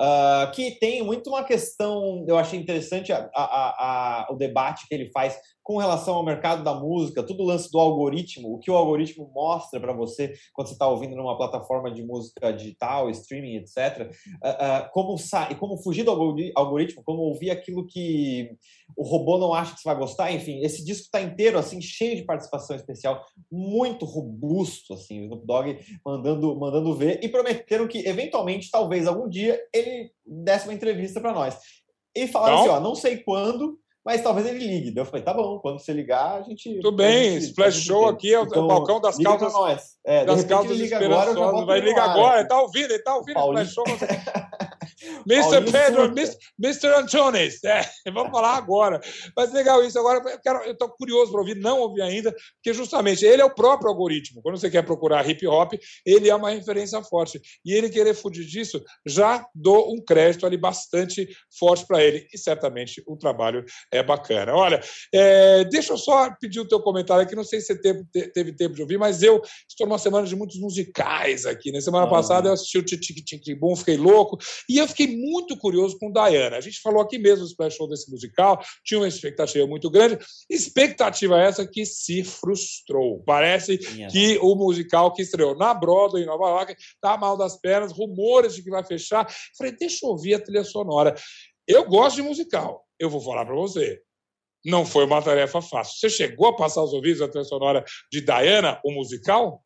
uh, 0.00 0.50
que 0.52 0.72
tem 0.72 1.00
muito 1.04 1.30
uma 1.30 1.44
questão, 1.44 2.24
eu 2.26 2.36
achei 2.36 2.58
interessante 2.58 3.12
a, 3.12 3.30
a, 3.32 3.44
a, 3.44 4.32
o 4.32 4.36
debate 4.36 4.88
que 4.88 4.94
ele 4.94 5.10
faz 5.12 5.38
com 5.62 5.78
relação 5.78 6.14
ao 6.14 6.24
mercado 6.24 6.64
da 6.64 6.74
música, 6.74 7.22
tudo 7.22 7.42
o 7.42 7.46
lance 7.46 7.70
do 7.70 7.78
algoritmo, 7.78 8.54
o 8.54 8.58
que 8.58 8.70
o 8.70 8.76
algoritmo 8.76 9.30
mostra 9.34 9.78
para 9.78 9.92
você 9.92 10.34
quando 10.52 10.68
você 10.68 10.74
está 10.74 10.88
ouvindo 10.88 11.14
numa 11.14 11.36
plataforma 11.36 11.90
de 11.90 12.02
música 12.02 12.52
digital, 12.52 13.08
streaming, 13.10 13.56
etc. 13.56 14.10
Uh, 14.42 14.48
uh, 14.48 14.90
como 14.92 15.16
e 15.50 15.54
como 15.54 15.76
fugir 15.76 16.04
do 16.04 16.10
algoritmo, 16.10 17.02
como 17.04 17.22
ouvir 17.22 17.50
aquilo 17.50 17.86
que 17.86 18.50
o 18.96 19.04
robô 19.04 19.38
não 19.38 19.54
acha 19.54 19.74
que 19.74 19.80
você 19.80 19.88
vai 19.88 19.98
gostar, 19.98 20.32
enfim, 20.32 20.60
esse 20.62 20.84
disco 20.84 21.04
está 21.04 21.20
inteiro 21.20 21.58
assim 21.58 21.80
cheio 21.80 22.16
de 22.16 22.24
participação 22.24 22.76
especial, 22.76 23.24
muito 23.50 24.04
robusto, 24.04 24.94
assim, 24.94 25.20
o 25.20 25.24
Snoop 25.24 25.46
Dogg 25.46 25.78
mandando 26.04 26.58
mandando 26.58 26.94
ver 26.94 27.20
e 27.22 27.28
prometeram 27.28 27.86
que 27.86 28.06
eventualmente, 28.06 28.70
talvez 28.70 29.06
algum 29.06 29.28
dia 29.28 29.60
ele 29.72 30.10
desse 30.26 30.66
uma 30.66 30.74
entrevista 30.74 31.20
para 31.20 31.32
nós. 31.32 31.56
E 32.14 32.26
falaram 32.26 32.56
não. 32.56 32.62
assim, 32.62 32.70
ó, 32.70 32.80
não 32.80 32.94
sei 32.94 33.18
quando, 33.18 33.78
mas 34.04 34.22
talvez 34.22 34.46
ele 34.46 34.58
ligue. 34.58 34.98
Eu 34.98 35.04
falei, 35.04 35.22
tá 35.22 35.32
bom, 35.32 35.58
quando 35.60 35.78
você 35.78 35.92
ligar, 35.92 36.38
a 36.38 36.42
gente. 36.42 36.74
Tudo 36.80 36.96
bem, 36.96 37.32
gente, 37.32 37.50
Splash 37.50 37.76
Show 37.76 38.08
aqui 38.08 38.34
é 38.34 38.40
o 38.40 38.44
então, 38.44 38.66
balcão 38.66 39.00
das 39.00 39.16
calças. 39.16 39.52
Nós. 39.52 39.96
É, 40.04 40.24
das 40.24 40.44
liga 40.70 40.98
agora, 40.98 41.64
Vai 41.64 41.80
ligar 41.80 42.10
agora, 42.10 42.40
ele 42.40 42.48
tá 42.48 42.60
ouvindo, 42.60 42.90
ele 42.90 43.02
tá 43.02 43.14
ouvindo 43.14 43.38
o 43.38 43.60
Splash 43.60 43.74
Show. 43.74 43.84
Mr. 45.26 45.70
Pedro, 45.70 46.04
Mr. 46.04 46.36
Mr. 46.58 46.86
Antunes. 46.94 47.62
É, 47.64 47.82
vamos 48.12 48.30
falar 48.30 48.56
agora. 48.56 49.00
Mas 49.36 49.52
legal 49.52 49.84
isso. 49.84 49.98
Agora 49.98 50.22
eu 50.64 50.72
estou 50.72 50.88
curioso 50.90 51.32
para 51.32 51.40
ouvir, 51.40 51.56
não 51.56 51.80
ouvi 51.80 52.02
ainda, 52.02 52.34
porque 52.56 52.72
justamente 52.72 53.24
ele 53.24 53.42
é 53.42 53.44
o 53.44 53.54
próprio 53.54 53.90
algoritmo. 53.90 54.42
Quando 54.42 54.58
você 54.58 54.70
quer 54.70 54.82
procurar 54.82 55.28
hip 55.28 55.46
hop, 55.46 55.74
ele 56.04 56.28
é 56.28 56.34
uma 56.34 56.50
referência 56.50 57.02
forte. 57.02 57.40
E 57.64 57.72
ele 57.72 57.88
querer 57.88 58.14
fugir 58.14 58.44
disso, 58.44 58.82
já 59.06 59.46
dou 59.54 59.92
um 59.92 60.02
crédito 60.02 60.46
ali 60.46 60.56
bastante 60.56 61.28
forte 61.58 61.86
para 61.86 62.02
ele. 62.02 62.26
E 62.32 62.38
certamente 62.38 63.02
o 63.06 63.16
trabalho 63.16 63.64
é 63.92 64.02
bacana. 64.02 64.54
Olha, 64.54 64.80
é, 65.12 65.64
deixa 65.64 65.92
eu 65.92 65.98
só 65.98 66.30
pedir 66.40 66.60
o 66.60 66.68
teu 66.68 66.80
comentário 66.80 67.22
aqui. 67.22 67.34
Não 67.34 67.44
sei 67.44 67.60
se 67.60 67.66
você 67.66 67.80
teve, 67.80 68.04
teve 68.32 68.52
tempo 68.52 68.74
de 68.74 68.82
ouvir, 68.82 68.98
mas 68.98 69.22
eu 69.22 69.40
estou 69.68 69.86
numa 69.86 69.98
semana 69.98 70.26
de 70.26 70.36
muitos 70.36 70.58
musicais 70.58 71.46
aqui. 71.46 71.70
Na 71.70 71.78
né? 71.78 71.80
semana 71.80 72.06
ah, 72.06 72.10
passada 72.10 72.48
eu 72.48 72.52
assisti 72.52 72.78
o 72.78 72.84
Tic 72.84 73.02
Tic 73.02 73.58
Boom, 73.58 73.76
fiquei 73.76 73.96
louco. 73.96 74.38
E 74.68 74.78
eu 74.78 74.86
fiquei 74.92 75.16
muito 75.16 75.56
curioso 75.56 75.98
com 75.98 76.12
Diana. 76.12 76.56
A 76.56 76.60
gente 76.60 76.80
falou 76.80 77.02
aqui 77.02 77.18
mesmo 77.18 77.44
no 77.44 77.70
Show 77.70 77.88
desse 77.88 78.10
musical, 78.10 78.62
tinha 78.84 79.00
uma 79.00 79.08
expectativa 79.08 79.66
muito 79.66 79.90
grande. 79.90 80.18
Expectativa 80.48 81.40
essa 81.40 81.66
que 81.66 81.84
se 81.84 82.22
frustrou. 82.22 83.22
Parece 83.24 83.78
que 83.78 84.38
o 84.40 84.54
musical 84.54 85.12
que 85.12 85.22
estreou 85.22 85.56
na 85.56 85.74
Broadway, 85.74 86.22
em 86.22 86.26
Nova 86.26 86.48
York, 86.48 86.76
tá 87.00 87.16
mal 87.16 87.36
das 87.36 87.58
pernas, 87.60 87.92
rumores 87.92 88.54
de 88.54 88.62
que 88.62 88.70
vai 88.70 88.84
fechar. 88.84 89.26
Falei, 89.56 89.72
deixa 89.72 90.06
eu 90.06 90.10
ouvir 90.10 90.34
a 90.34 90.40
trilha 90.40 90.64
sonora. 90.64 91.14
Eu 91.66 91.84
gosto 91.84 92.16
de 92.16 92.22
musical, 92.22 92.84
eu 92.98 93.08
vou 93.08 93.20
falar 93.20 93.44
para 93.44 93.54
você. 93.54 94.00
Não 94.64 94.86
foi 94.86 95.04
uma 95.04 95.20
tarefa 95.20 95.60
fácil. 95.60 95.98
Você 95.98 96.10
chegou 96.10 96.48
a 96.48 96.56
passar 96.56 96.82
os 96.82 96.92
ouvidos 96.92 97.18
da 97.18 97.28
trilha 97.28 97.44
sonora 97.44 97.84
de 98.10 98.20
Diana, 98.20 98.80
o 98.84 98.92
musical? 98.92 99.62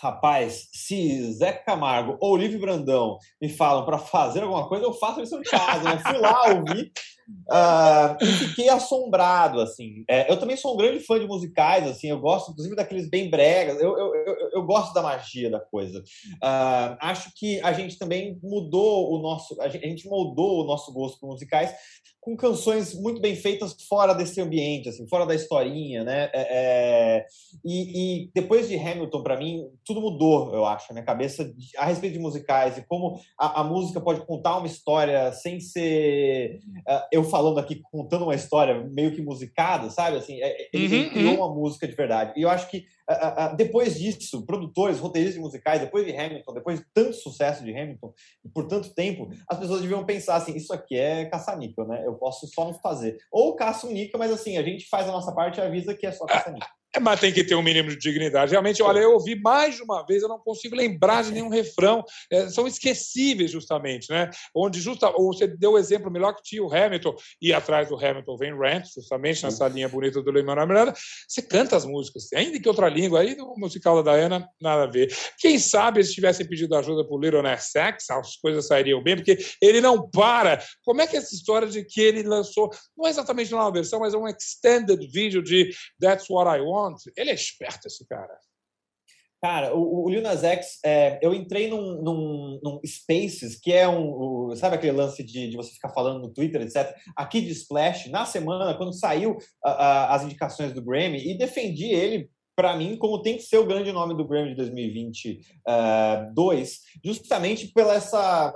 Rapaz, 0.00 0.68
se 0.72 1.32
Zé 1.32 1.52
Camargo 1.52 2.16
ou 2.20 2.32
Olívio 2.32 2.60
Brandão 2.60 3.18
me 3.40 3.48
falam 3.48 3.84
para 3.84 3.98
fazer 3.98 4.42
alguma 4.42 4.66
coisa, 4.68 4.84
eu 4.84 4.92
faço 4.94 5.20
isso 5.22 5.36
em 5.36 5.42
casa. 5.42 5.90
Eu 5.90 5.98
fui 5.98 6.18
lá 6.18 6.48
ouvir 6.54 6.92
uh, 7.50 8.16
e 8.22 8.26
fiquei 8.26 8.68
assombrado, 8.68 9.60
assim. 9.60 10.04
É, 10.08 10.30
eu 10.30 10.38
também 10.38 10.56
sou 10.56 10.74
um 10.74 10.76
grande 10.76 11.00
fã 11.00 11.18
de 11.18 11.26
musicais, 11.26 11.86
assim. 11.86 12.08
Eu 12.08 12.18
gosto, 12.18 12.50
inclusive, 12.50 12.76
daqueles 12.76 13.08
bem 13.08 13.28
bregas. 13.28 13.80
Eu, 13.80 13.96
eu, 13.98 14.14
eu, 14.14 14.50
eu 14.52 14.62
gosto 14.64 14.94
da 14.94 15.02
magia 15.02 15.50
da 15.50 15.60
coisa. 15.60 16.00
Uh, 16.00 16.96
acho 17.00 17.32
que 17.36 17.60
a 17.60 17.72
gente 17.72 17.98
também 17.98 18.38
mudou 18.42 19.12
o 19.12 19.18
nosso... 19.18 19.60
A 19.60 19.68
gente 19.68 20.08
moldou 20.08 20.62
o 20.62 20.66
nosso 20.66 20.92
gosto 20.92 21.20
por 21.20 21.28
musicais 21.28 21.74
com 22.24 22.34
canções 22.34 22.94
muito 22.94 23.20
bem 23.20 23.36
feitas 23.36 23.76
fora 23.86 24.14
desse 24.14 24.40
ambiente, 24.40 24.88
assim, 24.88 25.06
fora 25.06 25.26
da 25.26 25.34
historinha, 25.34 26.02
né? 26.02 26.30
É, 26.32 26.46
é... 26.50 27.26
E, 27.62 28.22
e, 28.22 28.30
depois 28.34 28.66
de 28.66 28.76
Hamilton, 28.76 29.22
para 29.22 29.36
mim, 29.36 29.66
tudo 29.84 30.00
mudou, 30.00 30.54
eu 30.54 30.64
acho, 30.64 30.86
a 30.88 30.94
minha 30.94 31.04
cabeça 31.04 31.52
a 31.76 31.84
respeito 31.84 32.14
de 32.14 32.18
musicais 32.18 32.78
e 32.78 32.86
como 32.86 33.20
a, 33.38 33.60
a 33.60 33.64
música 33.64 34.00
pode 34.00 34.24
contar 34.24 34.56
uma 34.56 34.66
história 34.66 35.30
sem 35.32 35.60
ser 35.60 36.60
uh, 36.88 37.02
eu 37.12 37.24
falando 37.24 37.58
aqui, 37.58 37.82
contando 37.92 38.24
uma 38.24 38.34
história 38.34 38.82
meio 38.90 39.14
que 39.14 39.20
musicada, 39.20 39.90
sabe? 39.90 40.16
Assim, 40.16 40.42
é, 40.42 40.68
ele 40.72 41.04
uhum, 41.04 41.10
criou 41.10 41.34
uhum. 41.34 41.44
uma 41.44 41.54
música 41.54 41.86
de 41.86 41.94
verdade. 41.94 42.32
E 42.36 42.42
eu 42.42 42.48
acho 42.48 42.70
que 42.70 42.86
depois 43.56 43.98
disso, 43.98 44.44
produtores, 44.46 44.98
roteiristas 44.98 45.40
musicais, 45.40 45.80
depois 45.80 46.06
de 46.06 46.16
Hamilton, 46.16 46.54
depois 46.54 46.78
de 46.78 46.86
tanto 46.92 47.12
sucesso 47.12 47.62
de 47.62 47.76
Hamilton, 47.76 48.12
por 48.52 48.66
tanto 48.66 48.94
tempo, 48.94 49.28
as 49.48 49.58
pessoas 49.58 49.82
deviam 49.82 50.04
pensar 50.04 50.36
assim: 50.36 50.56
isso 50.56 50.72
aqui 50.72 50.96
é 50.96 51.26
caça-níquel, 51.26 51.86
né? 51.86 52.02
Eu 52.06 52.14
posso 52.14 52.46
só 52.46 52.64
não 52.64 52.74
fazer. 52.74 53.18
Ou 53.30 53.54
caça 53.54 53.86
um 53.86 53.92
níquel, 53.92 54.18
mas 54.18 54.32
assim, 54.32 54.56
a 54.56 54.62
gente 54.62 54.88
faz 54.88 55.08
a 55.08 55.12
nossa 55.12 55.32
parte 55.32 55.58
e 55.58 55.62
avisa 55.62 55.94
que 55.94 56.06
é 56.06 56.12
só 56.12 56.24
caça-níquel. 56.24 56.68
É, 56.94 57.00
mas 57.00 57.18
tem 57.18 57.32
que 57.32 57.42
ter 57.42 57.56
um 57.56 57.62
mínimo 57.62 57.88
de 57.88 57.98
dignidade. 57.98 58.52
Realmente, 58.52 58.80
olha, 58.82 59.00
eu 59.00 59.12
ouvi 59.12 59.34
mais 59.34 59.74
de 59.74 59.82
uma 59.82 60.06
vez, 60.06 60.22
eu 60.22 60.28
não 60.28 60.38
consigo 60.38 60.76
lembrar 60.76 61.24
de 61.24 61.32
nenhum 61.32 61.48
refrão. 61.48 62.04
É, 62.30 62.48
são 62.48 62.68
esquecíveis, 62.68 63.50
justamente, 63.50 64.08
né? 64.10 64.30
Onde 64.54 64.80
justa, 64.80 65.10
você 65.10 65.48
deu 65.48 65.72
o 65.72 65.78
exemplo 65.78 66.08
melhor 66.10 66.34
que 66.36 66.42
tinha 66.42 66.62
o 66.62 66.72
Hamilton, 66.72 67.16
e 67.42 67.52
atrás 67.52 67.88
do 67.88 67.96
Hamilton 67.96 68.36
vem 68.36 68.56
Rant, 68.56 68.84
justamente 68.94 69.42
nessa 69.42 69.66
linha 69.66 69.88
bonita 69.88 70.22
do 70.22 70.30
Lemmon 70.30 70.54
Miranda. 70.66 70.94
Você 71.26 71.42
canta 71.42 71.76
as 71.76 71.84
músicas, 71.84 72.32
ainda 72.32 72.60
que 72.60 72.68
outra 72.68 72.88
língua, 72.88 73.20
aí 73.20 73.34
no 73.34 73.54
musical 73.56 74.00
da 74.00 74.14
Diana, 74.14 74.48
nada 74.60 74.84
a 74.84 74.86
ver. 74.86 75.12
Quem 75.38 75.58
sabe 75.58 75.98
eles 75.98 76.12
tivessem 76.12 76.46
pedido 76.46 76.76
ajuda 76.76 77.04
para 77.04 77.16
o 77.16 77.20
Little 77.20 77.42
Nas 77.42 77.74
X, 77.74 78.08
as 78.10 78.36
coisas 78.36 78.68
sairiam 78.68 79.02
bem, 79.02 79.16
porque 79.16 79.36
ele 79.60 79.80
não 79.80 80.08
para. 80.08 80.62
Como 80.84 81.02
é 81.02 81.06
que 81.08 81.16
é 81.16 81.18
essa 81.18 81.34
história 81.34 81.66
de 81.66 81.84
que 81.84 82.00
ele 82.00 82.22
lançou, 82.22 82.70
não 82.96 83.06
é 83.06 83.10
exatamente 83.10 83.52
uma 83.52 83.72
versão, 83.72 83.98
mas 83.98 84.14
é 84.14 84.16
um 84.16 84.28
extended 84.28 85.04
vídeo 85.10 85.42
de 85.42 85.74
That's 86.00 86.30
What 86.30 86.56
I 86.56 86.60
Want? 86.60 86.83
Ele 87.16 87.30
é 87.30 87.34
esperto, 87.34 87.86
esse 87.86 88.06
cara. 88.06 88.36
Cara, 89.44 89.74
o, 89.74 90.06
o 90.06 90.08
Lil 90.08 90.22
Nas 90.22 90.42
X, 90.42 90.78
é, 90.82 91.18
eu 91.20 91.34
entrei 91.34 91.68
num, 91.68 92.02
num, 92.02 92.58
num, 92.62 92.80
Spaces, 92.86 93.60
que 93.60 93.74
é 93.74 93.86
um. 93.86 94.56
Sabe 94.56 94.76
aquele 94.76 94.96
lance 94.96 95.22
de, 95.22 95.50
de, 95.50 95.56
você 95.56 95.70
ficar 95.70 95.90
falando 95.90 96.18
no 96.18 96.32
Twitter, 96.32 96.62
etc. 96.62 96.96
Aqui 97.14 97.42
de 97.42 97.52
Splash, 97.52 98.08
na 98.08 98.24
semana, 98.24 98.74
quando 98.74 98.98
saiu 98.98 99.36
a, 99.62 99.70
a, 99.70 100.14
as 100.14 100.22
indicações 100.22 100.72
do 100.72 100.82
Grammy, 100.82 101.18
e 101.18 101.36
defendi 101.36 101.92
ele 101.92 102.30
para 102.56 102.74
mim, 102.74 102.96
como 102.96 103.20
tem 103.20 103.36
que 103.36 103.42
ser 103.42 103.58
o 103.58 103.66
grande 103.66 103.92
nome 103.92 104.16
do 104.16 104.26
Grammy 104.26 104.50
de 104.50 104.56
2022, 104.56 105.38
uh, 105.68 106.80
justamente 107.04 107.68
pela 107.68 107.96
essa 107.96 108.50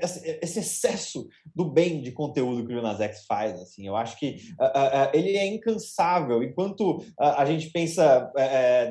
esse 0.00 0.58
excesso 0.58 1.28
do 1.54 1.64
bem 1.64 2.00
de 2.00 2.12
conteúdo 2.12 2.66
que 2.66 2.72
o 2.72 2.74
Lil 2.74 2.82
Nas 2.82 3.00
X 3.00 3.24
faz, 3.26 3.60
assim, 3.60 3.86
eu 3.86 3.96
acho 3.96 4.18
que 4.18 4.36
uh, 4.60 4.64
uh, 4.64 5.10
ele 5.12 5.36
é 5.36 5.46
incansável. 5.46 6.42
Enquanto 6.42 6.98
uh, 6.98 7.04
a 7.18 7.44
gente 7.44 7.70
pensa 7.70 8.30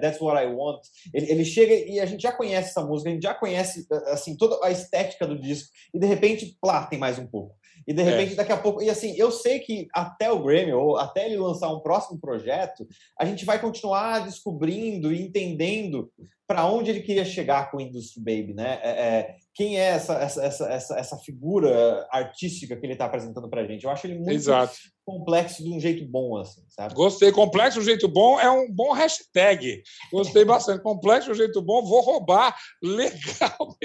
That's 0.01 0.19
What 0.21 0.41
I 0.41 0.47
Want, 0.47 0.81
ele, 1.13 1.31
ele, 1.31 1.45
chega 1.45 1.73
e 1.73 1.99
a 1.99 2.05
gente 2.05 2.21
já 2.21 2.31
conhece 2.31 2.69
essa 2.69 2.86
música, 2.86 3.10
a 3.10 3.13
gente 3.13 3.23
já 3.23 3.34
conhece 3.34 3.88
assim 4.08 4.36
toda 4.36 4.65
a 4.65 4.71
estética 4.71 5.27
do 5.27 5.39
disco 5.39 5.69
e 5.93 5.99
de 5.99 6.05
repente, 6.05 6.58
plá, 6.62 6.86
tem 6.86 6.99
mais 6.99 7.19
um 7.19 7.27
pouco. 7.27 7.55
E 7.87 7.93
de 7.93 8.01
repente, 8.01 8.33
é. 8.33 8.35
daqui 8.35 8.51
a 8.51 8.57
pouco. 8.57 8.81
E 8.81 8.89
assim, 8.89 9.15
eu 9.17 9.31
sei 9.31 9.59
que 9.59 9.87
até 9.93 10.31
o 10.31 10.41
Grammy, 10.41 10.73
ou 10.73 10.97
até 10.97 11.25
ele 11.25 11.37
lançar 11.37 11.71
um 11.71 11.79
próximo 11.79 12.19
projeto, 12.19 12.87
a 13.19 13.25
gente 13.25 13.45
vai 13.45 13.59
continuar 13.59 14.25
descobrindo 14.25 15.13
e 15.13 15.21
entendendo 15.21 16.11
para 16.47 16.65
onde 16.67 16.91
ele 16.91 17.01
queria 17.01 17.25
chegar 17.25 17.71
com 17.71 17.77
o 17.77 17.81
Industry 17.81 18.19
Baby, 18.19 18.53
né? 18.53 18.79
É, 18.83 18.89
é, 18.89 19.35
quem 19.53 19.79
é 19.79 19.85
essa, 19.85 20.13
essa, 20.15 20.45
essa, 20.45 20.95
essa, 20.99 21.17
figura 21.17 22.07
artística 22.11 22.75
que 22.75 22.85
ele 22.85 22.93
está 22.93 23.05
apresentando 23.05 23.49
para 23.49 23.61
a 23.61 23.65
gente? 23.65 23.83
Eu 23.83 23.89
acho 23.89 24.05
ele 24.05 24.15
muito 24.15 24.31
Exato. 24.31 24.75
complexo 25.03 25.63
de 25.63 25.71
um 25.71 25.79
jeito 25.79 26.05
bom, 26.05 26.37
assim, 26.37 26.61
sabe? 26.69 26.93
Gostei. 26.93 27.31
Complexo 27.31 27.79
de 27.79 27.83
um 27.83 27.85
jeito 27.85 28.07
bom 28.07 28.39
é 28.39 28.49
um 28.49 28.71
bom 28.71 28.91
hashtag. 28.91 29.81
Gostei 30.11 30.45
bastante. 30.45 30.83
Complexo 30.83 31.27
de 31.27 31.31
um 31.31 31.35
jeito 31.35 31.61
bom, 31.61 31.83
vou 31.83 32.01
roubar. 32.01 32.55
Legal. 32.83 33.75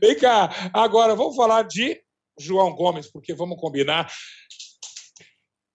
Vem 0.00 0.16
cá. 0.16 0.70
Agora, 0.72 1.14
vamos 1.14 1.36
falar 1.36 1.64
de 1.64 2.00
João 2.38 2.74
Gomes, 2.74 3.10
porque 3.10 3.34
vamos 3.34 3.60
combinar. 3.60 4.10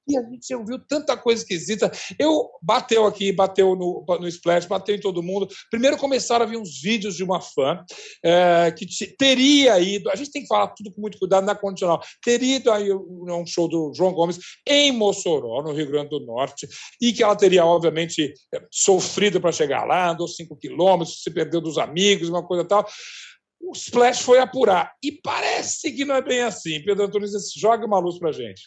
E 0.08 0.18
a 0.18 0.22
gente 0.22 0.54
ouviu 0.54 0.80
tanta 0.80 1.16
coisa 1.16 1.42
esquisita. 1.42 1.90
Eu 2.20 2.50
bateu 2.62 3.06
aqui, 3.06 3.32
bateu 3.32 3.76
no, 3.76 4.06
no 4.20 4.28
Splash, 4.28 4.66
bateu 4.66 4.96
em 4.96 5.00
todo 5.00 5.24
mundo. 5.24 5.48
Primeiro 5.70 5.98
começaram 5.98 6.46
a 6.46 6.48
vir 6.48 6.58
uns 6.58 6.82
vídeos 6.82 7.16
de 7.16 7.24
uma 7.24 7.40
fã 7.40 7.84
é, 8.24 8.72
que 8.72 8.86
teria 9.18 9.80
ido. 9.80 10.10
A 10.10 10.16
gente 10.16 10.32
tem 10.32 10.42
que 10.42 10.48
falar 10.48 10.68
tudo 10.70 10.92
com 10.92 11.00
muito 11.00 11.18
cuidado 11.18 11.46
na 11.46 11.56
condicional. 11.56 12.02
Teria 12.22 12.58
ido 12.58 12.72
aí 12.72 12.92
um 12.94 13.46
show 13.46 13.68
do 13.68 13.94
João 13.96 14.14
Gomes 14.14 14.40
em 14.68 14.92
Mossoró, 14.92 15.64
no 15.64 15.72
Rio 15.72 15.90
Grande 15.90 16.10
do 16.10 16.20
Norte, 16.20 16.68
e 17.02 17.14
que 17.14 17.24
ela 17.24 17.36
teria, 17.36 17.66
obviamente, 17.66 18.34
sofrido 18.70 19.40
para 19.40 19.52
chegar 19.54 19.86
lá, 19.86 20.10
andou 20.10 20.28
cinco 20.28 20.58
quilômetros, 20.58 21.24
se 21.24 21.32
perdeu 21.32 21.62
dos 21.62 21.78
amigos, 21.78 22.28
uma 22.28 22.46
coisa 22.46 22.66
tal 22.66 22.86
o 23.64 23.72
Splash 23.74 24.22
foi 24.22 24.40
apurar. 24.40 24.94
E 25.04 25.12
parece 25.12 25.92
que 25.92 26.06
não 26.06 26.16
é 26.16 26.22
bem 26.22 26.42
assim. 26.42 26.84
Pedro 26.84 27.06
Antunes, 27.06 27.32
joga 27.56 27.86
uma 27.86 28.00
luz 28.00 28.20
para 28.20 28.32
gente. 28.32 28.62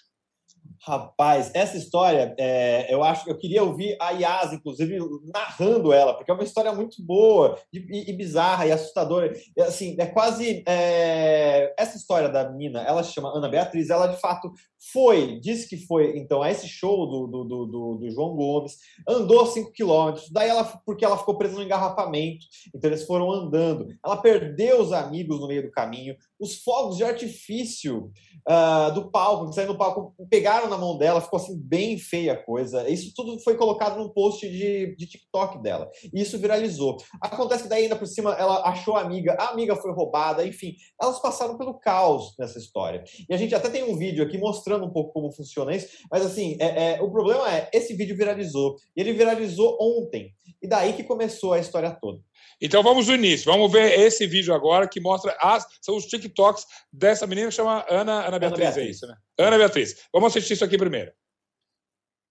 Rapaz, 0.82 1.50
essa 1.54 1.76
história, 1.76 2.34
é, 2.38 2.92
eu 2.92 3.02
acho, 3.02 3.28
eu 3.28 3.36
queria 3.36 3.62
ouvir 3.62 3.96
a 4.00 4.10
Yas, 4.10 4.52
inclusive, 4.52 4.98
narrando 5.32 5.92
ela, 5.92 6.14
porque 6.14 6.30
é 6.30 6.34
uma 6.34 6.44
história 6.44 6.72
muito 6.72 7.02
boa 7.02 7.58
e, 7.72 8.10
e 8.10 8.12
bizarra 8.12 8.66
e 8.66 8.72
assustadora. 8.72 9.32
E, 9.56 9.62
assim, 9.62 9.96
é 9.98 10.06
quase 10.06 10.62
é, 10.66 11.74
essa 11.78 11.96
história 11.96 12.28
da 12.28 12.50
mina. 12.50 12.82
Ela 12.82 13.02
se 13.02 13.12
chama 13.12 13.36
Ana 13.36 13.48
Beatriz. 13.48 13.90
Ela 13.90 14.06
de 14.06 14.20
fato 14.20 14.52
foi, 14.92 15.40
disse 15.40 15.68
que 15.68 15.76
foi, 15.76 16.16
então, 16.16 16.42
a 16.42 16.50
esse 16.50 16.68
show 16.68 17.06
do, 17.06 17.26
do, 17.26 17.44
do, 17.44 17.94
do 17.96 18.10
João 18.10 18.36
Gomes, 18.36 18.78
andou 19.08 19.46
5 19.46 19.72
quilômetros. 19.72 20.30
Daí 20.30 20.48
ela, 20.48 20.64
porque 20.84 21.04
ela 21.04 21.18
ficou 21.18 21.36
presa 21.36 21.54
no 21.54 21.62
engarrafamento, 21.62 22.46
então 22.74 22.90
eles 22.90 23.04
foram 23.04 23.30
andando. 23.30 23.86
Ela 24.04 24.16
perdeu 24.16 24.80
os 24.80 24.92
amigos 24.92 25.40
no 25.40 25.48
meio 25.48 25.62
do 25.62 25.70
caminho. 25.70 26.16
Os 26.38 26.62
fogos 26.62 26.96
de 26.96 27.04
artifício 27.04 28.10
uh, 28.48 28.94
do 28.94 29.10
palco, 29.10 29.48
que 29.48 29.54
saíram 29.54 29.72
do 29.72 29.78
palco, 29.78 30.14
pegaram 30.30 30.68
na 30.68 30.78
mão 30.78 30.96
dela, 30.96 31.20
ficou 31.20 31.38
assim 31.38 31.58
bem 31.58 31.98
feia 31.98 32.34
a 32.34 32.42
coisa. 32.42 32.88
Isso 32.88 33.12
tudo 33.14 33.38
foi 33.40 33.56
colocado 33.56 33.98
num 33.98 34.08
post 34.08 34.48
de, 34.48 34.94
de 34.96 35.06
TikTok 35.06 35.62
dela. 35.62 35.90
E 36.12 36.20
isso 36.20 36.38
viralizou. 36.38 36.96
Acontece 37.20 37.64
que 37.64 37.68
daí 37.68 37.84
ainda 37.84 37.96
por 37.96 38.06
cima 38.06 38.34
ela 38.34 38.62
achou 38.68 38.96
a 38.96 39.00
amiga, 39.00 39.36
a 39.38 39.48
amiga 39.48 39.74
foi 39.76 39.92
roubada, 39.92 40.46
enfim, 40.46 40.74
elas 41.00 41.20
passaram 41.20 41.56
pelo 41.58 41.74
caos 41.74 42.34
nessa 42.38 42.58
história. 42.58 43.02
E 43.28 43.34
a 43.34 43.36
gente 43.36 43.54
até 43.54 43.68
tem 43.68 43.82
um 43.82 43.96
vídeo 43.96 44.24
aqui 44.24 44.38
mostrando 44.38 44.75
um 44.84 44.90
pouco 44.90 45.12
como 45.12 45.32
funciona 45.32 45.74
isso, 45.74 45.88
mas 46.10 46.24
assim, 46.24 46.56
é, 46.60 46.94
é 46.94 47.02
o 47.02 47.10
problema 47.10 47.50
é, 47.50 47.70
esse 47.72 47.94
vídeo 47.94 48.16
viralizou. 48.16 48.76
E 48.96 49.00
ele 49.00 49.12
viralizou 49.12 49.76
ontem. 49.80 50.32
E 50.62 50.68
daí 50.68 50.92
que 50.92 51.04
começou 51.04 51.52
a 51.52 51.58
história 51.58 51.90
toda. 51.90 52.20
Então 52.60 52.82
vamos 52.82 53.06
do 53.06 53.14
início. 53.14 53.50
Vamos 53.50 53.70
ver 53.70 53.98
esse 53.98 54.26
vídeo 54.26 54.54
agora 54.54 54.88
que 54.88 55.00
mostra 55.00 55.36
as, 55.40 55.66
são 55.80 55.96
os 55.96 56.06
TikToks 56.06 56.64
dessa 56.92 57.26
menina 57.26 57.48
que 57.48 57.54
chama 57.54 57.84
Ana, 57.88 58.26
Ana 58.26 58.38
Beatriz, 58.38 58.60
Ana 58.60 58.74
Beatriz. 58.74 58.86
é 58.86 58.90
isso, 58.90 59.06
né? 59.06 59.14
Ana 59.38 59.58
Beatriz. 59.58 59.96
Vamos 60.12 60.32
assistir 60.32 60.54
isso 60.54 60.64
aqui 60.64 60.78
primeiro. 60.78 61.12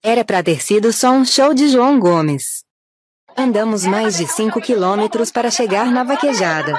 Era 0.03 0.23
para 0.23 0.43
ter 0.43 0.61
sido 0.61 0.93
só 0.93 1.11
um 1.11 1.25
show 1.25 1.53
de 1.53 1.69
João 1.69 1.99
Gomes. 1.99 2.63
Andamos 3.37 3.85
mais 3.85 4.17
de 4.17 4.27
5 4.27 4.61
quilômetros 4.61 5.31
para 5.31 5.51
chegar 5.51 5.91
na 5.91 6.03
vaquejada. 6.03 6.73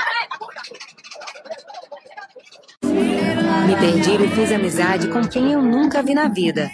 Me 3.66 3.76
perdi 3.76 4.24
e 4.24 4.28
fiz 4.28 4.52
amizade 4.52 5.08
com 5.08 5.26
quem 5.28 5.52
eu 5.52 5.60
nunca 5.60 6.00
vi 6.00 6.14
na 6.14 6.28
vida. 6.28 6.70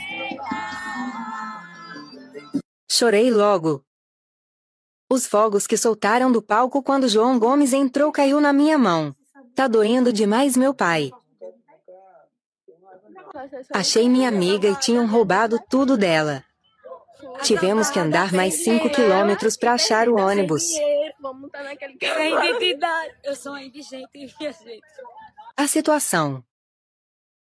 Chorei 2.87 3.31
logo. 3.31 3.83
Os 5.09 5.27
fogos 5.27 5.67
que 5.67 5.79
soltaram 5.79 6.31
do 6.31 6.43
palco 6.43 6.83
quando 6.83 7.09
João 7.09 7.39
Gomes 7.39 7.73
entrou 7.73 8.13
caiu 8.13 8.43
na 8.43 8.53
minha 8.53 8.77
mão. 8.77 9.17
Tá 9.55 9.67
doendo 9.67 10.13
demais 10.13 10.55
meu 10.55 10.75
pai. 10.75 11.11
Achei 13.73 14.07
minha 14.07 14.29
amiga 14.29 14.69
e 14.69 14.77
tinham 14.77 15.07
roubado 15.07 15.59
tudo 15.71 15.97
dela. 15.97 16.45
Tivemos 17.43 17.89
que 17.89 17.99
andar 17.99 18.35
mais 18.35 18.65
5 18.65 18.91
quilômetros 18.91 19.57
para 19.57 19.73
achar 19.73 20.11
o 20.11 20.21
ônibus. 20.21 20.65
A 25.57 25.67
situação. 25.67 26.45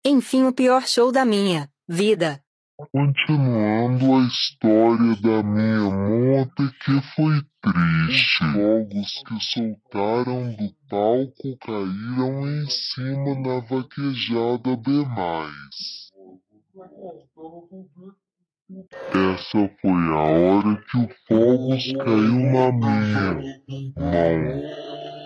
Enfim, 0.04 0.44
o 0.44 0.52
pior 0.52 0.86
show 0.86 1.12
da 1.12 1.26
minha 1.26 1.68
vida. 1.86 2.42
Continuando 2.90 4.14
a 4.14 4.26
história 4.26 5.16
da 5.20 5.42
minha 5.42 5.90
moto 5.90 6.72
que 6.82 7.00
foi 7.14 7.42
triste. 7.60 8.38
Fogos 8.54 9.22
que 9.26 9.40
soltaram 9.40 10.54
do 10.54 10.74
palco 10.88 11.58
caíram 11.58 12.48
em 12.48 12.66
cima 12.70 13.42
da 13.42 13.60
vaquejada 13.60 14.74
B+. 14.78 15.04
Essa 19.12 19.70
foi 19.82 19.90
a 19.90 20.22
hora 20.22 20.82
que 20.90 20.96
o 20.96 21.08
Fogos 21.28 21.92
caiu 21.92 22.38
na 22.52 22.72
minha 22.72 23.34
mão. 23.96 25.19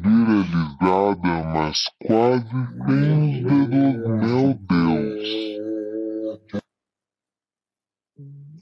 Viralizada, 0.00 1.44
mas 1.52 1.78
quase 2.06 2.46
sem 2.86 3.42
dedos, 3.42 4.20
meu 4.20 4.54
Deus. 4.54 5.52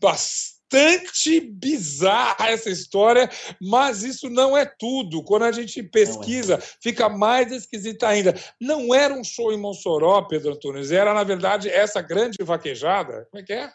Bastante 0.01 1.41
bizarra 1.41 2.49
essa 2.49 2.71
história, 2.71 3.29
mas 3.61 4.03
isso 4.03 4.31
não 4.31 4.57
é 4.57 4.65
tudo. 4.65 5.23
Quando 5.23 5.45
a 5.45 5.53
gente 5.53 5.83
pesquisa, 5.83 6.55
é. 6.55 6.61
fica 6.83 7.09
mais 7.09 7.53
esquisita 7.53 8.09
ainda. 8.09 8.35
Não 8.61 8.95
era 8.95 9.13
um 9.13 9.25
show 9.25 9.53
em 9.53 9.59
Mossoró, 9.59 10.23
Pedro 10.23 10.53
Antunes, 10.53 10.91
era, 10.91 11.13
na 11.13 11.25
verdade, 11.25 11.69
essa 11.69 12.01
grande 12.01 12.39
vaquejada. 12.43 13.27
Como 13.31 13.43
é 13.43 13.45
que 13.45 13.53
é? 13.53 13.71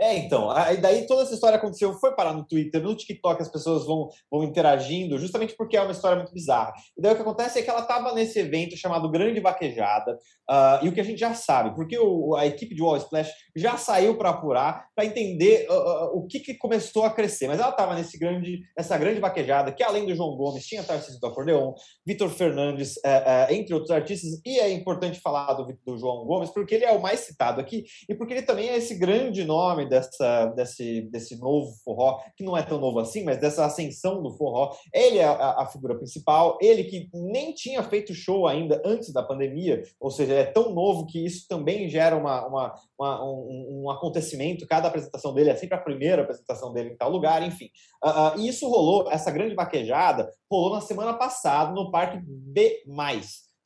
É, 0.00 0.16
então, 0.16 0.50
aí 0.50 0.78
daí 0.78 1.06
toda 1.06 1.24
essa 1.24 1.34
história 1.34 1.58
aconteceu, 1.58 1.92
foi 1.92 2.14
parar 2.14 2.32
no 2.32 2.46
Twitter, 2.46 2.82
no 2.82 2.96
TikTok 2.96 3.42
as 3.42 3.50
pessoas 3.50 3.84
vão, 3.84 4.08
vão 4.30 4.42
interagindo, 4.42 5.18
justamente 5.18 5.54
porque 5.54 5.76
é 5.76 5.82
uma 5.82 5.92
história 5.92 6.16
muito 6.16 6.32
bizarra. 6.32 6.72
E 6.96 7.02
daí 7.02 7.12
o 7.12 7.16
que 7.16 7.20
acontece 7.20 7.58
é 7.58 7.62
que 7.62 7.68
ela 7.68 7.82
estava 7.82 8.14
nesse 8.14 8.38
evento 8.38 8.78
chamado 8.78 9.10
Grande 9.10 9.40
Vaquejada, 9.40 10.14
uh, 10.50 10.82
e 10.82 10.88
o 10.88 10.92
que 10.92 11.02
a 11.02 11.04
gente 11.04 11.18
já 11.18 11.34
sabe, 11.34 11.74
porque 11.74 11.98
o, 11.98 12.34
a 12.34 12.46
equipe 12.46 12.74
de 12.74 12.80
Wall 12.80 12.96
Splash 12.96 13.30
já 13.54 13.76
saiu 13.76 14.16
para 14.16 14.30
apurar, 14.30 14.86
para 14.96 15.04
entender 15.04 15.66
uh, 15.68 15.74
uh, 15.74 16.18
o 16.18 16.26
que, 16.26 16.40
que, 16.40 16.54
começou 16.54 17.04
a 17.04 17.10
crescer. 17.10 17.46
Mas 17.48 17.60
ela 17.60 17.68
estava 17.68 17.94
nesse 17.94 18.18
grande, 18.18 18.60
nessa 18.74 18.96
grande 18.96 19.20
vaquejada, 19.20 19.70
que 19.70 19.82
além 19.82 20.06
do 20.06 20.14
João 20.14 20.34
Gomes, 20.34 20.64
tinha 20.64 20.82
Tarcísio 20.82 21.20
do 21.20 21.26
Acordeon, 21.26 21.74
Vitor 22.06 22.30
Fernandes, 22.30 22.96
eh, 23.04 23.48
eh, 23.50 23.54
entre 23.54 23.74
outros 23.74 23.90
artistas, 23.90 24.40
e 24.46 24.58
é 24.58 24.72
importante 24.72 25.20
falar 25.20 25.52
do, 25.52 25.66
do 25.84 25.98
João 25.98 26.24
Gomes, 26.24 26.48
porque 26.50 26.74
ele 26.74 26.86
é 26.86 26.92
o 26.92 27.02
mais 27.02 27.20
citado 27.20 27.60
aqui, 27.60 27.84
e 28.08 28.14
porque 28.14 28.32
ele 28.32 28.42
também 28.42 28.68
é 28.68 28.76
esse 28.76 28.94
grande 28.94 29.44
nome 29.44 29.89
dessa, 29.90 30.46
desse, 30.46 31.02
desse 31.02 31.36
novo 31.38 31.72
forró, 31.84 32.22
que 32.36 32.44
não 32.44 32.56
é 32.56 32.62
tão 32.62 32.78
novo 32.78 33.00
assim, 33.00 33.24
mas 33.24 33.38
dessa 33.38 33.66
ascensão 33.66 34.22
do 34.22 34.30
forró. 34.30 34.74
Ele 34.94 35.18
é 35.18 35.24
a, 35.24 35.62
a 35.62 35.66
figura 35.66 35.96
principal, 35.96 36.56
ele 36.62 36.84
que 36.84 37.10
nem 37.12 37.52
tinha 37.52 37.82
feito 37.82 38.14
show 38.14 38.46
ainda 38.46 38.80
antes 38.84 39.12
da 39.12 39.22
pandemia, 39.22 39.82
ou 40.00 40.10
seja, 40.10 40.32
é 40.34 40.44
tão 40.44 40.72
novo 40.72 41.06
que 41.06 41.22
isso 41.24 41.46
também 41.48 41.88
gera 41.88 42.16
uma, 42.16 42.46
uma, 42.46 42.74
uma 42.98 43.24
um, 43.24 43.82
um, 43.82 43.90
acontecimento. 43.90 44.66
Cada 44.66 44.88
apresentação 44.88 45.34
dele 45.34 45.50
é 45.50 45.56
sempre 45.56 45.76
a 45.76 45.80
primeira 45.80 46.22
apresentação 46.22 46.72
dele 46.72 46.90
em 46.90 46.96
tal 46.96 47.10
lugar, 47.10 47.42
enfim. 47.42 47.68
Uh, 48.02 48.08
uh, 48.08 48.40
e 48.40 48.48
isso 48.48 48.68
rolou, 48.68 49.10
essa 49.10 49.30
grande 49.30 49.54
vaquejada, 49.54 50.30
rolou 50.50 50.74
na 50.74 50.80
semana 50.80 51.14
passada 51.14 51.72
no 51.72 51.90
Parque 51.90 52.18
B 52.24 52.82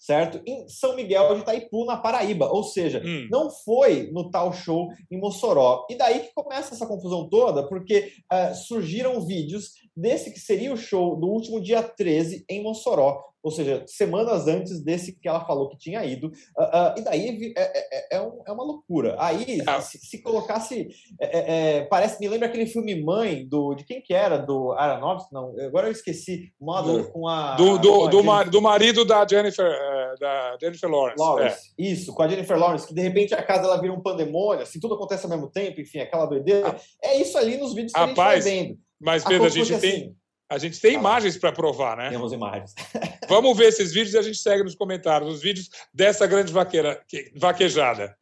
certo? 0.05 0.39
Em 0.47 0.69
São 0.69 0.95
Miguel 0.95 1.35
de 1.35 1.41
Itaipu, 1.41 1.87
na 1.87 1.97
Paraíba. 1.97 2.51
Ou 2.51 2.63
seja, 2.63 3.03
hum. 3.03 3.27
não 3.31 3.51
foi 3.51 4.11
no 4.13 4.31
tal 4.31 4.53
show 4.53 4.89
em 5.11 5.19
Mossoró. 5.19 5.87
E 5.89 5.97
daí 5.97 6.21
que 6.21 6.35
começa 6.35 6.75
essa 6.75 6.87
confusão 6.87 7.27
toda, 7.27 7.67
porque 7.67 8.13
uh, 8.31 8.55
surgiram 8.55 9.19
vídeos 9.23 9.71
desse 9.97 10.31
que 10.31 10.39
seria 10.39 10.75
o 10.75 10.77
show 10.77 11.17
do 11.17 11.27
último 11.27 11.59
dia 11.59 11.83
13 11.83 12.45
em 12.51 12.63
Mossoró 12.63 13.34
ou 13.45 13.51
seja, 13.51 13.85
semanas 13.87 14.49
antes 14.49 14.83
desse 14.83 15.13
que 15.13 15.29
ela 15.29 15.45
falou 15.45 15.69
que 15.69 15.77
tinha 15.77 16.03
ido. 16.03 16.29
Uh, 16.59 16.63
uh, 16.63 16.95
e 16.97 17.03
daí 17.03 17.55
é, 17.55 18.15
é, 18.15 18.17
é, 18.17 18.21
um, 18.23 18.43
é, 18.47 18.51
uma 18.51 18.65
loucura. 18.65 19.17
Aí, 19.19 19.63
ah. 19.67 19.83
se, 19.83 19.99
se, 19.99 20.23
colocasse. 20.23 20.89
É, 21.21 21.39
é, 21.39 21.77
é, 21.77 21.85
parece, 21.85 22.19
me 22.19 22.27
lembra 22.27 22.49
aquele 22.49 22.65
filme 22.65 22.95
Mãe, 23.05 23.47
do, 23.47 23.75
de 23.75 23.85
quem 23.85 24.01
que 24.01 24.15
era? 24.15 24.39
Do 24.39 24.73
Aronofsky? 24.73 25.35
Não, 25.35 25.55
agora 25.61 25.89
eu 25.89 25.93
esqueci. 25.93 26.55
Do, 26.59 27.05
com 27.13 27.29
a. 27.29 27.55
Do, 27.55 27.77
do, 27.77 27.93
com 27.93 28.07
a 28.07 28.09
do, 28.09 28.25
mar, 28.25 28.49
do, 28.49 28.63
marido 28.63 29.05
da 29.05 29.27
Jennifer, 29.29 29.71
da 30.19 30.57
Jennifer 30.59 30.91
Lawrence. 30.91 31.23
Lawrence. 31.23 31.75
Isso, 31.79 32.15
com 32.15 32.23
a 32.23 32.29
Jennifer 32.29 32.59
Lawrence, 32.59 32.87
que 32.87 32.95
de 32.95 33.03
repente 33.03 33.35
a 33.35 33.43
casa 33.43 33.65
ela 33.65 33.79
vira 33.79 33.93
um 33.93 34.01
pandemônio, 34.01 34.63
assim, 34.63 34.81
tudo 34.81 34.95
acontece 34.95 35.27
ao 35.27 35.31
mesmo 35.31 35.51
tempo, 35.51 35.83
enfim, 35.83 35.99
aquela 35.99 36.25
doideira. 36.25 36.69
Ah. 36.69 36.81
É 37.03 37.21
isso 37.21 37.37
ali 37.37 37.59
nos 37.59 37.75
vídeos 37.75 37.93
que 37.93 38.01
Rapaz, 38.01 38.47
a 38.47 38.49
gente 38.49 38.57
vai 38.57 38.69
vendo. 38.69 38.79
Mas, 38.99 39.23
Pedro, 39.23 39.45
a, 39.45 39.47
a 39.49 39.51
gente 39.51 39.79
tem. 39.79 39.93
Assim, 39.93 40.17
a 40.49 40.59
gente 40.59 40.81
tem 40.81 40.95
imagens 40.95 41.37
para 41.37 41.53
provar, 41.53 41.97
né? 41.97 42.11
Temos 42.11 42.33
imagens. 42.33 42.75
Vamos 43.29 43.57
ver 43.57 43.69
esses 43.69 43.93
vídeos 43.93 44.15
e 44.15 44.19
a 44.19 44.23
gente 44.23 44.39
segue 44.39 44.63
nos 44.63 44.75
comentários 44.75 45.35
os 45.35 45.43
vídeos 45.43 45.71
dessa 45.93 46.27
grande 46.27 46.53
vaqueira, 46.53 47.01
vaquejada. 47.35 48.17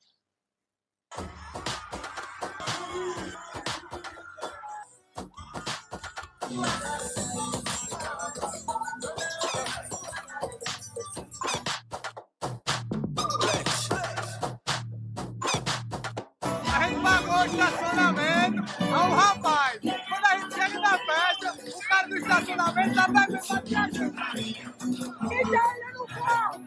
A 16.75 16.89
gente 16.89 17.03
pagou 17.03 17.35
o 17.35 17.45
estacionamento 17.47 18.63
ao 18.93 19.11
rapaz. 19.11 20.02
Estacionamento 22.33 22.95
pegando 23.13 23.53
a 23.53 23.61
viagem. 23.61 24.13
Quem 25.29 25.47
olhando 25.47 26.03
o 26.03 26.07
carro? 26.07 26.65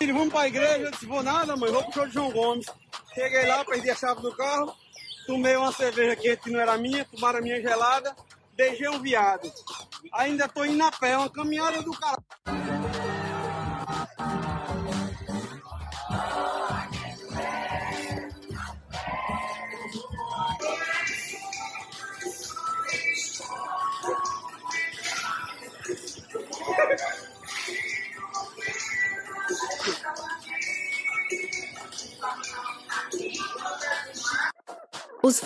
Filho, 0.00 0.14
vamos 0.14 0.32
pra 0.32 0.48
igreja. 0.48 0.78
Eu 0.78 0.90
disse, 0.90 1.06
vou 1.06 1.22
nada, 1.22 1.56
mãe, 1.56 1.70
vou 1.70 1.82
pro 1.84 1.92
show 1.92 2.06
de 2.06 2.14
João 2.14 2.30
Gomes. 2.30 2.66
Cheguei 3.14 3.46
lá, 3.46 3.64
perdi 3.64 3.90
a 3.90 3.96
chave 3.96 4.22
do 4.22 4.34
carro, 4.36 4.74
tomei 5.26 5.56
uma 5.56 5.72
cerveja 5.72 6.14
quente 6.14 6.42
que 6.42 6.50
não 6.50 6.60
era 6.60 6.76
minha, 6.76 7.04
tomaram 7.04 7.38
a 7.38 7.42
minha 7.42 7.60
gelada, 7.60 8.14
beijei 8.54 8.88
um 8.88 9.00
viado. 9.00 9.50
Ainda 10.12 10.48
tô 10.48 10.64
indo 10.64 10.84
a 10.84 10.92
pé, 10.92 11.16
uma 11.16 11.28
caminhada 11.28 11.82
do 11.82 11.90
carro. 11.92 12.17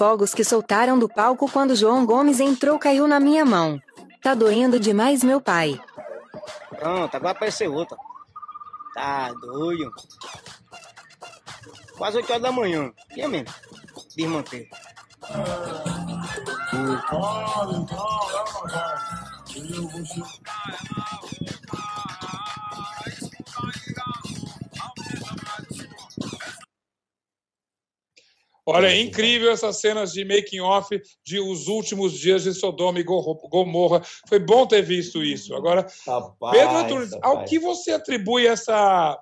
Fogos 0.03 0.35
que 0.35 0.43
soltaram 0.43 0.99
do 0.99 1.09
palco 1.09 1.49
quando 1.49 1.77
João 1.77 2.05
Gomes 2.05 2.41
entrou 2.41 2.77
caiu 2.77 3.07
na 3.07 3.21
minha 3.21 3.45
mão. 3.45 3.81
Tá 4.21 4.35
doendo 4.35 4.81
demais 4.81 5.23
meu 5.23 5.41
pai. 5.41 5.81
Pronto, 6.71 7.15
agora 7.15 7.31
apareceu 7.31 7.73
outra. 7.73 7.97
Tá 8.95 9.33
doido. 9.35 9.93
Quase 11.97 12.17
8 12.17 12.31
horas 12.31 12.43
da 12.43 12.51
manhã. 12.51 12.93
E 13.17 13.21
é 13.21 13.29
mesmo? 13.29 13.55
Desmantei. 14.17 14.69
Olha, 28.65 28.87
é 28.87 29.01
incrível 29.01 29.51
essas 29.51 29.79
cenas 29.79 30.13
de 30.13 30.25
making 30.25 30.61
off 30.61 31.01
de 31.25 31.41
os 31.41 31.67
últimos 31.67 32.13
dias 32.13 32.45
de 32.45 32.55
Sodoma 32.55 33.01
e 33.01 33.03
Gomorra. 33.05 34.03
Foi 34.29 34.39
bom 34.39 34.67
ter 34.67 34.83
visto 34.83 35.23
isso. 35.23 35.55
Agora, 35.55 35.87
rapaz, 36.07 36.57
Pedro 36.57 36.77
Antunes, 36.77 37.13
rapaz. 37.13 37.39
ao 37.39 37.45
que 37.45 37.59
você 37.59 37.93
atribui 37.93 38.47
essa 38.47 39.19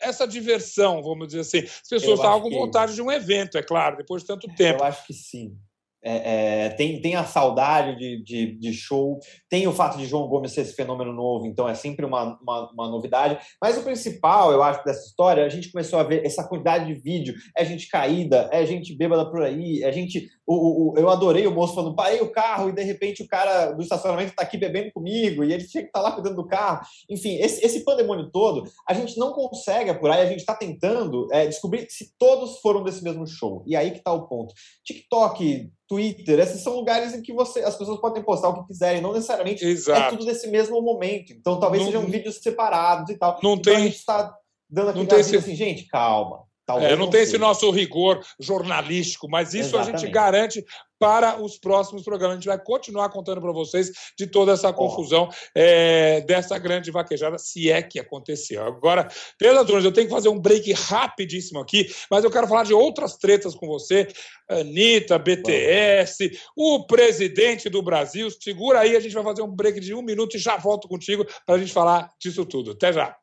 essa 0.00 0.26
diversão, 0.26 1.00
vamos 1.00 1.28
dizer 1.28 1.40
assim? 1.40 1.58
As 1.60 1.88
pessoas 1.88 2.18
estavam 2.18 2.40
com 2.40 2.50
vontade 2.50 2.94
de 2.94 3.00
um 3.00 3.10
evento, 3.10 3.56
é 3.56 3.62
claro, 3.62 3.96
depois 3.96 4.22
de 4.22 4.28
tanto 4.28 4.48
tempo. 4.56 4.82
Eu 4.82 4.86
acho 4.86 5.06
que 5.06 5.14
sim. 5.14 5.56
É, 6.04 6.64
é, 6.64 6.68
tem, 6.70 7.00
tem 7.00 7.14
a 7.14 7.24
saudade 7.24 7.96
de, 7.96 8.22
de, 8.24 8.58
de, 8.58 8.72
show, 8.72 9.20
tem 9.48 9.68
o 9.68 9.72
fato 9.72 9.96
de 9.96 10.04
João 10.04 10.26
Gomes 10.26 10.50
ser 10.50 10.62
esse 10.62 10.74
fenômeno 10.74 11.12
novo, 11.12 11.46
então 11.46 11.68
é 11.68 11.74
sempre 11.74 12.04
uma, 12.04 12.38
uma, 12.42 12.72
uma, 12.72 12.88
novidade. 12.88 13.38
Mas 13.60 13.78
o 13.78 13.84
principal, 13.84 14.50
eu 14.50 14.64
acho, 14.64 14.84
dessa 14.84 15.06
história, 15.06 15.44
a 15.44 15.48
gente 15.48 15.70
começou 15.70 16.00
a 16.00 16.02
ver 16.02 16.26
essa 16.26 16.42
quantidade 16.42 16.86
de 16.86 16.94
vídeo, 16.94 17.34
é 17.56 17.64
gente 17.64 17.88
caída, 17.88 18.48
é 18.50 18.66
gente 18.66 18.96
bêbada 18.96 19.30
por 19.30 19.42
aí, 19.42 19.82
é 19.84 19.92
gente. 19.92 20.28
O, 20.44 20.92
o, 20.92 20.98
eu 20.98 21.08
adorei 21.08 21.46
o 21.46 21.54
moço 21.54 21.74
falando, 21.74 21.94
parei 21.94 22.20
o 22.20 22.32
carro 22.32 22.68
e 22.68 22.72
de 22.72 22.82
repente 22.82 23.22
o 23.22 23.28
cara 23.28 23.70
do 23.70 23.80
estacionamento 23.80 24.30
está 24.30 24.42
aqui 24.42 24.58
bebendo 24.58 24.90
comigo 24.92 25.44
e 25.44 25.52
ele 25.52 25.64
tinha 25.64 25.84
que 25.84 25.88
estar 25.88 26.00
tá 26.00 26.08
lá 26.08 26.12
cuidando 26.12 26.34
do 26.34 26.48
carro. 26.48 26.84
Enfim, 27.08 27.36
esse, 27.36 27.64
esse 27.64 27.84
pandemônio 27.84 28.28
todo, 28.28 28.64
a 28.88 28.92
gente 28.92 29.16
não 29.16 29.32
consegue 29.32 29.90
apurar 29.90 30.18
e 30.18 30.22
a 30.22 30.26
gente 30.26 30.40
está 30.40 30.54
tentando 30.54 31.28
é, 31.30 31.46
descobrir 31.46 31.86
se 31.88 32.12
todos 32.18 32.58
foram 32.58 32.82
desse 32.82 33.04
mesmo 33.04 33.24
show. 33.24 33.62
E 33.66 33.76
aí 33.76 33.92
que 33.92 33.98
está 33.98 34.12
o 34.12 34.26
ponto. 34.26 34.52
TikTok, 34.84 35.70
Twitter, 35.88 36.38
esses 36.38 36.62
são 36.62 36.74
lugares 36.74 37.14
em 37.14 37.20
que 37.20 37.32
você, 37.32 37.60
as 37.60 37.76
pessoas 37.76 38.00
podem 38.00 38.22
postar 38.22 38.48
o 38.48 38.62
que 38.62 38.68
quiserem, 38.68 39.02
não 39.02 39.12
necessariamente 39.12 39.64
é 39.64 39.68
Exato. 39.68 40.00
é 40.00 40.10
tudo 40.10 40.24
nesse 40.24 40.48
mesmo 40.48 40.80
momento. 40.80 41.32
Então, 41.32 41.60
talvez 41.60 41.82
não, 41.82 41.92
sejam 41.92 42.06
vídeos 42.06 42.36
separados 42.36 43.10
e 43.10 43.18
tal. 43.18 43.38
Não 43.42 43.54
então, 43.54 43.72
tem. 43.72 43.76
A 43.76 43.80
gente 43.80 43.96
está 43.96 44.34
dando 44.68 44.90
aqui 44.90 45.04
não 45.04 45.18
esse... 45.18 45.36
assim, 45.36 45.54
gente, 45.54 45.86
calma. 45.86 46.44
É, 46.68 46.90
não, 46.90 47.04
não 47.04 47.10
tem 47.10 47.22
esse 47.22 47.36
nosso 47.36 47.70
rigor 47.70 48.24
jornalístico, 48.38 49.28
mas 49.28 49.52
isso 49.52 49.70
Exatamente. 49.70 49.94
a 49.94 49.98
gente 49.98 50.12
garante 50.12 50.64
para 51.02 51.42
os 51.42 51.58
próximos 51.58 52.04
programas. 52.04 52.36
A 52.36 52.38
gente 52.38 52.46
vai 52.46 52.62
continuar 52.62 53.08
contando 53.08 53.40
para 53.40 53.50
vocês 53.50 53.90
de 54.16 54.24
toda 54.24 54.52
essa 54.52 54.72
confusão 54.72 55.28
é, 55.52 56.20
dessa 56.20 56.56
grande 56.58 56.92
vaquejada, 56.92 57.36
se 57.38 57.68
é 57.68 57.82
que 57.82 57.98
aconteceu. 57.98 58.64
Agora, 58.64 59.08
Pedro 59.36 59.58
Antunes, 59.58 59.84
eu 59.84 59.92
tenho 59.92 60.06
que 60.06 60.14
fazer 60.14 60.28
um 60.28 60.38
break 60.38 60.72
rapidíssimo 60.72 61.58
aqui, 61.58 61.92
mas 62.08 62.22
eu 62.22 62.30
quero 62.30 62.46
falar 62.46 62.62
de 62.62 62.72
outras 62.72 63.16
tretas 63.16 63.52
com 63.56 63.66
você. 63.66 64.06
Anitta, 64.48 65.18
BTS, 65.18 66.38
o 66.56 66.86
presidente 66.86 67.68
do 67.68 67.82
Brasil. 67.82 68.30
Segura 68.30 68.80
aí, 68.80 68.94
a 68.94 69.00
gente 69.00 69.14
vai 69.14 69.24
fazer 69.24 69.42
um 69.42 69.50
break 69.50 69.80
de 69.80 69.94
um 69.94 70.02
minuto 70.02 70.36
e 70.36 70.40
já 70.40 70.56
volto 70.56 70.86
contigo 70.86 71.26
para 71.44 71.56
a 71.56 71.58
gente 71.58 71.72
falar 71.72 72.10
disso 72.20 72.46
tudo. 72.46 72.70
Até 72.70 72.92
já. 72.92 73.16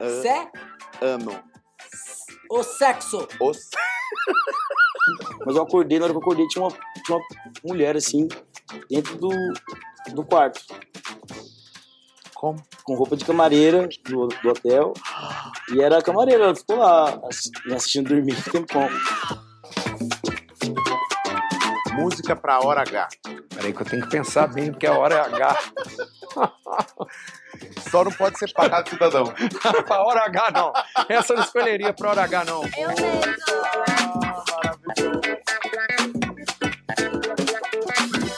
Oceano. 0.00 1.42
O 2.50 2.62
sexo. 2.62 3.26
O... 3.40 3.52
Mas 5.44 5.56
eu 5.56 5.62
acordei, 5.62 5.98
na 5.98 6.04
hora 6.04 6.12
que 6.12 6.18
eu 6.18 6.22
acordei, 6.22 6.46
tinha 6.48 6.64
uma, 6.64 6.70
tinha 7.04 7.18
uma 7.18 7.24
mulher 7.64 7.96
assim, 7.96 8.28
dentro 8.88 9.16
do, 9.16 9.30
do 10.14 10.24
quarto. 10.24 10.60
Como? 12.34 12.62
Com 12.84 12.94
roupa 12.94 13.16
de 13.16 13.24
camareira 13.24 13.88
do, 14.04 14.28
do 14.28 14.48
hotel. 14.48 14.92
E 15.72 15.80
era 15.80 15.98
a 15.98 16.02
camareira, 16.02 16.44
ela 16.44 16.54
ficou 16.54 16.76
lá 16.76 17.20
me 17.64 17.74
assistindo 17.74 18.08
dormir 18.08 18.36
um 18.36 18.50
tempão. 18.50 18.88
Música 21.94 22.34
pra 22.34 22.60
hora 22.60 22.80
H. 22.82 23.08
Peraí 23.54 23.72
que 23.72 23.82
eu 23.82 23.86
tenho 23.86 24.02
que 24.02 24.08
pensar 24.10 24.46
bem 24.48 24.70
porque 24.70 24.86
a 24.86 24.98
hora 24.98 25.14
é 25.14 25.20
H. 25.20 25.58
Só 27.90 28.02
não 28.04 28.12
pode 28.12 28.38
ser 28.38 28.52
pagado 28.52 28.88
cidadão. 28.90 29.24
pra 29.86 30.02
hora 30.02 30.24
H, 30.24 30.50
não. 30.52 30.72
Essa 31.08 31.32
eu 31.34 31.36
não 31.36 31.44
escolheria 31.44 31.92
pra 31.92 32.10
hora 32.10 32.22
H, 32.22 32.44
não. 32.44 32.62
Eu 32.64 32.88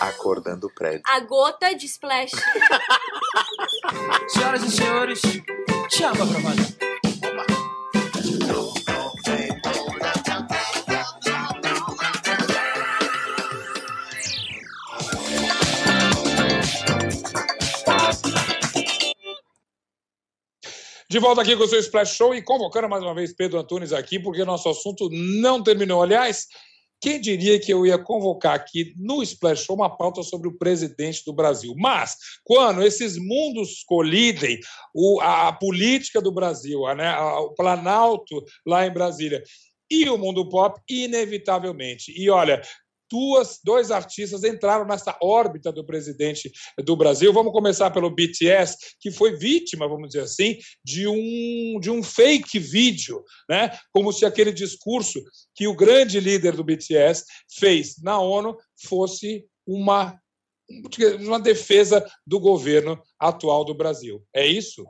Acordando 0.01 0.67
o 0.67 0.71
prédio. 0.75 1.03
A 1.07 1.21
gota 1.21 1.75
de 1.75 1.87
splash. 1.87 2.33
Senhoras 4.29 4.63
e 4.63 4.71
senhores, 4.71 5.23
chama 5.91 6.27
pra 6.27 6.41
valer. 6.41 6.94
De 21.15 21.21
volta 21.21 21.43
aqui 21.43 21.57
com 21.57 21.63
o 21.63 21.69
seu 21.69 21.79
Splash 21.79 22.17
Show 22.17 22.35
e 22.35 22.43
convocando 22.43 22.89
mais 22.89 23.01
uma 23.01 23.15
vez 23.15 23.33
Pedro 23.33 23.61
Antunes 23.61 23.93
aqui, 23.93 24.19
porque 24.19 24.45
nosso 24.45 24.69
assunto 24.69 25.09
não 25.13 25.63
terminou. 25.63 26.03
Aliás, 26.03 26.49
quem 27.01 27.21
diria 27.21 27.57
que 27.61 27.73
eu 27.73 27.87
ia 27.87 27.97
convocar 27.97 28.55
aqui 28.55 28.93
no 28.97 29.23
Splash 29.23 29.63
Show 29.63 29.77
uma 29.77 29.97
pauta 29.97 30.25
sobre 30.25 30.49
o 30.49 30.59
presidente 30.59 31.23
do 31.25 31.33
Brasil? 31.33 31.73
Mas, 31.77 32.17
quando 32.43 32.83
esses 32.83 33.17
mundos 33.17 33.85
colidem, 33.87 34.59
o, 34.93 35.21
a, 35.21 35.47
a, 35.47 35.53
política 35.53 36.21
do 36.21 36.33
Brasil, 36.33 36.85
a, 36.85 36.97
né, 36.97 37.07
a, 37.07 37.43
o 37.43 37.55
Planalto 37.55 38.43
lá 38.67 38.85
em 38.85 38.93
Brasília 38.93 39.41
e 39.89 40.09
o 40.11 40.19
mundo 40.19 40.49
pop, 40.49 40.81
inevitavelmente. 40.89 42.13
E 42.17 42.29
olha, 42.29 42.61
duas, 43.15 43.61
dois 43.63 43.93
artistas 43.93 44.43
entraram 44.43 44.85
nessa 44.85 45.17
órbita 45.23 45.71
do 45.71 45.87
presidente 45.87 46.51
do 46.85 46.97
Brasil. 46.97 47.33
Vamos 47.33 47.53
começar 47.53 47.89
pelo 47.93 48.11
BTS, 48.11 48.77
que 48.99 49.13
foi 49.13 49.37
vítima, 49.37 49.87
vamos 49.87 50.09
dizer 50.09 50.23
assim, 50.23 50.59
de 50.85 51.07
um, 51.07 51.79
de 51.81 51.93
um 51.93 52.03
fake 52.03 52.59
vídeo, 52.59 53.23
né? 53.49 53.71
como 53.93 54.13
se 54.13 54.27
aquele 54.27 54.53
discurso 54.53 55.23
que 55.55 55.69
o 55.69 55.77
grande 55.77 56.19
líder 56.19 56.57
do 56.57 56.65
BTS 56.65 57.25
fez 57.57 58.03
na 58.03 58.19
ONU 58.19 58.57
fosse 58.85 59.47
uma, 59.65 60.19
uma 61.21 61.39
defesa 61.39 62.05
do 62.27 62.41
governo 62.41 63.01
atual 63.17 63.65
do 63.65 63.77
Brasil. 63.77 64.25
É 64.35 64.45
isso? 64.45 64.85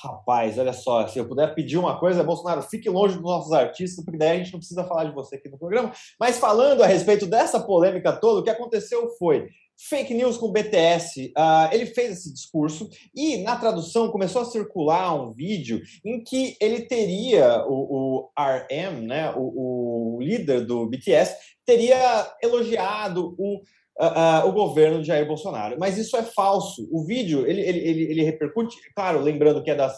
Rapaz, 0.00 0.58
olha 0.58 0.72
só, 0.72 1.06
se 1.06 1.18
eu 1.18 1.28
puder 1.28 1.54
pedir 1.54 1.76
uma 1.76 1.98
coisa, 1.98 2.24
Bolsonaro, 2.24 2.62
fique 2.62 2.88
longe 2.88 3.14
dos 3.14 3.22
nossos 3.22 3.52
artistas, 3.52 4.02
porque 4.02 4.18
daí 4.18 4.30
a 4.30 4.36
gente 4.38 4.52
não 4.52 4.58
precisa 4.58 4.84
falar 4.84 5.04
de 5.04 5.14
você 5.14 5.36
aqui 5.36 5.50
no 5.50 5.58
programa. 5.58 5.92
Mas 6.18 6.38
falando 6.38 6.82
a 6.82 6.86
respeito 6.86 7.26
dessa 7.26 7.60
polêmica 7.60 8.12
toda, 8.12 8.40
o 8.40 8.42
que 8.42 8.50
aconteceu 8.50 9.10
foi 9.18 9.48
fake 9.88 10.14
news 10.14 10.36
com 10.36 10.46
o 10.46 10.52
BTS. 10.52 11.26
Uh, 11.26 11.32
ah, 11.36 11.70
ele 11.72 11.86
fez 11.86 12.18
esse 12.18 12.32
discurso 12.32 12.88
e 13.14 13.38
na 13.38 13.56
tradução 13.56 14.10
começou 14.10 14.42
a 14.42 14.46
circular 14.46 15.14
um 15.14 15.32
vídeo 15.32 15.82
em 16.04 16.22
que 16.22 16.56
ele 16.60 16.82
teria 16.82 17.64
o, 17.66 18.28
o 18.28 18.30
RM, 18.38 19.06
né, 19.06 19.32
o, 19.36 20.16
o 20.16 20.20
líder 20.22 20.64
do 20.64 20.86
BTS, 20.86 21.36
teria 21.66 22.34
elogiado 22.42 23.34
o 23.38 23.60
uh, 24.02 24.46
uh, 24.46 24.48
o 24.48 24.52
governo 24.52 25.00
de 25.00 25.06
Jair 25.06 25.26
Bolsonaro. 25.26 25.76
Mas 25.78 25.96
isso 25.96 26.16
é 26.16 26.22
falso. 26.22 26.88
O 26.90 27.04
vídeo, 27.04 27.46
ele, 27.46 27.60
ele, 27.60 27.78
ele, 27.78 28.02
ele 28.02 28.22
repercute, 28.24 28.76
claro, 28.94 29.20
lembrando 29.20 29.62
que 29.62 29.70
é 29.70 29.74
da 29.74 29.88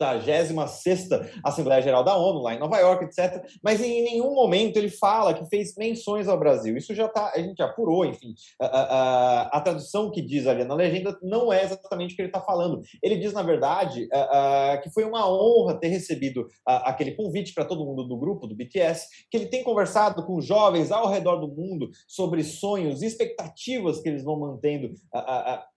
76 0.00 1.08
Assembleia 1.42 1.82
Geral 1.82 2.04
da 2.04 2.16
ONU, 2.16 2.40
lá 2.40 2.54
em 2.54 2.58
Nova 2.58 2.78
York, 2.78 3.04
etc. 3.04 3.44
Mas 3.62 3.80
em 3.80 4.02
nenhum 4.02 4.32
momento 4.34 4.76
ele 4.76 4.88
fala 4.88 5.34
que 5.34 5.48
fez 5.48 5.74
menções 5.76 6.28
ao 6.28 6.38
Brasil. 6.38 6.76
Isso 6.76 6.94
já 6.94 7.08
tá, 7.08 7.32
a 7.34 7.38
gente 7.40 7.60
apurou, 7.62 8.04
enfim. 8.04 8.34
A, 8.60 8.66
a, 8.66 9.42
a 9.58 9.60
tradução 9.60 10.10
que 10.10 10.22
diz 10.22 10.46
ali 10.46 10.64
na 10.64 10.74
legenda 10.74 11.18
não 11.22 11.52
é 11.52 11.64
exatamente 11.64 12.12
o 12.12 12.16
que 12.16 12.22
ele 12.22 12.28
está 12.28 12.40
falando. 12.40 12.80
Ele 13.02 13.16
diz, 13.16 13.32
na 13.32 13.42
verdade, 13.42 14.08
a, 14.12 14.78
que 14.82 14.90
foi 14.90 15.04
uma 15.04 15.28
honra 15.28 15.78
ter 15.78 15.88
recebido 15.88 16.46
aquele 16.64 17.12
convite 17.12 17.52
para 17.52 17.64
todo 17.64 17.84
mundo 17.84 18.04
do 18.04 18.16
grupo, 18.16 18.46
do 18.46 18.54
BTS, 18.54 19.06
que 19.30 19.36
ele 19.36 19.46
tem 19.46 19.64
conversado 19.64 20.24
com 20.24 20.40
jovens 20.40 20.92
ao 20.92 21.08
redor 21.08 21.36
do 21.36 21.48
mundo 21.48 21.90
sobre 22.06 22.44
sonhos 22.44 23.02
e 23.02 23.06
expectativas 23.06 24.00
que 24.00 24.08
eles 24.08 24.22
vão 24.22 24.38
mantendo 24.38 24.94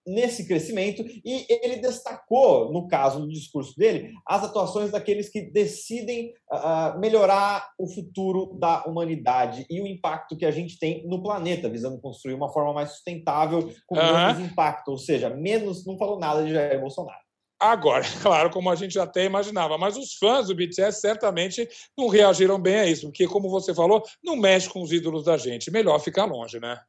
nesse 0.06 0.48
crescimento 0.48 1.04
e 1.24 1.46
ele 1.50 1.78
destacou, 1.78 2.72
no 2.72 2.88
caso 2.88 3.20
do 3.20 3.30
discurso 3.30 3.76
dele, 3.78 4.14
as 4.26 4.44
atuações 4.44 4.92
daqueles 4.92 5.30
que 5.30 5.42
decidem 5.42 6.34
uh, 6.52 7.00
melhorar 7.00 7.70
o 7.78 7.88
futuro 7.88 8.58
da 8.60 8.84
humanidade 8.86 9.66
e 9.70 9.82
o 9.82 9.88
impacto 9.88 10.36
que 10.36 10.46
a 10.46 10.52
gente 10.52 10.80
tem 10.80 11.08
no 11.08 11.22
planeta, 11.22 11.70
visando 11.70 12.02
construir 12.02 12.34
uma 12.34 12.52
forma 12.52 12.74
mais 12.74 12.92
sustentável 12.92 13.72
com 13.86 13.98
uhum. 13.98 14.28
menos 14.28 14.52
impacto, 14.52 14.90
ou 14.90 14.98
seja, 14.98 15.30
menos, 15.30 15.86
não 15.86 15.98
falou 15.98 16.20
nada 16.20 16.44
de 16.44 16.54
Jair 16.54 16.80
Bolsonaro. 16.80 17.22
Agora, 17.62 18.04
claro, 18.24 18.50
como 18.50 18.72
a 18.72 18.76
gente 18.76 18.98
até 18.98 19.24
imaginava, 19.24 19.78
mas 19.78 19.96
os 19.96 20.16
fãs 20.16 20.48
do 20.48 20.56
BTS 20.56 21.00
certamente 21.00 21.70
não 21.96 22.08
reagiram 22.08 22.60
bem 22.60 22.80
a 22.80 22.88
isso, 22.88 23.06
porque, 23.06 23.28
como 23.28 23.50
você 23.50 23.74
falou, 23.74 24.02
não 24.24 24.36
mexe 24.36 24.68
com 24.68 24.82
os 24.82 24.92
ídolos 24.92 25.26
da 25.26 25.38
gente. 25.38 25.70
Melhor 25.70 26.00
ficar 26.00 26.26
longe, 26.26 26.60
né? 26.60 26.80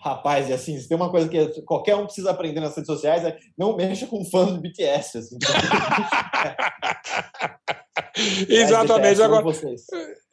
Rapaz, 0.00 0.48
e 0.48 0.52
assim, 0.52 0.78
se 0.78 0.88
tem 0.88 0.96
uma 0.96 1.10
coisa 1.10 1.28
que 1.28 1.60
qualquer 1.62 1.96
um 1.96 2.04
precisa 2.04 2.30
aprender 2.30 2.60
nas 2.60 2.76
redes 2.76 2.86
sociais 2.86 3.24
é 3.24 3.36
não 3.58 3.76
mexa 3.76 4.06
com 4.06 4.24
fã 4.24 4.46
do 4.46 4.60
BTS. 4.60 5.18
Assim. 5.18 5.38
Exatamente. 8.48 9.22
Agora, 9.22 9.44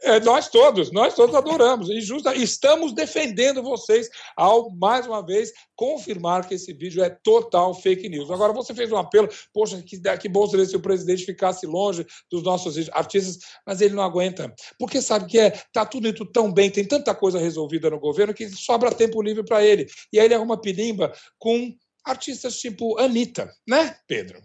é, 0.04 0.20
nós 0.20 0.50
todos, 0.50 0.92
nós 0.92 1.14
todos 1.16 1.36
adoramos. 1.36 1.90
E 1.90 2.02
justa, 2.02 2.36
estamos 2.36 2.94
defendendo 2.94 3.64
vocês 3.64 4.10
ao, 4.36 4.70
mais 4.72 5.08
uma 5.08 5.26
vez, 5.26 5.52
confirmar 5.76 6.48
que 6.48 6.56
esse 6.56 6.74
vídeo 6.74 7.04
é 7.04 7.10
total 7.10 7.74
fake 7.74 8.10
news. 8.10 8.30
Agora, 8.30 8.52
você 8.52 8.74
fez 8.74 8.92
um 8.92 8.98
apelo, 8.98 9.30
poxa, 9.54 9.82
que, 9.82 10.00
que 10.18 10.30
bom 10.30 10.46
seria 10.48 10.66
se 10.66 10.76
o 10.76 10.82
presidente 10.82 11.26
ficasse 11.26 11.66
longe 11.66 12.06
dos 12.30 12.44
nossos 12.44 12.90
artistas, 12.92 13.40
mas 13.66 13.82
ele 13.82 13.96
não 13.96 14.04
aguenta. 14.04 14.54
Porque 14.78 15.02
sabe 15.02 15.26
que 15.28 15.40
é, 15.40 15.52
tá 15.72 15.86
tudo 15.86 16.08
indo 16.08 16.26
tão 16.26 16.52
bem, 16.52 16.70
tem 16.70 16.86
tanta 16.86 17.16
coisa 17.16 17.40
resolvida 17.40 17.90
no 17.90 18.00
governo 18.00 18.34
que 18.34 18.50
sobra 18.50 18.92
tempo 18.94 19.22
livre 19.22 19.44
para 19.44 19.64
ele. 19.64 19.88
E 20.12 20.20
aí 20.20 20.26
ele 20.26 20.36
arruma 20.36 20.60
pilimba 20.60 21.14
com 21.40 21.74
artistas 22.06 22.58
tipo 22.58 23.00
Anitta, 23.00 23.50
né, 23.66 23.96
Pedro? 24.06 24.42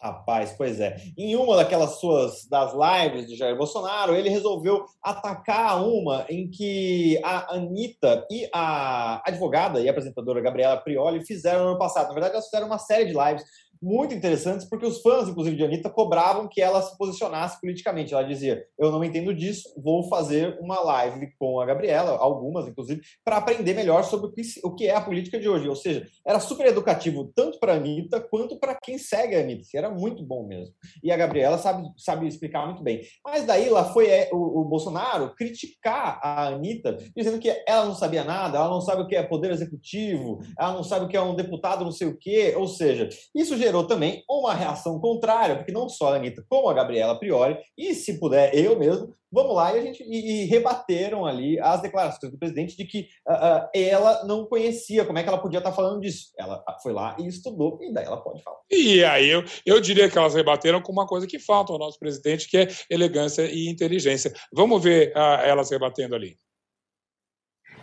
Rapaz, 0.00 0.54
pois 0.56 0.78
é. 0.78 0.96
Em 1.16 1.34
uma 1.34 1.56
daquelas 1.56 1.98
suas 1.98 2.46
das 2.48 2.72
lives 2.72 3.26
de 3.26 3.36
Jair 3.36 3.56
Bolsonaro, 3.56 4.14
ele 4.14 4.28
resolveu 4.28 4.84
atacar 5.02 5.82
uma 5.84 6.24
em 6.28 6.48
que 6.48 7.20
a 7.24 7.54
Anitta 7.54 8.24
e 8.30 8.48
a 8.54 9.20
advogada 9.26 9.80
e 9.80 9.88
apresentadora 9.88 10.40
Gabriela 10.40 10.76
Prioli 10.76 11.24
fizeram 11.24 11.64
no 11.64 11.70
ano 11.70 11.78
passado. 11.78 12.08
Na 12.08 12.14
verdade, 12.14 12.34
elas 12.34 12.44
fizeram 12.44 12.68
uma 12.68 12.78
série 12.78 13.06
de 13.06 13.12
lives 13.12 13.44
muito 13.80 14.14
interessantes, 14.14 14.66
porque 14.68 14.86
os 14.86 15.00
fãs, 15.00 15.28
inclusive 15.28 15.56
de 15.56 15.64
Anitta, 15.64 15.90
cobravam 15.90 16.48
que 16.48 16.60
ela 16.60 16.82
se 16.82 16.96
posicionasse 16.96 17.60
politicamente. 17.60 18.14
Ela 18.14 18.22
dizia: 18.22 18.64
Eu 18.78 18.90
não 18.90 19.04
entendo 19.04 19.34
disso, 19.34 19.68
vou 19.76 20.08
fazer 20.08 20.58
uma 20.60 20.80
live 20.80 21.32
com 21.38 21.60
a 21.60 21.66
Gabriela, 21.66 22.16
algumas, 22.18 22.66
inclusive, 22.66 23.00
para 23.24 23.36
aprender 23.36 23.74
melhor 23.74 24.04
sobre 24.04 24.30
o 24.64 24.74
que, 24.74 24.86
é 24.86 24.94
a 24.94 25.00
política 25.00 25.38
de 25.38 25.48
hoje. 25.48 25.68
Ou 25.68 25.76
seja, 25.76 26.06
era 26.26 26.40
super 26.40 26.66
educativo 26.66 27.30
tanto 27.34 27.58
para 27.58 27.72
a 27.72 27.76
Anitta 27.76 28.20
quanto 28.20 28.58
para 28.58 28.74
quem 28.74 28.98
segue 28.98 29.34
a 29.34 29.40
Anitta, 29.40 29.68
era 29.74 29.90
muito 29.90 30.22
bom 30.24 30.46
mesmo. 30.46 30.74
E 31.02 31.12
a 31.12 31.16
Gabriela 31.16 31.58
sabe, 31.58 31.88
sabe 31.96 32.26
explicar 32.26 32.66
muito 32.66 32.82
bem. 32.82 33.02
Mas 33.24 33.44
daí 33.44 33.68
lá 33.68 33.84
foi 33.92 34.08
é, 34.08 34.30
o, 34.32 34.60
o 34.60 34.64
Bolsonaro 34.64 35.34
criticar 35.34 36.18
a 36.22 36.48
Anitta, 36.48 36.96
dizendo 37.16 37.38
que 37.38 37.48
ela 37.66 37.86
não 37.86 37.94
sabia 37.94 38.24
nada, 38.24 38.58
ela 38.58 38.68
não 38.68 38.80
sabe 38.80 39.02
o 39.02 39.06
que 39.06 39.16
é 39.16 39.22
poder 39.22 39.50
executivo, 39.50 40.40
ela 40.58 40.72
não 40.72 40.82
sabe 40.82 41.04
o 41.04 41.08
que 41.08 41.16
é 41.16 41.22
um 41.22 41.34
deputado 41.34 41.84
não 41.84 41.92
sei 41.92 42.08
o 42.08 42.16
quê. 42.16 42.54
Ou 42.56 42.66
seja, 42.66 43.08
isso 43.34 43.56
gerou 43.56 43.67
também 43.86 44.22
uma 44.28 44.54
reação 44.54 45.00
contrária, 45.00 45.56
porque 45.56 45.72
não 45.72 45.88
só 45.88 46.12
a 46.12 46.16
Anitta, 46.16 46.44
como 46.48 46.68
a 46.68 46.74
Gabriela 46.74 47.18
Priori, 47.18 47.58
e 47.76 47.94
se 47.94 48.18
puder, 48.18 48.54
eu 48.54 48.78
mesmo, 48.78 49.14
vamos 49.30 49.54
lá 49.54 49.74
e 49.74 49.78
a 49.78 49.82
gente 49.82 50.02
e, 50.02 50.42
e 50.42 50.44
rebateram 50.46 51.26
ali 51.26 51.58
as 51.60 51.82
declarações 51.82 52.32
do 52.32 52.38
presidente 52.38 52.76
de 52.76 52.84
que 52.84 53.08
uh, 53.28 53.32
uh, 53.32 53.68
ela 53.74 54.24
não 54.24 54.46
conhecia 54.46 55.04
como 55.04 55.18
é 55.18 55.22
que 55.22 55.28
ela 55.28 55.40
podia 55.40 55.58
estar 55.58 55.72
falando 55.72 56.00
disso. 56.00 56.28
Ela 56.38 56.64
foi 56.82 56.92
lá 56.92 57.16
e 57.18 57.26
estudou, 57.26 57.78
e 57.82 57.92
daí 57.92 58.04
ela 58.04 58.22
pode 58.22 58.42
falar. 58.42 58.58
E 58.70 59.04
aí 59.04 59.28
eu, 59.28 59.44
eu 59.64 59.80
diria 59.80 60.08
que 60.08 60.18
elas 60.18 60.34
rebateram 60.34 60.80
com 60.80 60.92
uma 60.92 61.06
coisa 61.06 61.26
que 61.26 61.38
falta 61.38 61.72
ao 61.72 61.78
nosso 61.78 61.98
presidente, 61.98 62.48
que 62.48 62.58
é 62.58 62.68
elegância 62.90 63.42
e 63.50 63.68
inteligência. 63.68 64.32
Vamos 64.52 64.82
ver 64.82 65.12
uh, 65.14 65.44
elas 65.44 65.70
rebatendo 65.70 66.14
ali. 66.14 66.36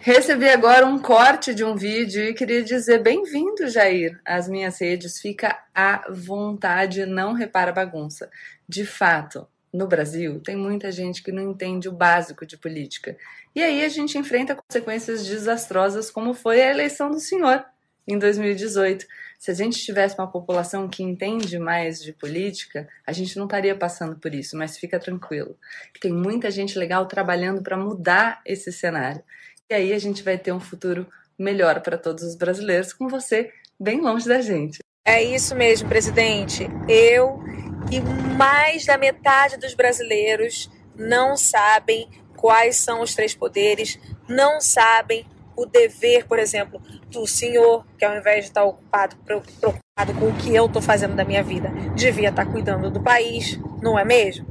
Recebi 0.05 0.47
agora 0.47 0.85
um 0.85 0.99
corte 0.99 1.51
de 1.51 1.63
um 1.63 1.75
vídeo 1.75 2.21
e 2.21 2.35
queria 2.35 2.63
dizer 2.63 3.01
bem-vindo, 3.01 3.67
Jair, 3.67 4.21
às 4.23 4.47
minhas 4.47 4.79
redes. 4.79 5.19
Fica 5.19 5.59
à 5.73 6.05
vontade, 6.11 7.07
não 7.07 7.33
repara 7.33 7.71
bagunça. 7.71 8.29
De 8.69 8.85
fato, 8.85 9.47
no 9.73 9.87
Brasil, 9.87 10.39
tem 10.41 10.55
muita 10.55 10.91
gente 10.91 11.23
que 11.23 11.31
não 11.31 11.41
entende 11.41 11.89
o 11.89 11.91
básico 11.91 12.45
de 12.45 12.55
política. 12.55 13.17
E 13.55 13.63
aí 13.63 13.83
a 13.83 13.89
gente 13.89 14.15
enfrenta 14.15 14.53
consequências 14.53 15.25
desastrosas, 15.25 16.11
como 16.11 16.35
foi 16.35 16.61
a 16.61 16.69
eleição 16.69 17.09
do 17.09 17.19
senhor 17.19 17.65
em 18.07 18.19
2018. 18.19 19.07
Se 19.39 19.49
a 19.49 19.55
gente 19.55 19.83
tivesse 19.83 20.15
uma 20.19 20.31
população 20.31 20.87
que 20.87 21.01
entende 21.01 21.57
mais 21.57 21.99
de 21.99 22.13
política, 22.13 22.87
a 23.07 23.11
gente 23.11 23.35
não 23.37 23.45
estaria 23.45 23.75
passando 23.75 24.17
por 24.17 24.35
isso, 24.35 24.55
mas 24.55 24.77
fica 24.77 24.99
tranquilo. 24.99 25.57
Tem 25.99 26.13
muita 26.13 26.51
gente 26.51 26.77
legal 26.77 27.07
trabalhando 27.07 27.63
para 27.63 27.75
mudar 27.75 28.39
esse 28.45 28.71
cenário. 28.71 29.23
E 29.67 29.73
aí 29.73 29.93
a 29.93 29.99
gente 29.99 30.21
vai 30.21 30.37
ter 30.37 30.51
um 30.51 30.59
futuro 30.59 31.07
melhor 31.37 31.81
para 31.81 31.97
todos 31.97 32.23
os 32.23 32.35
brasileiros, 32.35 32.93
com 32.93 33.07
você 33.07 33.51
bem 33.79 33.99
longe 33.99 34.27
da 34.27 34.39
gente. 34.39 34.77
É 35.03 35.23
isso 35.23 35.55
mesmo, 35.55 35.89
presidente. 35.89 36.67
Eu 36.87 37.39
e 37.91 37.99
mais 38.37 38.85
da 38.85 38.95
metade 38.95 39.57
dos 39.57 39.73
brasileiros 39.73 40.69
não 40.95 41.35
sabem 41.35 42.07
quais 42.37 42.75
são 42.75 43.01
os 43.01 43.15
três 43.15 43.33
poderes, 43.33 43.99
não 44.29 44.61
sabem 44.61 45.25
o 45.55 45.65
dever, 45.65 46.27
por 46.27 46.37
exemplo, 46.37 46.79
do 47.09 47.25
senhor, 47.25 47.85
que 47.97 48.05
ao 48.05 48.15
invés 48.15 48.45
de 48.45 48.51
estar 48.51 48.63
ocupado, 48.63 49.15
preocupado 49.17 50.13
com 50.19 50.29
o 50.29 50.35
que 50.35 50.53
eu 50.53 50.67
estou 50.67 50.81
fazendo 50.81 51.15
da 51.15 51.25
minha 51.25 51.41
vida, 51.41 51.69
devia 51.95 52.29
estar 52.29 52.45
cuidando 52.45 52.91
do 52.91 53.01
país, 53.01 53.59
não 53.81 53.97
é 53.97 54.05
mesmo? 54.05 54.45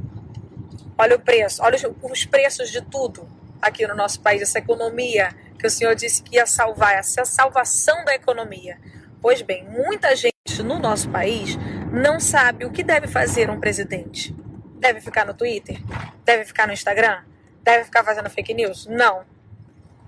Olha 0.99 1.15
o 1.15 1.21
preço, 1.21 1.63
olha 1.63 1.79
os 2.03 2.25
preços 2.25 2.69
de 2.69 2.83
tudo 2.83 3.29
aqui 3.69 3.87
no 3.87 3.95
nosso 3.95 4.21
país, 4.21 4.43
essa 4.43 4.59
economia 4.59 5.35
que 5.59 5.67
o 5.67 5.71
senhor 5.71 5.95
disse 5.95 6.23
que 6.23 6.37
ia 6.37 6.47
salvar, 6.47 6.95
essa 6.95 7.25
salvação 7.25 8.05
da 8.05 8.15
economia. 8.15 8.79
Pois 9.21 9.41
bem, 9.41 9.65
muita 9.65 10.15
gente 10.15 10.63
no 10.63 10.79
nosso 10.79 11.09
país 11.09 11.57
não 11.91 12.21
sabe 12.21 12.65
o 12.65 12.71
que 12.71 12.83
deve 12.83 13.07
fazer 13.07 13.49
um 13.49 13.59
presidente. 13.59 14.35
Deve 14.79 15.01
ficar 15.01 15.25
no 15.25 15.33
Twitter? 15.33 15.81
Deve 16.25 16.45
ficar 16.45 16.67
no 16.67 16.73
Instagram? 16.73 17.23
Deve 17.63 17.85
ficar 17.85 18.05
fazendo 18.05 18.29
fake 18.29 18.53
news? 18.53 18.87
Não. 18.87 19.25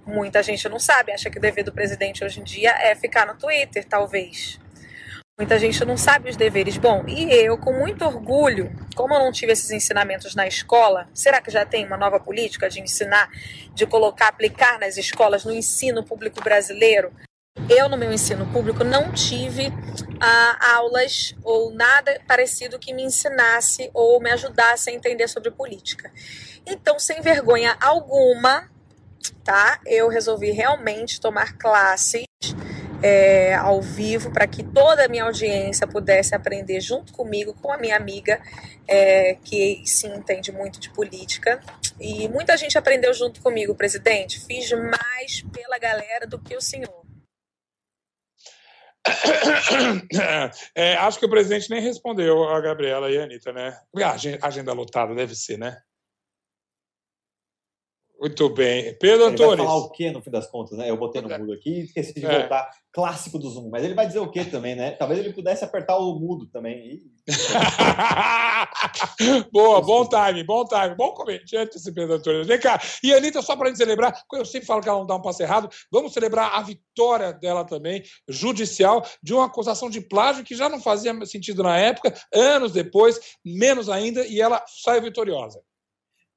Muita 0.07 0.43
gente 0.43 0.69
não 0.69 0.79
sabe, 0.79 1.13
acha 1.13 1.31
que 1.31 1.39
o 1.39 1.41
dever 1.41 1.65
do 1.65 1.73
presidente 1.73 2.23
hoje 2.23 2.41
em 2.41 2.45
dia 2.45 2.73
é 2.79 2.95
ficar 2.95 3.27
no 3.27 3.35
Twitter, 3.35 3.85
talvez. 3.85 4.61
Muita 5.39 5.59
gente 5.59 5.85
não 5.85 5.99
sabe 5.99 6.31
os 6.31 6.37
deveres. 6.37 6.79
Bom, 6.79 7.05
e 7.07 7.31
eu, 7.31 7.59
com 7.59 7.71
muito 7.71 8.03
orgulho, 8.07 8.75
como 8.95 9.13
eu 9.13 9.19
não 9.19 9.31
tive 9.31 9.53
esses 9.53 9.71
ensinamentos 9.71 10.35
na 10.35 10.47
escola, 10.47 11.11
será 11.13 11.43
que 11.43 11.51
já 11.51 11.63
tem 11.67 11.85
uma 11.85 11.99
nova 11.99 12.19
política 12.19 12.71
de 12.71 12.81
ensinar, 12.81 13.31
de 13.75 13.87
colocar, 13.87 14.29
aplicar 14.29 14.79
nas 14.79 14.97
escolas, 14.97 15.45
no 15.45 15.53
ensino 15.53 16.03
público 16.03 16.43
brasileiro? 16.43 17.13
Eu, 17.69 17.87
no 17.87 17.99
meu 17.99 18.11
ensino 18.11 18.51
público, 18.51 18.83
não 18.83 19.13
tive 19.13 19.71
ah, 20.19 20.75
aulas 20.77 21.35
ou 21.45 21.71
nada 21.71 22.19
parecido 22.27 22.79
que 22.79 22.95
me 22.95 23.03
ensinasse 23.03 23.91
ou 23.93 24.19
me 24.19 24.31
ajudasse 24.31 24.89
a 24.89 24.95
entender 24.95 25.29
sobre 25.29 25.51
política. 25.51 26.11
Então, 26.65 26.99
sem 26.99 27.21
vergonha 27.21 27.77
alguma, 27.79 28.71
tá? 29.45 29.81
Eu 29.85 30.09
resolvi 30.09 30.51
realmente 30.51 31.21
tomar 31.21 31.59
classes 31.59 32.25
é, 33.03 33.55
ao 33.55 33.81
vivo 33.81 34.33
para 34.33 34.47
que 34.47 34.63
toda 34.63 35.05
a 35.05 35.09
minha 35.09 35.25
audiência 35.25 35.87
pudesse 35.87 36.35
aprender 36.35 36.81
junto 36.81 37.13
comigo, 37.13 37.55
com 37.55 37.73
a 37.73 37.79
minha 37.79 37.97
amiga, 37.97 38.41
é, 38.89 39.35
que 39.45 39.83
sim 39.85 40.15
entende 40.15 40.53
muito 40.53 40.81
de 40.81 40.91
política. 40.91 41.61
E 42.01 42.29
muita 42.29 42.57
gente 42.57 42.77
aprendeu 42.77 43.13
junto 43.15 43.41
comigo, 43.41 43.75
presidente. 43.75 44.41
Fiz 44.41 44.71
mais 44.73 45.43
pela 45.53 45.79
galera 45.79 46.27
do 46.27 46.39
que 46.39 46.57
o 46.57 46.61
senhor. 46.61 47.07
É, 50.75 50.97
acho 50.97 51.19
que 51.19 51.27
o 51.27 51.31
presidente 51.31 51.71
nem 51.71 51.81
respondeu 51.81 52.49
a 52.49 52.61
Gabriela 52.61 53.11
e 53.11 53.19
a 53.19 53.25
Anitta, 53.25 53.53
né? 53.53 53.79
A 54.41 54.47
agenda 54.47 54.73
lotada 54.73 55.15
deve 55.15 55.35
ser, 55.35 55.59
né? 55.59 55.77
Muito 58.19 58.49
bem. 58.49 58.97
Pedro 58.99 59.27
ele 59.27 59.35
Antunes. 59.35 59.59
Vai 59.59 59.67
falar 59.67 59.77
o 59.77 59.91
quê 59.91 60.11
no 60.11 60.23
fim 60.23 60.31
das 60.31 60.51
contas, 60.51 60.79
né? 60.79 60.89
Eu 60.89 60.97
botei 60.97 61.21
no 61.21 61.29
mudo 61.29 61.53
aqui 61.53 61.69
e 61.71 61.85
esqueci 61.85 62.15
de 62.15 62.25
É. 62.25 62.41
voltar. 62.41 62.71
Clássico 62.91 63.39
do 63.39 63.51
Zoom. 63.51 63.69
Mas 63.69 63.85
ele 63.85 63.93
vai 63.93 64.07
dizer 64.07 64.21
o 64.21 64.31
quê 64.31 64.43
também, 64.43 64.75
né? 64.75 64.93
Talvez 64.93 65.21
ele 65.21 65.35
pudesse 65.35 65.63
apertar 65.63 65.99
o 65.99 66.19
mudo 66.19 66.47
também. 66.47 67.03
Boa, 69.53 69.83
bom 69.83 70.09
time, 70.09 70.43
bom 70.45 70.65
time. 70.65 70.95
Bom 70.95 71.13
comediante 71.13 71.77
esse 71.77 71.93
Pedro 71.93 72.15
Antunes. 72.15 72.47
Vem 72.47 72.59
cá. 72.59 72.81
E 73.03 73.13
a 73.13 73.19
Anitta, 73.19 73.43
só 73.43 73.55
para 73.55 73.67
a 73.67 73.69
gente 73.69 73.77
celebrar, 73.77 74.19
eu 74.33 74.47
sempre 74.47 74.67
falo 74.67 74.81
que 74.81 74.89
ela 74.89 75.01
não 75.01 75.07
dá 75.07 75.17
um 75.17 75.21
passo 75.23 75.43
errado, 75.43 75.69
vamos 75.93 76.15
celebrar 76.15 76.55
a 76.55 76.63
vitória 76.63 77.35
dela 77.35 77.67
também, 77.67 78.03
judicial, 78.27 79.05
de 79.23 79.35
uma 79.35 79.45
acusação 79.45 79.91
de 79.91 80.01
plágio 80.01 80.43
que 80.43 80.55
já 80.55 80.71
não 80.71 80.81
fazia 80.81 81.13
sentido 81.27 81.63
na 81.63 81.77
época, 81.77 82.15
anos 82.33 82.73
depois, 82.73 83.21
menos 83.45 83.91
ainda, 83.91 84.27
e 84.27 84.41
ela 84.41 84.65
sai 84.67 85.03
vitoriosa. 85.03 85.61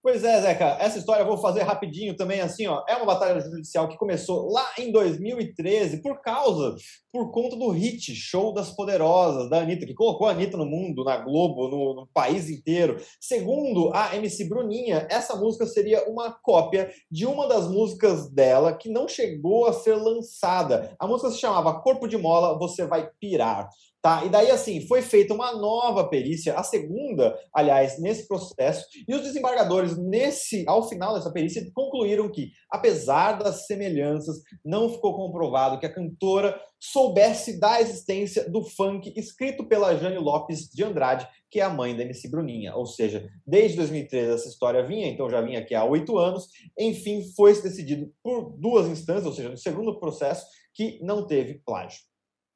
Pois 0.02 0.24
é, 0.24 0.42
Zeca, 0.42 0.78
essa 0.80 0.98
história 0.98 1.24
eu 1.24 1.28
vou 1.28 1.38
fazer 1.38 1.64
rapidinho 1.64 2.16
também, 2.16 2.40
assim, 2.40 2.66
ó. 2.68 2.86
É 2.88 2.96
uma 2.96 3.06
batalha 3.06 3.42
judicial 3.42 3.86
que 3.90 3.98
começou 3.98 4.50
lá 4.50 4.66
em 4.78 4.94
2013 4.94 6.02
por 6.02 6.22
causa, 6.22 6.74
por 7.12 7.32
conta 7.32 7.58
do 7.58 7.68
hit 7.70 8.16
Show 8.16 8.54
das 8.54 8.74
Poderosas, 8.74 9.50
da 9.50 9.60
Anitta, 9.60 9.86
que 9.86 9.94
colocou 9.94 10.26
a 10.26 10.32
Anitta 10.32 10.56
no 10.56 10.66
mundo, 10.66 11.04
na 11.04 11.18
Globo, 11.18 11.68
no, 11.68 11.94
no 11.96 12.08
país 12.14 12.50
inteiro. 12.50 12.96
Segundo 13.20 13.92
a 13.94 14.16
MC 14.16 14.48
Bruninha, 14.48 15.06
essa 15.12 15.36
música 15.36 15.66
seria 15.66 16.10
uma 16.10 16.32
cópia 16.32 16.90
de 17.12 17.26
uma 17.26 17.46
das 17.46 17.68
músicas 17.68 18.32
dela 18.32 18.72
que 18.72 18.88
não 18.88 19.06
chegou 19.06 19.66
a 19.66 19.74
ser 19.74 19.96
lançada. 19.96 20.96
A 20.98 21.06
música 21.06 21.30
se 21.30 21.40
chamava 21.40 21.82
Corpo 21.82 22.08
de 22.08 22.18
Mola, 22.18 22.58
Você 22.58 22.88
Vai 22.88 23.10
Pirar. 23.20 23.68
Tá? 24.02 24.24
E 24.24 24.30
daí, 24.30 24.50
assim, 24.50 24.88
foi 24.88 25.02
feita 25.02 25.34
uma 25.34 25.52
nova 25.52 26.08
perícia, 26.08 26.58
a 26.58 26.64
segunda, 26.64 27.38
aliás, 27.54 28.00
nesse 28.00 28.30
processo, 28.30 28.86
e 29.06 29.14
os 29.14 29.22
desembargadores, 29.22 29.98
nesse, 29.98 30.64
ao 30.68 30.88
final 30.88 31.14
dessa 31.14 31.32
perícia, 31.32 31.70
concluíram 31.74 32.32
que, 32.32 32.52
apesar 32.72 33.34
das 33.34 33.68
semelhanças, 33.68 34.38
não 34.64 34.90
ficou 34.90 35.16
comprovado 35.16 35.78
que 35.80 35.86
a 35.86 35.94
cantora 35.94 36.58
soubesse 36.80 37.60
da 37.60 37.82
existência 37.82 38.50
do 38.50 38.64
funk 38.64 39.12
escrito 39.18 39.68
pela 39.68 39.94
Jane 39.98 40.18
Lopes 40.18 40.70
de 40.70 40.82
Andrade, 40.82 41.28
que 41.52 41.60
é 41.60 41.64
a 41.64 41.70
mãe 41.70 41.94
da 41.94 42.04
MC 42.04 42.30
Bruninha. 42.30 42.74
Ou 42.76 42.86
seja, 42.86 43.28
desde 43.46 43.76
2013 43.76 44.32
essa 44.32 44.48
história 44.48 44.82
vinha, 44.82 45.08
então 45.08 45.30
já 45.30 45.42
vinha 45.42 45.60
aqui 45.60 45.76
há 45.76 45.84
oito 45.84 46.18
anos. 46.18 46.48
Enfim, 46.78 47.22
foi 47.36 47.60
decidido 47.62 48.10
por 48.24 48.56
duas 48.58 48.88
instâncias, 48.88 49.26
ou 49.26 49.34
seja, 49.34 49.50
no 49.50 49.58
segundo 49.58 50.00
processo, 50.00 50.46
que 50.74 51.00
não 51.04 51.28
teve 51.28 51.56
plágio. 51.66 52.09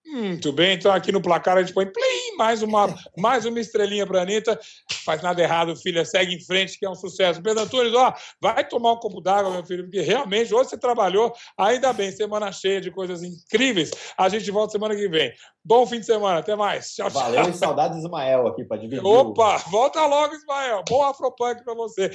Muito 0.06 0.51
bem, 0.51 0.76
então 0.76 0.91
aqui 0.91 1.12
no 1.12 1.22
placar 1.22 1.58
a 1.58 1.62
gente 1.62 1.74
põe 1.74 1.86
plim, 1.86 2.36
mais 2.38 2.62
uma, 2.62 2.93
mais 3.18 3.45
uma 3.45 3.60
estrelinha 3.60 4.06
para 4.06 4.20
a 4.20 4.22
Anitta. 4.24 4.60
Faz 5.06 5.22
nada 5.22 5.41
errado, 5.41 5.76
filha, 5.78 6.04
segue 6.04 6.36
em 6.36 6.41
frente, 6.41 6.78
que 6.78 6.86
é 6.86 6.89
um 6.89 6.95
sucesso. 6.95 7.41
Pedro 7.41 7.64
Antunes, 7.64 7.93
ó, 7.93 8.14
vai 8.41 8.68
tomar 8.68 8.93
um 8.93 8.97
copo 8.97 9.22
d'água, 9.22 9.51
meu 9.51 9.66
filho, 9.66 9.84
porque 9.84 10.01
realmente 10.01 10.54
hoje 10.54 10.70
você 10.72 10.78
trabalhou, 10.78 11.34
ainda 11.58 11.93
bem, 11.93 12.12
semana 12.12 12.51
cheia 12.51 12.82
de 12.82 12.91
coisas 12.91 13.24
incríveis. 13.24 13.91
A 14.18 14.28
gente 14.28 14.49
volta 14.51 14.74
semana 14.74 14.95
que 14.95 15.08
vem. 15.08 15.34
Bom 15.66 15.86
fim 15.86 16.01
de 16.01 16.06
semana, 16.06 16.39
até 16.39 16.58
mais. 16.58 16.93
Tchau, 16.93 17.10
tchau. 17.10 17.22
Valeu 17.22 17.49
e 17.49 17.54
saudades 17.54 17.97
Ismael 17.99 18.47
aqui 18.47 18.66
para 18.66 18.82
dividir. 18.82 19.06
Opa, 19.06 19.58
volta 19.70 20.06
logo, 20.06 20.36
Ismael. 20.36 20.84
Bom 20.89 21.01
Afropunk 21.01 21.64
para 21.64 21.74
você. 21.74 22.12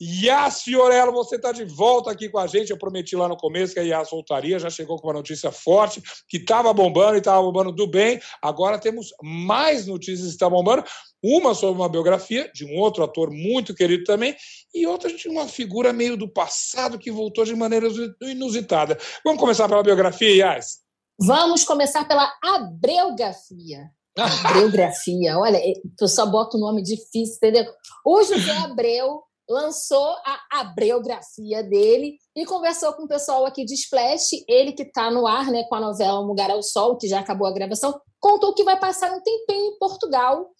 Yas 0.00 0.62
Fiorello, 0.62 1.10
você 1.10 1.34
está 1.34 1.50
de 1.50 1.64
volta 1.64 2.12
aqui 2.12 2.28
com 2.28 2.38
a 2.38 2.46
gente. 2.46 2.70
Eu 2.70 2.78
prometi 2.78 3.16
lá 3.16 3.26
no 3.26 3.36
começo 3.36 3.74
que 3.74 3.80
a 3.80 3.82
Yas 3.82 4.10
voltaria, 4.10 4.56
já 4.60 4.70
chegou 4.70 4.98
com 4.98 5.08
uma 5.08 5.14
notícia 5.14 5.50
forte, 5.50 6.00
que 6.28 6.36
estava 6.36 6.72
bombando 6.72 7.16
e 7.16 7.18
estava 7.18 7.31
bombando 7.40 7.72
do 7.72 7.86
bem. 7.86 8.20
Agora 8.40 8.78
temos 8.78 9.08
mais 9.22 9.86
notícias 9.86 10.26
que 10.26 10.32
estão 10.32 10.50
bombando. 10.50 10.84
Uma 11.22 11.54
sobre 11.54 11.80
uma 11.80 11.88
biografia 11.88 12.50
de 12.52 12.64
um 12.64 12.76
outro 12.76 13.04
ator 13.04 13.30
muito 13.30 13.74
querido 13.74 14.02
também, 14.02 14.34
e 14.74 14.86
outra 14.86 15.14
de 15.14 15.28
uma 15.28 15.46
figura 15.46 15.92
meio 15.92 16.16
do 16.16 16.28
passado 16.28 16.98
que 16.98 17.12
voltou 17.12 17.44
de 17.44 17.54
maneira 17.54 17.86
inusitada. 18.20 18.98
Vamos 19.24 19.40
começar 19.40 19.68
pela 19.68 19.84
biografia, 19.84 20.34
Yas? 20.34 20.80
Vamos 21.20 21.62
começar 21.62 22.06
pela 22.08 22.32
Abreografia. 22.42 23.88
Abreografia, 24.18 25.38
olha, 25.38 25.58
eu 26.00 26.08
só 26.08 26.26
boto 26.26 26.56
o 26.56 26.60
nome 26.60 26.82
difícil, 26.82 27.36
entendeu? 27.36 27.64
O 28.04 28.22
José 28.22 28.52
Abreu 28.58 29.22
lançou 29.52 30.16
a 30.24 30.60
Abreografia 30.60 31.62
dele 31.62 32.16
e 32.34 32.46
conversou 32.46 32.92
com 32.94 33.04
o 33.04 33.08
pessoal 33.08 33.44
aqui 33.44 33.64
de 33.64 33.74
Splash, 33.74 34.44
ele 34.48 34.72
que 34.72 34.82
está 34.82 35.10
no 35.10 35.26
ar 35.26 35.50
né, 35.50 35.64
com 35.68 35.74
a 35.74 35.80
novela 35.80 36.20
Um 36.20 36.26
Lugar 36.26 36.50
ao 36.50 36.62
Sol, 36.62 36.96
que 36.96 37.06
já 37.06 37.20
acabou 37.20 37.46
a 37.46 37.52
gravação, 37.52 38.00
contou 38.18 38.54
que 38.54 38.64
vai 38.64 38.78
passar 38.78 39.12
um 39.12 39.20
tempinho 39.20 39.74
em 39.74 39.78
Portugal. 39.78 40.50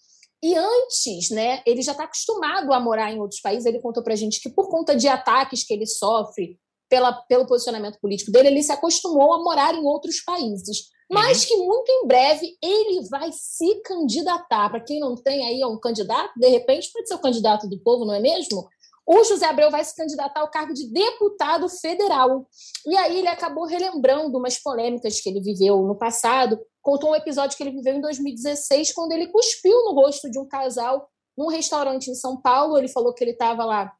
E 0.43 0.55
antes, 0.55 1.29
né, 1.31 1.63
ele 1.65 1.81
já 1.81 1.93
está 1.93 2.03
acostumado 2.03 2.71
a 2.71 2.79
morar 2.79 3.11
em 3.11 3.19
outros 3.19 3.41
países. 3.41 3.65
Ele 3.65 3.79
contou 3.79 4.03
para 4.03 4.13
a 4.13 4.17
gente 4.17 4.41
que, 4.41 4.49
por 4.49 4.69
conta 4.69 4.95
de 4.95 5.07
ataques 5.07 5.63
que 5.63 5.73
ele 5.73 5.87
sofre 5.87 6.59
pela, 6.89 7.13
pelo 7.13 7.47
posicionamento 7.47 7.99
político 7.99 8.31
dele, 8.31 8.49
ele 8.49 8.61
se 8.61 8.71
acostumou 8.71 9.33
a 9.33 9.43
morar 9.43 9.73
em 9.73 9.83
outros 9.83 10.21
países. 10.21 10.93
Mas 11.09 11.43
uhum. 11.43 11.47
que 11.47 11.57
muito 11.57 11.91
em 11.91 12.07
breve 12.07 12.57
ele 12.61 13.07
vai 13.09 13.29
se 13.31 13.81
candidatar. 13.83 14.69
Para 14.69 14.83
quem 14.83 14.99
não 14.99 15.15
tem 15.15 15.45
aí 15.47 15.63
um 15.65 15.79
candidato, 15.79 16.31
de 16.37 16.47
repente 16.47 16.91
pode 16.91 17.07
ser 17.07 17.15
o 17.15 17.21
candidato 17.21 17.67
do 17.67 17.79
povo, 17.79 18.05
não 18.05 18.13
é 18.13 18.19
mesmo? 18.19 18.67
O 19.05 19.23
José 19.23 19.45
Abreu 19.45 19.69
vai 19.69 19.83
se 19.83 19.95
candidatar 19.95 20.41
ao 20.41 20.49
cargo 20.49 20.73
de 20.73 20.87
deputado 20.91 21.67
federal. 21.67 22.47
E 22.85 22.95
aí 22.95 23.19
ele 23.19 23.27
acabou 23.27 23.65
relembrando 23.65 24.37
umas 24.37 24.57
polêmicas 24.57 25.19
que 25.19 25.29
ele 25.29 25.41
viveu 25.41 25.81
no 25.83 25.97
passado. 25.97 26.59
Contou 26.81 27.11
um 27.11 27.15
episódio 27.15 27.57
que 27.57 27.63
ele 27.63 27.75
viveu 27.75 27.95
em 27.95 28.01
2016, 28.01 28.93
quando 28.93 29.11
ele 29.11 29.27
cuspiu 29.27 29.77
no 29.83 29.93
rosto 29.93 30.29
de 30.29 30.39
um 30.39 30.47
casal 30.47 31.09
num 31.37 31.47
restaurante 31.47 32.09
em 32.09 32.15
São 32.15 32.39
Paulo. 32.39 32.77
Ele 32.77 32.87
falou 32.87 33.13
que 33.13 33.23
ele 33.23 33.31
estava 33.31 33.65
lá 33.65 33.91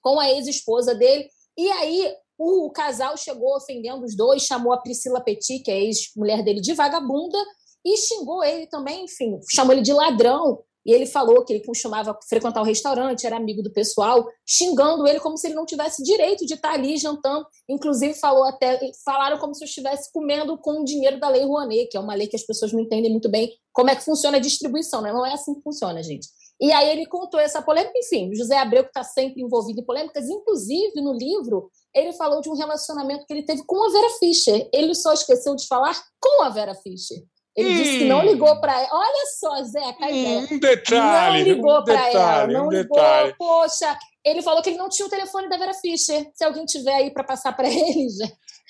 com 0.00 0.18
a 0.18 0.30
ex-esposa 0.30 0.94
dele. 0.94 1.28
E 1.58 1.68
aí 1.72 2.14
o 2.38 2.70
casal 2.70 3.16
chegou 3.16 3.56
ofendendo 3.56 4.04
os 4.04 4.16
dois, 4.16 4.42
chamou 4.42 4.72
a 4.72 4.78
Priscila 4.78 5.20
Petit, 5.20 5.60
que 5.60 5.70
é 5.70 5.74
a 5.74 5.80
ex-mulher 5.80 6.42
dele, 6.42 6.60
de 6.60 6.74
vagabunda, 6.74 7.38
e 7.84 7.96
xingou 7.96 8.44
ele 8.44 8.66
também, 8.66 9.04
enfim, 9.04 9.38
chamou 9.50 9.72
ele 9.72 9.82
de 9.82 9.92
ladrão. 9.92 10.62
E 10.86 10.92
ele 10.92 11.04
falou 11.04 11.44
que 11.44 11.52
ele 11.52 11.64
costumava 11.64 12.16
frequentar 12.28 12.60
o 12.62 12.64
restaurante, 12.64 13.26
era 13.26 13.36
amigo 13.36 13.60
do 13.60 13.72
pessoal, 13.72 14.24
xingando 14.46 15.06
ele 15.06 15.18
como 15.18 15.36
se 15.36 15.48
ele 15.48 15.56
não 15.56 15.66
tivesse 15.66 16.00
direito 16.04 16.46
de 16.46 16.54
estar 16.54 16.72
ali 16.72 16.96
jantando. 16.96 17.44
Inclusive, 17.68 18.14
falou 18.14 18.44
até, 18.44 18.78
falaram 19.04 19.36
como 19.38 19.52
se 19.52 19.64
eu 19.64 19.66
estivesse 19.66 20.12
comendo 20.12 20.56
com 20.58 20.82
o 20.82 20.84
dinheiro 20.84 21.18
da 21.18 21.28
Lei 21.28 21.44
Rouanet, 21.44 21.88
que 21.88 21.96
é 21.96 22.00
uma 22.00 22.14
lei 22.14 22.28
que 22.28 22.36
as 22.36 22.46
pessoas 22.46 22.72
não 22.72 22.80
entendem 22.80 23.10
muito 23.10 23.28
bem 23.28 23.50
como 23.72 23.90
é 23.90 23.96
que 23.96 24.04
funciona 24.04 24.36
a 24.36 24.40
distribuição, 24.40 25.02
né? 25.02 25.12
Não 25.12 25.26
é 25.26 25.34
assim 25.34 25.54
que 25.54 25.60
funciona, 25.60 26.02
gente. 26.02 26.28
E 26.60 26.72
aí 26.72 26.88
ele 26.88 27.04
contou 27.04 27.38
essa 27.38 27.60
polêmica, 27.60 27.98
enfim, 27.98 28.34
José 28.34 28.56
Abreu, 28.56 28.84
que 28.84 28.88
está 28.88 29.04
sempre 29.04 29.42
envolvido 29.42 29.80
em 29.80 29.84
polêmicas, 29.84 30.26
inclusive 30.28 31.00
no 31.02 31.12
livro, 31.12 31.70
ele 31.94 32.12
falou 32.14 32.40
de 32.40 32.48
um 32.48 32.54
relacionamento 32.54 33.26
que 33.26 33.34
ele 33.34 33.44
teve 33.44 33.62
com 33.66 33.84
a 33.84 33.92
Vera 33.92 34.10
Fischer. 34.18 34.68
Ele 34.72 34.94
só 34.94 35.12
esqueceu 35.12 35.54
de 35.54 35.66
falar 35.66 36.00
com 36.20 36.42
a 36.44 36.48
Vera 36.48 36.74
Fischer. 36.74 37.18
Ele 37.56 37.70
hum. 37.70 37.74
disse 37.74 37.98
que 37.98 38.04
não 38.04 38.22
ligou 38.22 38.60
para 38.60 38.78
ela. 38.78 38.88
Olha 38.92 39.26
só, 39.38 39.62
Zé, 39.64 39.80
hum, 39.80 40.46
um 40.52 40.58
detalhe. 40.58 41.38
Não 41.38 41.54
ligou 41.54 41.80
um 41.80 41.84
para 41.84 42.10
ela, 42.10 42.46
não 42.46 42.66
um 42.66 42.70
ligou. 42.70 42.96
Detalhe. 42.98 43.34
Poxa, 43.38 43.98
ele 44.24 44.42
falou 44.42 44.62
que 44.62 44.70
ele 44.70 44.78
não 44.78 44.90
tinha 44.90 45.06
o 45.06 45.10
telefone 45.10 45.48
da 45.48 45.56
Vera 45.56 45.72
Fischer. 45.72 46.26
Se 46.34 46.44
alguém 46.44 46.66
tiver 46.66 46.94
aí 46.94 47.10
para 47.10 47.24
passar 47.24 47.52
para 47.54 47.66
ele, 47.70 48.08
já. 48.10 48.26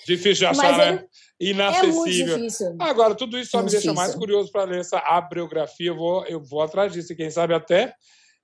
Difícil 0.06 0.34
de 0.34 0.46
achar, 0.46 0.62
Mas 0.62 0.76
né? 0.78 1.04
Inacessível. 1.40 1.90
É 1.90 1.96
muito 1.96 2.12
difícil. 2.12 2.76
Agora, 2.78 3.14
tudo 3.14 3.38
isso 3.38 3.50
só 3.50 3.58
É 3.58 3.62
me 3.62 3.70
deixa 3.70 3.82
difícil. 3.82 3.94
mais 3.94 4.14
curioso 4.14 4.52
para 4.52 4.64
ler 4.64 4.80
essa 4.80 4.98
abriografia. 4.98 5.88
Eu 5.88 5.96
vou, 5.96 6.24
eu 6.26 6.40
vou 6.40 6.62
atrás 6.62 6.92
disso. 6.92 7.12
E 7.12 7.16
quem 7.16 7.30
sabe 7.30 7.54
até 7.54 7.92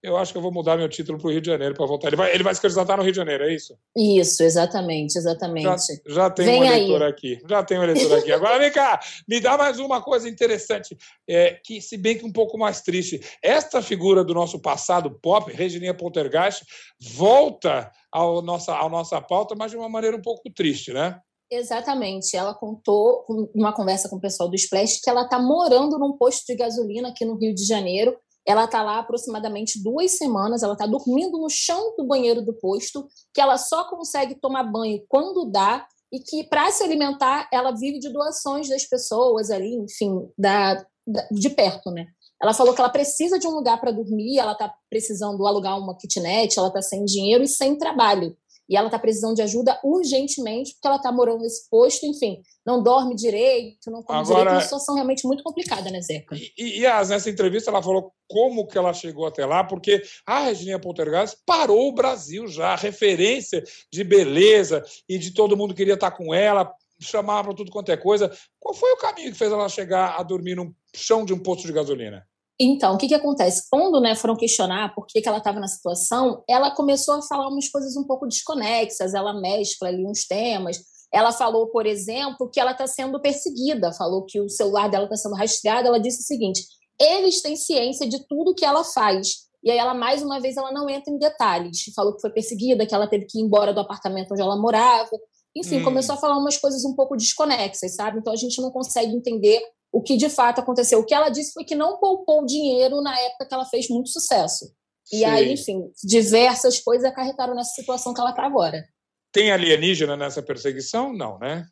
eu 0.03 0.17
acho 0.17 0.33
que 0.33 0.39
eu 0.39 0.43
vou 0.43 0.51
mudar 0.51 0.77
meu 0.77 0.89
título 0.89 1.17
para 1.17 1.29
o 1.29 1.31
Rio 1.31 1.41
de 1.41 1.47
Janeiro 1.47 1.75
para 1.75 1.87
voltar. 1.87 2.09
Ele 2.09 2.17
vai, 2.17 2.35
ele 2.35 2.43
vai 2.43 2.55
se 2.55 2.61
candidatar 2.61 2.97
no 2.97 3.03
Rio 3.03 3.13
de 3.13 3.17
Janeiro, 3.17 3.45
é 3.45 3.55
isso? 3.55 3.79
Isso, 3.97 4.43
exatamente, 4.43 5.17
exatamente. 5.17 5.65
Já, 5.65 5.77
já 6.07 6.31
tem 6.31 6.47
Vem 6.47 6.61
um 6.61 6.63
aí. 6.63 6.69
eleitor 6.69 7.03
aqui. 7.03 7.43
Já 7.49 7.63
tem 7.63 7.79
um 7.79 7.85
eleitor 7.85 8.19
aqui. 8.19 8.33
Agora 8.33 8.59
vem 8.59 8.73
cá, 8.73 9.01
me 9.29 9.41
dá 9.41 9.57
mais 9.57 9.79
uma 9.79 10.03
coisa 10.03 10.29
interessante, 10.29 10.97
é, 11.29 11.53
que 11.65 11.81
se 11.81 11.97
bem 11.97 12.19
que 12.19 12.27
um 12.27 12.33
pouco 12.33 12.59
mais 12.59 12.81
triste. 12.81 13.21
Esta 13.41 13.81
figura 13.81 14.25
do 14.25 14.35
nosso 14.35 14.59
passado 14.61 15.11
pop, 15.23 15.53
Regininha 15.53 15.95
Poltergeist, 15.95 16.65
volta 17.01 17.91
ao 18.11 18.43
nossa, 18.43 18.75
à 18.75 18.89
nossa 18.89 19.21
pauta, 19.21 19.55
mas 19.55 19.71
de 19.71 19.77
uma 19.77 19.89
maneira 19.89 20.17
um 20.17 20.23
pouco 20.23 20.51
triste, 20.51 20.93
né? 20.93 21.21
Exatamente. 21.51 22.35
Ela 22.35 22.55
contou, 22.55 23.25
com 23.25 23.51
uma 23.55 23.75
conversa 23.75 24.09
com 24.09 24.17
o 24.17 24.21
pessoal 24.21 24.49
do 24.49 24.57
Splash, 24.57 25.01
que 25.03 25.11
ela 25.11 25.25
está 25.25 25.39
morando 25.39 25.99
num 25.99 26.17
posto 26.17 26.47
de 26.47 26.57
gasolina 26.57 27.11
aqui 27.11 27.27
no 27.27 27.37
Rio 27.37 27.55
de 27.55 27.65
Janeiro. 27.65 28.17
Ela 28.47 28.65
está 28.65 28.83
lá 28.83 28.99
aproximadamente 28.99 29.83
duas 29.83 30.17
semanas. 30.19 30.63
Ela 30.63 30.73
está 30.75 30.87
dormindo 30.87 31.39
no 31.39 31.49
chão 31.49 31.95
do 31.97 32.07
banheiro 32.07 32.43
do 32.43 32.53
posto, 32.55 33.07
que 33.33 33.41
ela 33.41 33.57
só 33.59 33.85
consegue 33.89 34.35
tomar 34.35 34.65
banho 34.65 35.03
quando 35.09 35.51
dá 35.51 35.87
e 36.13 36.21
que, 36.21 36.45
para 36.45 36.71
se 36.71 36.83
alimentar, 36.85 37.49
ela 37.53 37.71
vive 37.73 37.99
de 37.99 38.11
doações 38.13 38.69
das 38.69 38.85
pessoas 38.85 39.51
ali, 39.51 39.75
enfim, 39.77 40.29
da, 40.37 40.75
da- 41.07 41.27
de 41.31 41.49
perto, 41.51 41.91
né? 41.91 42.07
Ela 42.43 42.53
falou 42.53 42.75
que 42.75 42.81
ela 42.81 42.91
precisa 42.91 43.39
de 43.39 43.47
um 43.47 43.53
lugar 43.53 43.81
para 43.81 43.93
dormir, 43.93 44.39
ela 44.39 44.53
está 44.53 44.75
precisando 44.91 45.47
alugar 45.47 45.79
uma 45.79 45.97
kitnet, 45.97 46.59
ela 46.59 46.69
está 46.69 46.83
sem 46.83 47.05
dinheiro 47.05 47.45
e 47.45 47.49
sem 47.49 47.79
trabalho. 47.79 48.37
E 48.69 48.77
ela 48.77 48.87
está 48.87 48.99
precisando 48.99 49.35
de 49.35 49.43
ajuda 49.43 49.79
urgentemente, 49.85 50.73
porque 50.75 50.87
ela 50.87 50.97
está 50.97 51.11
morando 51.13 51.41
nesse 51.43 51.69
posto, 51.69 52.07
enfim, 52.07 52.41
não 52.65 52.83
dorme 52.83 53.15
direito, 53.15 53.91
não 53.91 54.03
come 54.03 54.21
Agora- 54.21 54.37
direito, 54.39 54.55
uma 54.55 54.61
situação 54.61 54.95
realmente 54.95 55.27
muito 55.27 55.43
complicada, 55.43 55.91
né, 55.91 56.01
Zeca? 56.01 56.35
E, 56.57 56.81
e 56.81 56.87
as- 56.87 57.11
nessa 57.11 57.29
entrevista 57.29 57.71
ela 57.71 57.83
falou 57.83 58.13
como 58.29 58.67
que 58.67 58.79
ela 58.79 58.93
chegou 58.95 59.27
até 59.27 59.45
lá, 59.45 59.63
porque 59.65 60.03
a 60.27 60.41
Regininha 60.45 60.79
Poltergeist 60.79 61.37
parou 61.45 61.89
o 61.89 61.93
Brasil 61.95 62.47
já, 62.47 62.75
referência 62.77 63.63
de 63.93 64.05
beleza 64.05 64.83
e 65.09 65.19
de 65.19 65.33
todo 65.35 65.57
mundo 65.57 65.75
queria 65.75 65.95
estar 65.95 66.11
com 66.13 66.33
ela, 66.33 66.73
chamava 67.01 67.49
para 67.49 67.57
tudo 67.57 67.71
quanto 67.73 67.91
é 67.91 67.97
coisa. 67.97 68.31
Qual 68.61 68.73
foi 68.75 68.93
o 68.93 68.97
caminho 68.97 69.33
que 69.33 69.39
fez 69.39 69.51
ela 69.51 69.69
chegar 69.69 70.15
a 70.19 70.23
dormir 70.23 70.55
no 70.55 70.75
chão 70.95 71.25
de 71.25 71.35
um 71.35 71.39
posto 71.39 71.67
de 71.67 71.73
gasolina? 71.73 72.25
Então, 72.61 72.95
o 72.95 72.99
que, 72.99 73.09
que 73.09 73.15
acontece? 73.15 73.65
Quando 73.71 74.01
né, 74.01 74.15
foram 74.15 74.37
questionar 74.37 74.95
por 74.95 75.07
que, 75.07 75.21
que 75.21 75.29
ela 75.29 75.39
estava 75.39 75.59
na 75.59 75.67
situação, 75.67 76.43
ela 76.49 76.71
começou 76.71 77.15
a 77.15 77.23
falar 77.23 77.49
umas 77.49 77.69
coisas 77.69 77.97
um 77.97 78.05
pouco 78.05 78.27
desconexas, 78.27 79.15
ela 79.15 79.33
mescla 79.41 79.89
ali 79.89 80.07
uns 80.07 80.27
temas. 80.27 80.81
Ela 81.13 81.33
falou, 81.33 81.69
por 81.69 81.87
exemplo, 81.87 82.49
que 82.51 82.61
ela 82.61 82.73
está 82.73 82.87
sendo 82.87 83.21
perseguida, 83.21 83.93
falou 83.93 84.25
que 84.25 84.41
o 84.41 84.49
celular 84.49 84.89
dela 84.89 85.05
está 85.05 85.17
sendo 85.17 85.35
rastreado. 85.35 85.89
Ela 85.89 85.99
disse 85.99 86.21
o 86.21 86.27
seguinte: 86.27 86.63
eles 86.99 87.43
têm 87.43 87.57
ciência 87.57 88.09
de 88.09 88.27
tudo 88.27 88.55
que 88.55 88.65
ela 88.65 88.85
faz. 88.85 89.51
E 89.63 89.71
aí 89.71 89.79
ela, 89.79 89.95
mais 89.95 90.23
uma 90.23 90.41
vez, 90.41 90.57
ela 90.57 90.73
não 90.73 90.89
entra 90.89 91.13
em 91.13 91.19
detalhes. 91.19 91.83
Falou 91.95 92.15
que 92.15 92.21
foi 92.21 92.31
perseguida, 92.31 92.87
que 92.87 92.95
ela 92.95 93.07
teve 93.07 93.27
que 93.27 93.39
ir 93.39 93.43
embora 93.43 93.73
do 93.73 93.81
apartamento 93.81 94.33
onde 94.33 94.41
ela 94.41 94.57
morava. 94.57 95.11
Enfim, 95.55 95.81
Hum. 95.81 95.85
começou 95.85 96.15
a 96.15 96.19
falar 96.19 96.39
umas 96.39 96.57
coisas 96.57 96.85
um 96.85 96.95
pouco 96.95 97.17
desconexas, 97.17 97.95
sabe? 97.95 98.19
Então 98.19 98.33
a 98.33 98.37
gente 98.37 98.61
não 98.61 98.71
consegue 98.71 99.15
entender 99.15 99.61
o 99.93 100.03
que 100.03 100.17
de 100.17 100.29
fato 100.31 100.61
aconteceu. 100.61 100.99
O 100.99 101.05
que 101.05 101.15
ela 101.15 101.29
disse 101.29 101.53
foi 101.53 101.65
que 101.65 101.75
não 101.75 101.99
poupou 101.99 102.45
dinheiro 102.47 103.01
na 103.03 103.17
época 103.21 103.47
que 103.47 103.55
ela 103.55 103.67
fez 103.67 103.89
muito 103.89 104.09
sucesso. 104.09 104.73
E 105.13 105.19
Sei. 105.19 105.25
aí, 105.25 105.53
enfim, 105.53 105.93
diversas 106.03 106.81
coisas 106.81 107.05
acarretaram 107.05 107.55
nessa 107.55 107.75
situação 107.75 108.15
que 108.15 108.21
ela 108.21 108.31
está 108.31 108.45
agora. 108.45 108.83
Tem 109.31 109.53
alienígena 109.53 110.17
nessa 110.17 110.43
perseguição? 110.43 111.13
Não, 111.13 111.39
né? 111.39 111.67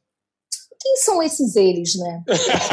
quem 0.81 0.97
são 0.97 1.23
esses 1.23 1.57
eles, 1.57 1.95
né? 1.97 2.25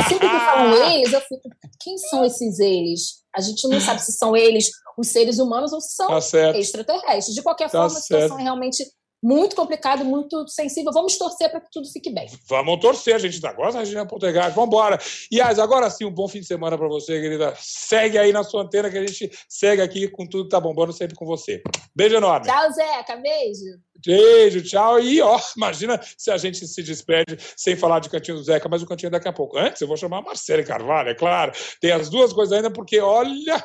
Sempre 0.08 0.30
que 0.30 0.40
falam 0.40 0.74
eles, 0.94 1.12
eu 1.12 1.22
fico, 1.22 1.50
quem 1.80 1.98
são 1.98 2.24
esses 2.24 2.58
eles? 2.58 3.22
A 3.36 3.42
gente 3.42 3.68
não 3.68 3.82
sabe 3.82 4.02
se 4.02 4.14
são 4.14 4.36
eles 4.36 4.72
os 4.98 5.10
seres 5.10 5.40
humanos 5.40 5.74
ou 5.74 5.82
se 5.82 5.94
são 5.94 6.08
tá 6.08 6.58
extraterrestres. 6.58 7.36
De 7.36 7.44
qualquer 7.44 7.66
Tá 7.66 7.72
forma, 7.72 7.98
a 7.98 8.02
situação 8.02 8.30
certo. 8.30 8.40
é 8.40 8.44
realmente 8.44 8.84
muito 9.28 9.58
complicada, 9.58 10.06
muito 10.06 10.48
sensível. 10.48 10.94
Vamos 10.94 11.18
torcer 11.18 11.52
para 11.52 11.60
que 11.60 11.68
tudo 11.70 11.86
fique 11.92 12.10
bem. 12.10 12.28
Vamos 12.48 12.80
torcer, 12.80 13.16
a 13.16 13.20
gente 13.20 13.42
gosta 13.42 13.74
da 13.74 13.80
Regina 13.80 14.08
Poltergeist. 14.08 14.56
Vamos 14.56 14.70
embora. 14.70 14.98
Yas, 15.32 15.60
agora 15.60 15.90
sim, 15.90 16.06
um 16.06 16.12
bom 16.12 16.30
fim 16.30 16.40
de 16.40 16.46
semana 16.46 16.78
para 16.78 16.88
você, 16.88 17.20
querida. 17.20 17.54
Segue 17.60 18.18
aí 18.18 18.32
na 18.32 18.46
sua 18.46 18.64
antena 18.64 18.90
que 18.90 18.98
a 18.98 19.06
gente 19.06 19.30
segue 19.50 19.82
aqui 19.82 20.08
com 20.08 20.26
tudo 20.26 20.46
que 20.46 20.50
tá 20.50 20.62
bombando 20.62 20.94
sempre 20.94 21.14
com 21.14 21.26
você. 21.26 21.62
Beijo 21.94 22.16
enorme. 22.16 22.48
Tchau, 22.48 22.72
Zeca. 22.72 23.18
Beijo. 23.18 23.66
Beijo, 24.06 24.62
tchau. 24.62 25.02
E, 25.02 25.20
ó, 25.22 25.38
imagina 25.58 26.00
se 26.18 26.32
a 26.32 26.38
gente 26.38 26.66
se 26.66 26.82
despede 26.82 27.38
sem 27.58 27.76
falar 27.76 28.00
de 28.00 28.10
Cantinho 28.10 28.38
do 28.38 28.44
Zeca, 28.44 28.70
mas 28.70 28.82
o 28.82 28.88
Cantinho 28.88 29.08
é 29.08 29.12
daqui 29.12 29.28
a 29.28 29.34
pouco. 29.34 29.58
Antes, 29.58 29.82
eu 29.82 29.90
vou 29.90 29.98
chamar 29.98 30.20
a 30.20 30.22
Marcele 30.22 30.64
Carvalho, 30.64 31.10
é 31.10 31.16
claro. 31.16 31.52
Tem 31.82 31.92
as 31.92 32.08
duas 32.10 32.32
coisas 32.32 32.54
ainda, 32.54 32.72
porque, 32.72 33.02
olha... 33.02 33.62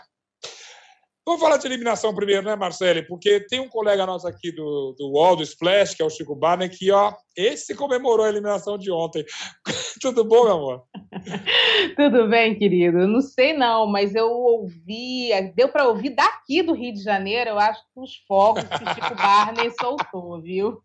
Vamos 1.25 1.41
falar 1.41 1.57
de 1.57 1.67
eliminação 1.69 2.13
primeiro, 2.13 2.43
né, 2.43 2.57
Marcele? 2.57 3.05
Porque 3.05 3.39
tem 3.47 3.61
um 3.61 3.69
colega 3.69 4.05
nosso 4.05 4.27
aqui 4.27 4.51
do, 4.51 4.93
do 4.99 5.09
UOL, 5.13 5.37
do 5.37 5.45
Splash, 5.45 5.95
que 5.95 6.03
é 6.03 6.05
o 6.05 6.11
Chico 6.11 6.35
Barney, 6.35 6.69
que, 6.69 6.91
ó, 6.91 7.13
esse 7.37 7.77
comemorou 7.77 8.27
a 8.27 8.29
eliminação 8.29 8.77
de 8.77 8.91
ontem. 8.91 9.25
Tudo 10.03 10.25
bom, 10.25 10.45
meu 10.45 10.53
amor? 10.55 10.83
Tudo 11.97 12.29
bem, 12.29 12.59
querido? 12.59 13.07
Não 13.07 13.21
sei 13.21 13.53
não, 13.53 13.87
mas 13.87 14.17
eu 14.17 14.29
ouvi, 14.33 15.31
deu 15.55 15.69
para 15.69 15.87
ouvir 15.87 16.11
daqui 16.11 16.61
do 16.61 16.73
Rio 16.75 16.93
de 16.93 17.03
Janeiro, 17.05 17.51
eu 17.51 17.59
acho 17.59 17.81
que 17.81 18.01
os 18.01 18.17
fogos 18.27 18.65
que 18.65 18.83
o 18.83 18.95
Chico 18.95 19.15
Barney 19.15 19.71
soltou, 19.81 20.43
viu? 20.43 20.83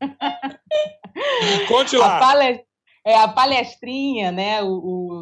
Conte 1.68 1.96
A, 1.96 2.00
lá. 2.00 2.20
pale- 2.20 2.64
é, 3.04 3.16
a 3.16 3.28
palestrinha, 3.28 4.32
né? 4.32 4.62
O, 4.62 4.68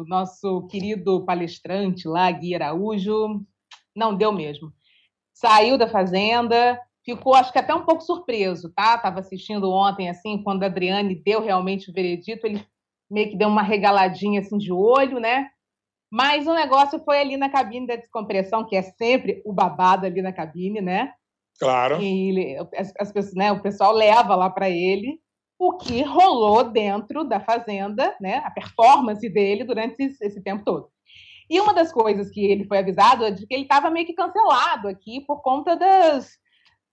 o 0.02 0.04
nosso 0.06 0.66
querido 0.66 1.24
palestrante 1.24 2.06
lá, 2.06 2.30
Gui 2.30 2.54
Araújo, 2.54 3.40
não 3.94 4.14
deu 4.14 4.30
mesmo. 4.30 4.75
Saiu 5.36 5.76
da 5.76 5.86
fazenda, 5.86 6.80
ficou 7.04 7.34
acho 7.34 7.52
que 7.52 7.58
até 7.58 7.74
um 7.74 7.84
pouco 7.84 8.00
surpreso, 8.00 8.72
tá? 8.74 8.96
Tava 8.96 9.20
assistindo 9.20 9.70
ontem, 9.70 10.08
assim, 10.08 10.42
quando 10.42 10.62
a 10.62 10.66
Adriane 10.66 11.14
deu 11.14 11.42
realmente 11.42 11.90
o 11.90 11.92
veredito, 11.92 12.46
ele 12.46 12.66
meio 13.10 13.28
que 13.28 13.36
deu 13.36 13.46
uma 13.48 13.60
regaladinha 13.60 14.40
assim 14.40 14.56
de 14.56 14.72
olho, 14.72 15.20
né? 15.20 15.50
Mas 16.10 16.46
o 16.46 16.54
negócio 16.54 16.98
foi 17.04 17.18
ali 17.18 17.36
na 17.36 17.50
cabine 17.50 17.86
da 17.86 17.96
descompressão, 17.96 18.66
que 18.66 18.74
é 18.74 18.80
sempre 18.80 19.42
o 19.44 19.52
babado 19.52 20.06
ali 20.06 20.22
na 20.22 20.32
cabine, 20.32 20.80
né? 20.80 21.12
Claro. 21.60 22.00
E 22.00 22.30
ele- 22.30 22.56
as, 22.74 22.94
as 22.98 23.12
pessoas, 23.12 23.34
né, 23.34 23.52
o 23.52 23.60
pessoal 23.60 23.92
leva 23.92 24.34
lá 24.34 24.48
para 24.48 24.70
ele 24.70 25.20
o 25.58 25.76
que 25.76 26.02
rolou 26.02 26.64
dentro 26.64 27.24
da 27.24 27.40
fazenda, 27.40 28.16
né? 28.18 28.38
A 28.38 28.50
performance 28.50 29.28
dele 29.28 29.64
durante 29.64 30.02
esse, 30.02 30.24
esse 30.24 30.40
tempo 30.40 30.64
todo. 30.64 30.90
E 31.48 31.60
uma 31.60 31.72
das 31.72 31.92
coisas 31.92 32.30
que 32.30 32.44
ele 32.44 32.64
foi 32.64 32.78
avisado 32.78 33.24
é 33.24 33.30
de 33.30 33.46
que 33.46 33.54
ele 33.54 33.62
estava 33.62 33.90
meio 33.90 34.06
que 34.06 34.12
cancelado 34.12 34.88
aqui 34.88 35.20
por 35.20 35.42
conta 35.42 35.76
das, 35.76 36.30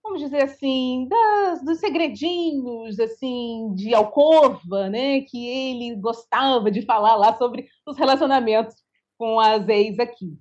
vamos 0.02 0.20
dizer 0.20 0.42
assim, 0.42 1.08
das, 1.08 1.64
dos 1.64 1.78
segredinhos 1.78 3.00
assim 3.00 3.72
de 3.74 3.94
alcova, 3.94 4.88
né? 4.88 5.22
Que 5.22 5.48
ele 5.48 5.96
gostava 5.96 6.70
de 6.70 6.82
falar 6.82 7.16
lá 7.16 7.36
sobre 7.36 7.66
os 7.86 7.96
relacionamentos 7.96 8.76
com 9.18 9.40
as 9.40 9.68
ex 9.68 9.98
aqui. 9.98 10.38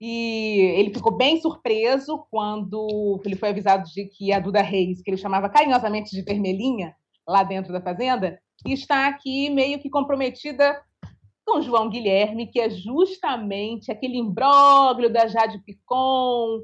E 0.00 0.74
ele 0.76 0.92
ficou 0.92 1.16
bem 1.16 1.40
surpreso 1.40 2.26
quando 2.30 3.20
ele 3.24 3.34
foi 3.34 3.48
avisado 3.48 3.88
de 3.90 4.04
que 4.06 4.32
a 4.32 4.38
Duda 4.38 4.60
Reis, 4.60 5.02
que 5.02 5.10
ele 5.10 5.16
chamava 5.16 5.48
carinhosamente 5.48 6.10
de 6.10 6.22
vermelhinha, 6.22 6.94
lá 7.26 7.42
dentro 7.42 7.72
da 7.72 7.80
fazenda, 7.80 8.38
está 8.64 9.08
aqui 9.08 9.50
meio 9.50 9.78
que 9.78 9.90
comprometida 9.90 10.80
com 11.46 11.62
João 11.62 11.88
Guilherme, 11.88 12.48
que 12.48 12.60
é 12.60 12.68
justamente 12.68 13.90
aquele 13.92 14.18
imbróglio 14.18 15.08
da 15.08 15.28
Jade 15.28 15.62
Picon, 15.64 16.62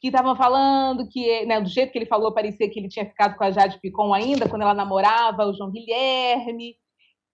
que 0.00 0.08
estavam 0.08 0.34
falando 0.34 1.06
que, 1.08 1.44
né, 1.44 1.60
do 1.60 1.68
jeito 1.68 1.92
que 1.92 1.98
ele 1.98 2.06
falou, 2.06 2.32
parecia 2.32 2.68
que 2.68 2.80
ele 2.80 2.88
tinha 2.88 3.04
ficado 3.06 3.36
com 3.36 3.44
a 3.44 3.50
Jade 3.50 3.78
Picon 3.80 4.12
ainda, 4.12 4.48
quando 4.48 4.62
ela 4.62 4.74
namorava 4.74 5.46
o 5.46 5.52
João 5.52 5.70
Guilherme. 5.70 6.76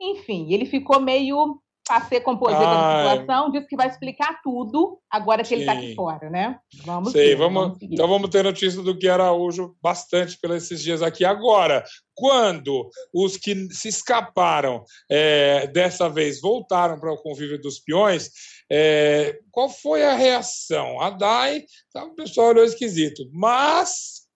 Enfim, 0.01 0.53
ele 0.53 0.67
ficou 0.67 1.01
meio 1.01 1.61
a 1.97 2.01
ser 2.03 2.21
compositor 2.21 2.67
da 2.67 2.97
situação, 3.17 3.51
disse 3.51 3.67
que 3.67 3.77
vai 3.77 3.89
explicar 3.89 4.41
tudo 4.43 5.01
agora 5.11 5.43
que 5.43 5.55
ele 5.55 5.63
está 5.63 5.73
Sim. 5.73 5.79
aqui 5.79 5.95
fora, 5.95 6.29
né? 6.31 6.59
Vamos 6.85 7.13
Sei, 7.13 7.31
ver, 7.31 7.37
vamos, 7.37 7.79
seguir. 7.79 7.95
então 7.95 8.07
vamos 8.09 8.31
ter 8.31 8.45
notícia 8.45 8.83
do 8.83 8.95
Gui 8.95 9.09
Araújo 9.09 9.77
bastante 9.83 10.39
pelos 10.39 10.63
esses 10.65 10.83
dias 10.83 11.03
aqui. 11.03 11.25
Agora, 11.25 11.85
quando 12.15 12.89
os 13.15 13.37
que 13.37 13.55
se 13.73 13.89
escaparam 13.89 14.85
é, 15.11 15.67
dessa 15.69 16.09
vez 16.09 16.41
voltaram 16.41 16.99
para 16.99 17.13
o 17.13 17.23
convívio 17.23 17.61
dos 17.61 17.79
peões, 17.79 18.31
é, 18.71 19.39
qual 19.51 19.69
foi 19.69 20.05
a 20.05 20.15
reação? 20.15 21.01
A 21.01 21.11
Dai, 21.11 21.65
tá, 21.93 22.05
o 22.05 22.15
pessoal 22.15 22.49
olhou 22.49 22.65
esquisito, 22.65 23.29
mas 23.33 24.27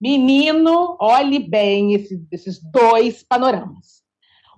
Menino, 0.00 0.96
olhe 1.00 1.38
bem 1.38 1.94
esse- 1.94 2.22
esses 2.30 2.60
dois 2.62 3.22
panoramas. 3.22 4.03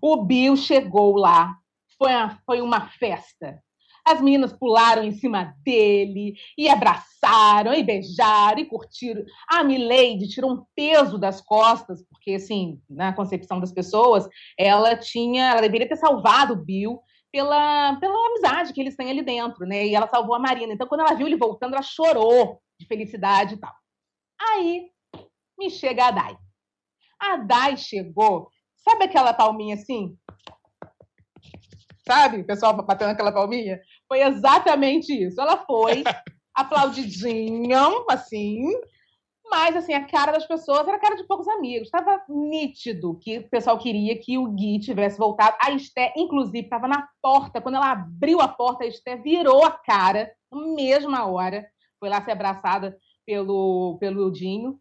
O 0.03 0.25
Bill 0.25 0.57
chegou 0.57 1.17
lá, 1.17 1.57
foi 1.99 2.13
uma, 2.13 2.39
foi 2.45 2.61
uma 2.61 2.89
festa. 2.89 3.63
As 4.07 4.21
meninas 4.21 4.53
pularam 4.53 5.03
em 5.03 5.11
cima 5.11 5.53
dele 5.65 6.35
e 6.57 6.69
abraçaram 6.69 7.75
e 7.75 7.83
beijaram 7.83 8.61
e 8.61 8.65
curtiram. 8.65 9.25
A 9.49 9.65
Milady 9.65 10.29
tirou 10.29 10.53
um 10.53 10.65
peso 10.77 11.19
das 11.19 11.41
costas, 11.41 12.05
porque, 12.09 12.35
assim, 12.35 12.81
na 12.89 13.13
concepção 13.13 13.59
das 13.59 13.73
pessoas, 13.73 14.29
ela 14.57 14.97
tinha, 14.97 15.51
ela 15.51 15.61
deveria 15.61 15.89
ter 15.89 15.97
salvado 15.97 16.53
o 16.53 16.65
Bill 16.65 17.01
pela, 17.33 17.97
pela 17.97 18.15
amizade 18.29 18.73
que 18.73 18.81
eles 18.81 18.95
têm 18.95 19.11
ali 19.11 19.23
dentro, 19.23 19.67
né? 19.67 19.85
E 19.85 19.95
ela 19.97 20.07
salvou 20.07 20.37
a 20.37 20.39
Marina. 20.39 20.73
Então, 20.73 20.87
quando 20.87 21.01
ela 21.01 21.15
viu 21.15 21.27
ele 21.27 21.37
voltando, 21.37 21.75
ela 21.75 21.83
chorou 21.83 22.61
de 22.79 22.87
felicidade 22.87 23.55
e 23.55 23.57
tal. 23.59 23.75
Aí 24.41 24.89
me 25.59 25.69
chega 25.69 26.07
a 26.07 26.11
Dai. 26.13 26.39
A 27.19 27.37
Dai 27.39 27.77
chegou, 27.77 28.49
sabe 28.89 29.05
aquela 29.05 29.35
palminha 29.35 29.75
assim? 29.75 30.17
Sabe? 32.07 32.39
O 32.39 32.47
pessoal 32.47 32.73
batendo 32.73 33.11
aquela 33.11 33.33
palminha? 33.33 33.81
Foi 34.07 34.23
exatamente 34.23 35.13
isso. 35.13 35.41
Ela 35.41 35.65
foi 35.65 36.05
aplaudidinha, 36.55 37.81
assim, 38.09 38.63
mas 39.51 39.77
assim, 39.77 39.93
a 39.93 40.07
cara 40.07 40.33
das 40.33 40.47
pessoas 40.47 40.87
era 40.87 40.97
a 40.97 41.01
cara 41.01 41.17
de 41.17 41.27
poucos 41.27 41.49
amigos. 41.49 41.89
Estava 41.89 42.23
nítido 42.29 43.19
que 43.21 43.39
o 43.39 43.49
pessoal 43.49 43.79
queria 43.79 44.19
que 44.19 44.39
o 44.39 44.47
Gui 44.49 44.79
tivesse 44.79 45.19
voltado. 45.19 45.57
A 45.61 45.73
Esté, 45.73 46.13
inclusive, 46.17 46.61
estava 46.61 46.87
na 46.87 47.09
porta. 47.21 47.61
Quando 47.61 47.77
ela 47.77 47.91
abriu 47.91 48.41
a 48.41 48.49
porta, 48.49 48.85
a 48.85 48.87
Esté 48.87 49.17
virou 49.17 49.65
a 49.65 49.71
cara 49.71 50.33
na 50.51 50.61
mesma 50.75 51.27
hora. 51.27 51.67
Foi 51.99 52.09
lá 52.09 52.23
ser 52.23 52.33
abraçada 52.33 52.97
pelo, 53.25 53.97
pelo 53.99 54.31
Dinho. 54.31 54.79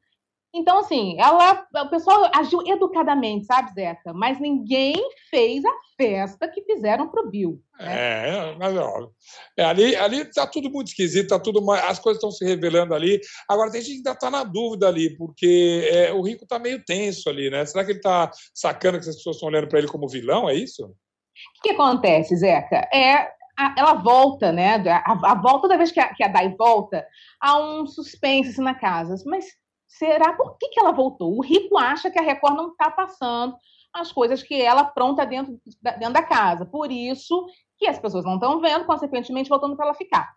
Então, 0.58 0.80
assim, 0.80 1.18
ela, 1.20 1.68
o 1.84 1.90
pessoal 1.90 2.32
agiu 2.34 2.66
educadamente, 2.66 3.46
sabe, 3.46 3.74
Zeca? 3.74 4.14
Mas 4.14 4.40
ninguém 4.40 4.96
fez 5.30 5.66
a 5.66 5.72
festa 5.98 6.48
que 6.48 6.64
fizeram 6.64 7.10
pro 7.10 7.30
Bill. 7.30 7.62
É, 7.78 8.56
mas 8.58 8.74
é 8.74 8.80
óbvio. 8.80 9.12
É, 9.58 9.66
ali, 9.66 9.94
ali 9.98 10.24
tá 10.32 10.48
tudo 10.48 10.70
muito 10.70 10.88
esquisito, 10.88 11.28
tá 11.28 11.40
tudo, 11.40 11.60
as 11.72 12.00
coisas 12.00 12.24
estão 12.24 12.32
se 12.32 12.46
revelando 12.46 12.96
ali. 12.96 13.20
Agora 13.50 13.70
tem 13.70 13.82
gente 13.82 14.02
que 14.02 14.08
ainda 14.08 14.16
tá 14.18 14.32
na 14.32 14.46
dúvida 14.46 14.88
ali, 14.88 15.18
porque 15.18 15.90
é, 15.92 16.14
o 16.14 16.22
Rico 16.22 16.48
tá 16.48 16.58
meio 16.58 16.82
tenso 16.86 17.30
ali, 17.30 17.50
né? 17.50 17.66
Será 17.66 17.84
que 17.84 17.92
ele 17.92 18.00
tá 18.00 18.32
sacando 18.54 18.98
que 18.98 19.10
as 19.10 19.16
pessoas 19.18 19.36
estão 19.36 19.50
olhando 19.50 19.68
para 19.68 19.80
ele 19.80 19.90
como 19.90 20.08
vilão? 20.08 20.48
É 20.50 20.54
isso? 20.54 20.86
O 20.86 21.62
que 21.64 21.72
acontece, 21.72 22.34
Zeca? 22.38 22.88
É, 22.94 23.30
ela 23.78 23.96
volta, 23.96 24.54
né? 24.54 24.76
A, 24.90 25.32
a 25.32 25.36
volta, 25.36 25.64
toda 25.64 25.78
vez 25.78 25.92
que 25.92 26.00
a, 26.00 26.14
que 26.14 26.24
a 26.24 26.30
Dai 26.30 26.56
volta, 26.58 27.06
há 27.42 27.60
um 27.60 27.86
suspense 27.86 28.52
assim, 28.52 28.64
na 28.64 28.74
casa. 28.74 29.22
Mas 29.26 29.46
será 29.88 30.34
por 30.34 30.58
que, 30.58 30.70
que 30.70 30.80
ela 30.80 30.92
voltou? 30.92 31.36
O 31.38 31.42
Rico 31.42 31.78
acha 31.78 32.10
que 32.10 32.20
a 32.20 32.24
Record 32.24 32.56
não 32.56 32.72
está 32.72 32.90
passando 32.92 33.56
as 33.94 34.12
coisas 34.12 34.44
que 34.44 34.62
ela 34.62 34.84
pronta 34.84 35.26
dentro 35.26 35.60
da, 35.82 35.92
dentro 35.92 36.14
da 36.14 36.24
casa. 36.24 36.66
Por 36.66 36.92
isso 36.92 37.46
que 37.78 37.88
as 37.88 37.98
pessoas 38.00 38.26
não 38.26 38.36
estão 38.36 38.60
vendo, 38.60 38.86
consequentemente, 38.86 39.50
voltando 39.50 39.76
para 39.76 39.86
ela 39.86 39.96
ficar. 39.96 40.34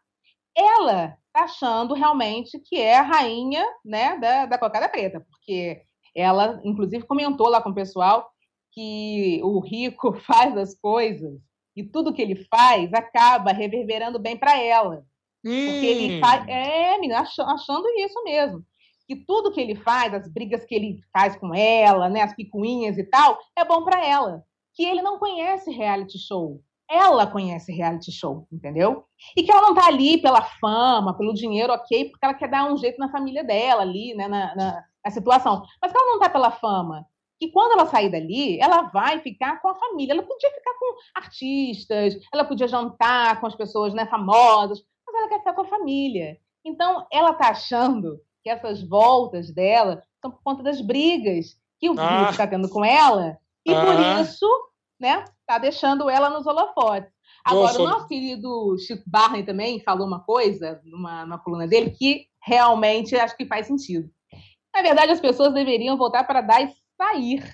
Ela 0.57 1.17
está 1.27 1.45
achando 1.45 1.95
realmente 1.95 2.59
que 2.59 2.81
é 2.81 2.99
a 2.99 3.03
rainha 3.03 3.65
né, 3.85 4.17
da, 4.19 4.47
da 4.47 4.59
cocada 4.59 4.89
preta, 4.89 5.25
porque 5.31 5.83
ela, 6.15 6.61
inclusive, 6.65 7.05
comentou 7.05 7.49
lá 7.49 7.61
com 7.63 7.71
o 7.71 7.75
pessoal 7.75 8.31
que 8.73 9.41
o 9.43 9.61
rico 9.61 10.13
faz 10.23 10.57
as 10.57 10.75
coisas 10.79 11.41
e 11.77 11.85
tudo 11.85 12.13
que 12.13 12.23
ele 12.23 12.45
faz 12.51 12.93
acaba 12.93 13.53
reverberando 13.53 14.19
bem 14.19 14.37
para 14.37 14.61
ela. 14.61 15.05
Porque 15.71 15.87
ele 15.87 16.21
faz. 16.21 16.47
É, 16.49 16.99
menina, 16.99 17.21
ach- 17.21 17.39
achando 17.39 17.89
isso 17.97 18.23
mesmo. 18.25 18.65
Que 19.09 19.17
tudo 19.17 19.51
que 19.51 19.61
ele 19.61 19.75
faz, 19.75 20.13
as 20.13 20.29
brigas 20.31 20.65
que 20.65 20.75
ele 20.75 21.01
faz 21.13 21.35
com 21.37 21.55
ela, 21.55 22.09
né, 22.11 22.21
as 22.21 22.35
picuinhas 22.35 22.99
e 22.99 23.05
tal, 23.05 23.39
é 23.57 23.65
bom 23.65 23.83
para 23.83 24.05
ela. 24.05 24.45
Que 24.75 24.85
ele 24.85 25.01
não 25.03 25.19
conhece 25.19 25.71
reality 25.71 26.19
show. 26.19 26.61
Ela 26.91 27.27
conhece 27.27 27.73
reality 27.73 28.13
show, 28.13 28.47
entendeu? 28.53 29.05
E 29.37 29.43
que 29.43 29.51
ela 29.51 29.63
não 29.63 29.75
tá 29.75 29.87
ali 29.87 30.19
pela 30.21 30.43
fama, 30.43 31.17
pelo 31.17 31.35
dinheiro, 31.35 31.73
ok, 31.73 32.11
porque 32.11 32.25
ela 32.25 32.35
quer 32.35 32.49
dar 32.49 32.71
um 32.71 32.77
jeito 32.77 32.99
na 32.99 33.11
família 33.11 33.45
dela 33.45 33.83
ali, 33.83 34.15
né, 34.15 34.29
na, 34.29 34.55
na, 34.55 34.85
na 35.05 35.11
situação. 35.11 35.65
Mas 35.83 35.93
que 35.93 35.99
ela 35.99 36.13
não 36.13 36.19
tá 36.19 36.31
pela 36.31 36.51
fama. 36.51 37.07
que 37.39 37.51
quando 37.53 37.73
ela 37.73 37.87
sair 37.87 38.11
dali, 38.11 38.59
ela 38.61 38.83
vai 38.83 39.21
ficar 39.21 39.61
com 39.61 39.69
a 39.69 39.75
família. 39.75 40.13
Ela 40.13 40.23
podia 40.23 40.51
ficar 40.51 40.75
com 40.79 40.97
artistas, 41.15 42.19
ela 42.33 42.45
podia 42.45 42.67
jantar 42.67 43.41
com 43.41 43.47
as 43.47 43.55
pessoas 43.55 43.95
né, 43.95 44.07
famosas, 44.07 44.83
mas 45.07 45.15
ela 45.17 45.29
quer 45.29 45.39
ficar 45.39 45.53
com 45.55 45.63
a 45.63 45.69
família. 45.69 46.39
Então, 46.65 47.07
ela 47.13 47.31
está 47.31 47.51
achando 47.51 48.21
que 48.49 48.51
essas 48.51 48.83
voltas 48.83 49.53
dela 49.53 50.03
são 50.23 50.31
por 50.31 50.43
conta 50.43 50.63
das 50.63 50.81
brigas 50.81 51.57
que 51.79 51.91
o 51.91 51.95
Felipe 51.95 52.31
está 52.31 52.47
tendo 52.47 52.69
com 52.69 52.85
ela, 52.85 53.39
e 53.65 53.73
Ah. 53.73 53.85
por 53.85 54.23
isso, 54.23 54.47
né, 54.99 55.25
tá 55.47 55.59
deixando 55.59 56.09
ela 56.09 56.31
nos 56.31 56.47
holofotes. 56.47 57.13
Agora, 57.45 57.67
Nossa. 57.79 57.83
o 57.83 57.89
nosso 57.89 58.09
querido 58.09 58.77
Chico 58.79 59.05
Barney 59.07 59.45
também 59.45 59.81
falou 59.81 60.07
uma 60.07 60.21
coisa 60.21 60.81
numa, 60.85 61.25
numa 61.25 61.39
coluna 61.39 61.69
dele 61.69 61.91
que 61.91 62.27
realmente 62.43 63.15
acho 63.15 63.37
que 63.37 63.47
faz 63.47 63.67
sentido. 63.67 64.11
Na 64.75 64.83
verdade, 64.83 65.13
as 65.13 65.21
pessoas 65.21 65.53
deveriam 65.55 65.97
voltar 65.97 66.25
para 66.25 66.41
dar 66.41 66.63
e 66.63 66.73
sair, 66.97 67.45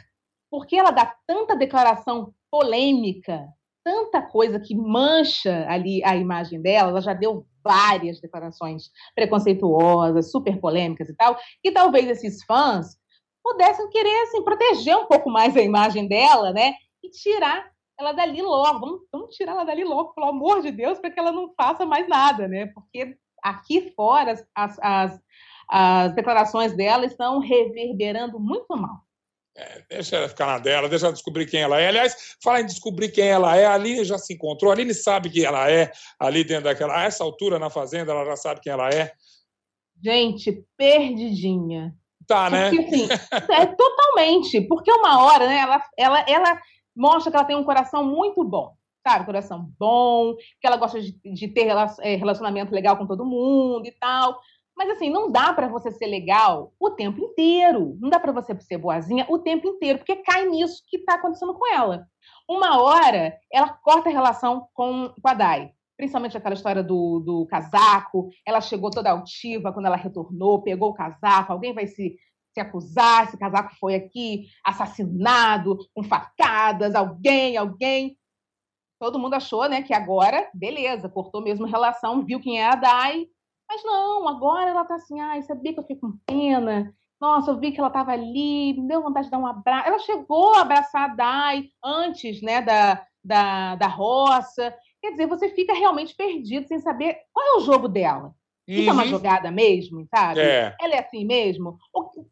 porque 0.51 0.77
ela 0.77 0.91
dá 0.91 1.15
tanta 1.27 1.55
declaração 1.57 2.33
polêmica, 2.51 3.47
tanta 3.85 4.23
coisa 4.23 4.59
que 4.59 4.75
mancha 4.75 5.67
ali 5.69 6.03
a 6.05 6.17
imagem 6.17 6.61
dela, 6.61 6.91
ela 6.91 7.01
já 7.03 7.13
deu 7.13 7.47
várias 7.63 8.21
declarações 8.21 8.91
preconceituosas, 9.15 10.31
super 10.31 10.59
polêmicas 10.59 11.09
e 11.09 11.15
tal, 11.15 11.37
que 11.63 11.71
talvez 11.71 12.09
esses 12.09 12.43
fãs 12.45 12.97
pudessem 13.43 13.89
querer 13.91 14.23
assim, 14.23 14.43
proteger 14.43 14.97
um 14.97 15.07
pouco 15.07 15.31
mais 15.31 15.55
a 15.57 15.61
imagem 15.61 16.09
dela, 16.09 16.53
né? 16.53 16.75
E 17.03 17.11
tirar 17.11 17.71
ela 17.99 18.13
dali 18.13 18.41
logo. 18.41 18.81
Vamos, 18.81 19.01
vamos 19.13 19.37
tirar 19.37 19.53
ela 19.53 19.65
dali 19.65 19.85
logo, 19.85 20.15
pelo 20.15 20.29
amor 20.29 20.63
de 20.63 20.71
Deus, 20.71 20.99
para 20.99 21.11
que 21.11 21.21
ela 21.21 21.31
não 21.31 21.53
faça 21.55 21.85
mais 21.85 22.09
nada, 22.09 22.49
né? 22.49 22.67
Porque 22.67 23.17
aqui 23.43 23.93
fora 23.95 24.33
as, 24.33 24.47
as, 24.55 24.79
as, 24.81 25.21
as 25.69 26.15
declarações 26.15 26.75
dela 26.75 27.05
estão 27.05 27.39
reverberando 27.39 28.41
muito 28.41 28.75
mal. 28.77 29.04
Deixa 29.89 30.17
ela 30.17 30.29
ficar 30.29 30.47
na 30.47 30.59
dela, 30.59 30.89
deixa 30.89 31.07
ela 31.07 31.13
descobrir 31.13 31.47
quem 31.47 31.61
ela 31.61 31.81
é. 31.81 31.87
Aliás, 31.87 32.37
fala 32.43 32.61
em 32.61 32.67
descobrir 32.67 33.11
quem 33.11 33.29
ela 33.29 33.57
é, 33.57 33.65
a 33.65 33.75
Aline 33.75 34.05
já 34.05 34.19
se 34.19 34.35
encontrou, 34.35 34.71
a 34.71 34.75
Aline 34.75 34.93
sabe 34.93 35.31
quem 35.31 35.45
ela 35.45 35.71
é 35.71 35.93
ali 36.19 36.43
dentro 36.43 36.65
daquela. 36.65 36.99
A 36.99 37.05
essa 37.05 37.23
altura 37.23 37.59
na 37.59 37.71
fazenda, 37.71 38.11
ela 38.11 38.25
já 38.25 38.37
sabe 38.37 38.61
quem 38.61 38.73
ela 38.73 38.91
é. 38.91 39.13
Gente, 40.03 40.65
perdidinha. 40.77 41.95
Tá, 42.27 42.51
né? 42.51 42.71
Porque, 42.71 42.85
assim, 42.85 43.09
é 43.53 43.67
totalmente. 43.67 44.61
Porque 44.63 44.91
uma 44.91 45.25
hora, 45.25 45.47
né, 45.47 45.59
ela, 45.59 45.83
ela, 45.97 46.27
ela 46.29 46.63
mostra 46.97 47.31
que 47.31 47.37
ela 47.37 47.47
tem 47.47 47.57
um 47.57 47.65
coração 47.65 48.05
muito 48.05 48.43
bom. 48.43 48.75
Sabe, 49.07 49.27
coração 49.27 49.71
bom, 49.79 50.35
que 50.35 50.67
ela 50.67 50.79
gosta 50.79 50.99
de, 50.99 51.13
de 51.23 51.49
ter 51.49 51.69
eh, 52.01 52.17
relacionamento 52.17 52.75
legal 52.75 52.97
com 52.97 53.07
todo 53.07 53.25
mundo 53.25 53.87
e 53.87 53.93
tal. 53.93 54.41
Mas 54.77 54.91
assim, 54.91 55.09
não 55.09 55.31
dá 55.31 55.53
para 55.53 55.69
você 55.69 55.91
ser 55.93 56.07
legal 56.07 56.73
o 56.81 56.91
tempo 56.91 57.21
inteiro. 57.21 57.97
Não 58.01 58.11
dá 58.11 58.19
para 58.19 58.33
você 58.33 58.59
ser 58.61 58.79
boazinha 58.79 59.25
o 59.29 59.39
tempo 59.39 59.69
inteiro, 59.69 59.99
porque 59.99 60.17
cai 60.17 60.47
nisso 60.47 60.83
que 60.89 60.97
está 60.97 61.15
acontecendo 61.15 61.55
com 61.55 61.73
ela. 61.73 62.07
Uma 62.49 62.83
hora, 62.83 63.39
ela 63.53 63.69
corta 63.69 64.09
a 64.09 64.13
relação 64.13 64.69
com, 64.75 65.13
com 65.21 65.29
a 65.29 65.35
Dai. 65.35 65.73
Principalmente 65.97 66.37
aquela 66.37 66.55
história 66.55 66.83
do, 66.83 67.21
do 67.21 67.47
casaco. 67.47 68.29
Ela 68.45 68.61
chegou 68.61 68.91
toda 68.91 69.11
altiva 69.11 69.73
quando 69.73 69.87
ela 69.87 69.97
retornou, 69.97 70.63
pegou 70.63 70.91
o 70.91 70.95
casaco. 70.95 71.53
Alguém 71.53 71.73
vai 71.73 71.87
se, 71.87 72.17
se 72.53 72.61
acusar, 72.61 73.25
esse 73.25 73.39
casaco 73.39 73.75
foi 73.79 73.95
aqui 73.95 74.47
assassinado, 74.65 75.79
com 75.95 76.03
facadas, 76.03 76.97
alguém, 76.97 77.57
alguém. 77.57 78.19
Todo 78.99 79.19
mundo 79.19 79.35
achou, 79.35 79.69
né, 79.69 79.83
que 79.83 79.93
agora, 79.93 80.49
beleza, 80.55 81.09
cortou 81.09 81.43
mesmo 81.43 81.67
relação, 81.67 82.25
viu 82.25 82.41
quem 82.41 82.61
é 82.61 82.67
a 82.67 82.75
Dai, 82.75 83.27
mas 83.69 83.83
não, 83.85 84.29
agora 84.29 84.71
ela 84.71 84.85
tá 84.85 84.95
assim, 84.95 85.21
ai, 85.21 85.43
sabia 85.43 85.73
que 85.73 85.79
eu 85.81 85.85
fiquei 85.85 85.97
com 85.97 86.19
pena? 86.27 86.95
Nossa, 87.21 87.51
eu 87.51 87.59
vi 87.59 87.73
que 87.73 87.81
ela 87.81 87.91
tava 87.91 88.13
ali, 88.13 88.75
me 88.75 88.87
deu 88.87 89.03
vontade 89.03 89.27
de 89.27 89.31
dar 89.31 89.39
um 89.39 89.47
abraço. 89.47 89.89
Ela 89.89 89.99
chegou 90.01 90.55
a 90.55 90.61
abraçar 90.63 91.11
a 91.11 91.15
Dai 91.15 91.65
antes, 91.83 92.43
né, 92.43 92.61
da, 92.61 93.03
da, 93.25 93.77
da 93.77 93.87
roça. 93.87 94.75
Quer 95.01 95.13
dizer, 95.13 95.27
você 95.27 95.49
fica 95.51 95.73
realmente 95.73 96.15
perdido 96.15 96.67
sem 96.67 96.79
saber 96.81 97.17
qual 97.33 97.47
é 97.47 97.57
o 97.59 97.61
jogo 97.61 97.89
dela. 97.89 98.35
Isso 98.67 98.89
é 98.89 98.93
uma 98.93 99.03
Uhum. 99.03 99.09
jogada 99.11 99.51
mesmo, 99.51 100.07
sabe? 100.15 100.41
É. 100.41 100.75
Ela 100.81 100.95
é 100.95 100.99
assim 101.01 101.25
mesmo? 101.27 101.77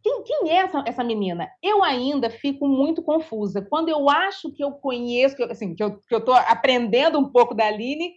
Quem, 0.02 0.22
quem 0.24 0.50
é 0.50 0.54
essa, 0.56 0.82
essa 0.86 1.04
menina? 1.04 1.48
Eu 1.62 1.82
ainda 1.84 2.30
fico 2.30 2.66
muito 2.66 3.02
confusa. 3.02 3.60
Quando 3.60 3.90
eu 3.90 4.08
acho 4.08 4.50
que 4.50 4.64
eu 4.64 4.72
conheço, 4.72 5.36
que 5.36 5.42
eu, 5.42 5.50
assim, 5.50 5.74
que 5.74 5.82
eu, 5.84 5.98
que 6.00 6.14
eu 6.14 6.24
tô 6.24 6.32
aprendendo 6.32 7.18
um 7.18 7.28
pouco 7.30 7.54
da 7.54 7.66
Aline, 7.66 8.14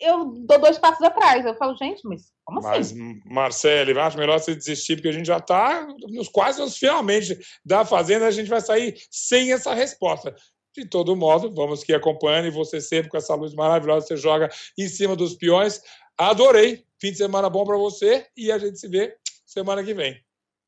eu 0.00 0.26
dou 0.26 0.58
dois 0.60 0.78
passos 0.78 1.02
atrás. 1.02 1.44
Eu 1.44 1.54
falo, 1.56 1.76
gente, 1.76 2.00
mas 2.04 2.30
como 2.44 2.62
Mas, 2.62 2.92
assim? 2.92 3.20
Marcele, 3.26 3.98
acho 3.98 4.18
melhor 4.18 4.38
você 4.38 4.54
desistir, 4.54 4.96
porque 4.96 5.08
a 5.08 5.12
gente 5.12 5.26
já 5.26 5.38
está 5.38 5.86
nos 6.08 6.28
quase 6.28 6.60
nos 6.60 6.78
finalmente 6.78 7.38
da 7.64 7.84
Fazenda, 7.84 8.26
a 8.26 8.30
gente 8.30 8.48
vai 8.48 8.60
sair 8.60 8.96
sem 9.10 9.52
essa 9.52 9.74
resposta. 9.74 10.34
De 10.76 10.88
todo 10.88 11.16
modo, 11.16 11.52
vamos 11.52 11.82
que 11.82 11.92
acompanhando 11.92 12.46
e 12.46 12.50
você 12.50 12.80
sempre 12.80 13.10
com 13.10 13.16
essa 13.16 13.34
luz 13.34 13.52
maravilhosa, 13.54 14.06
você 14.06 14.16
joga 14.16 14.48
em 14.78 14.88
cima 14.88 15.16
dos 15.16 15.34
peões. 15.34 15.82
Adorei. 16.16 16.84
Fim 17.00 17.12
de 17.12 17.18
semana 17.18 17.48
bom 17.48 17.64
para 17.64 17.76
você 17.76 18.26
e 18.36 18.50
a 18.50 18.58
gente 18.58 18.78
se 18.78 18.88
vê 18.88 19.16
semana 19.46 19.84
que 19.84 19.94
vem. 19.94 20.20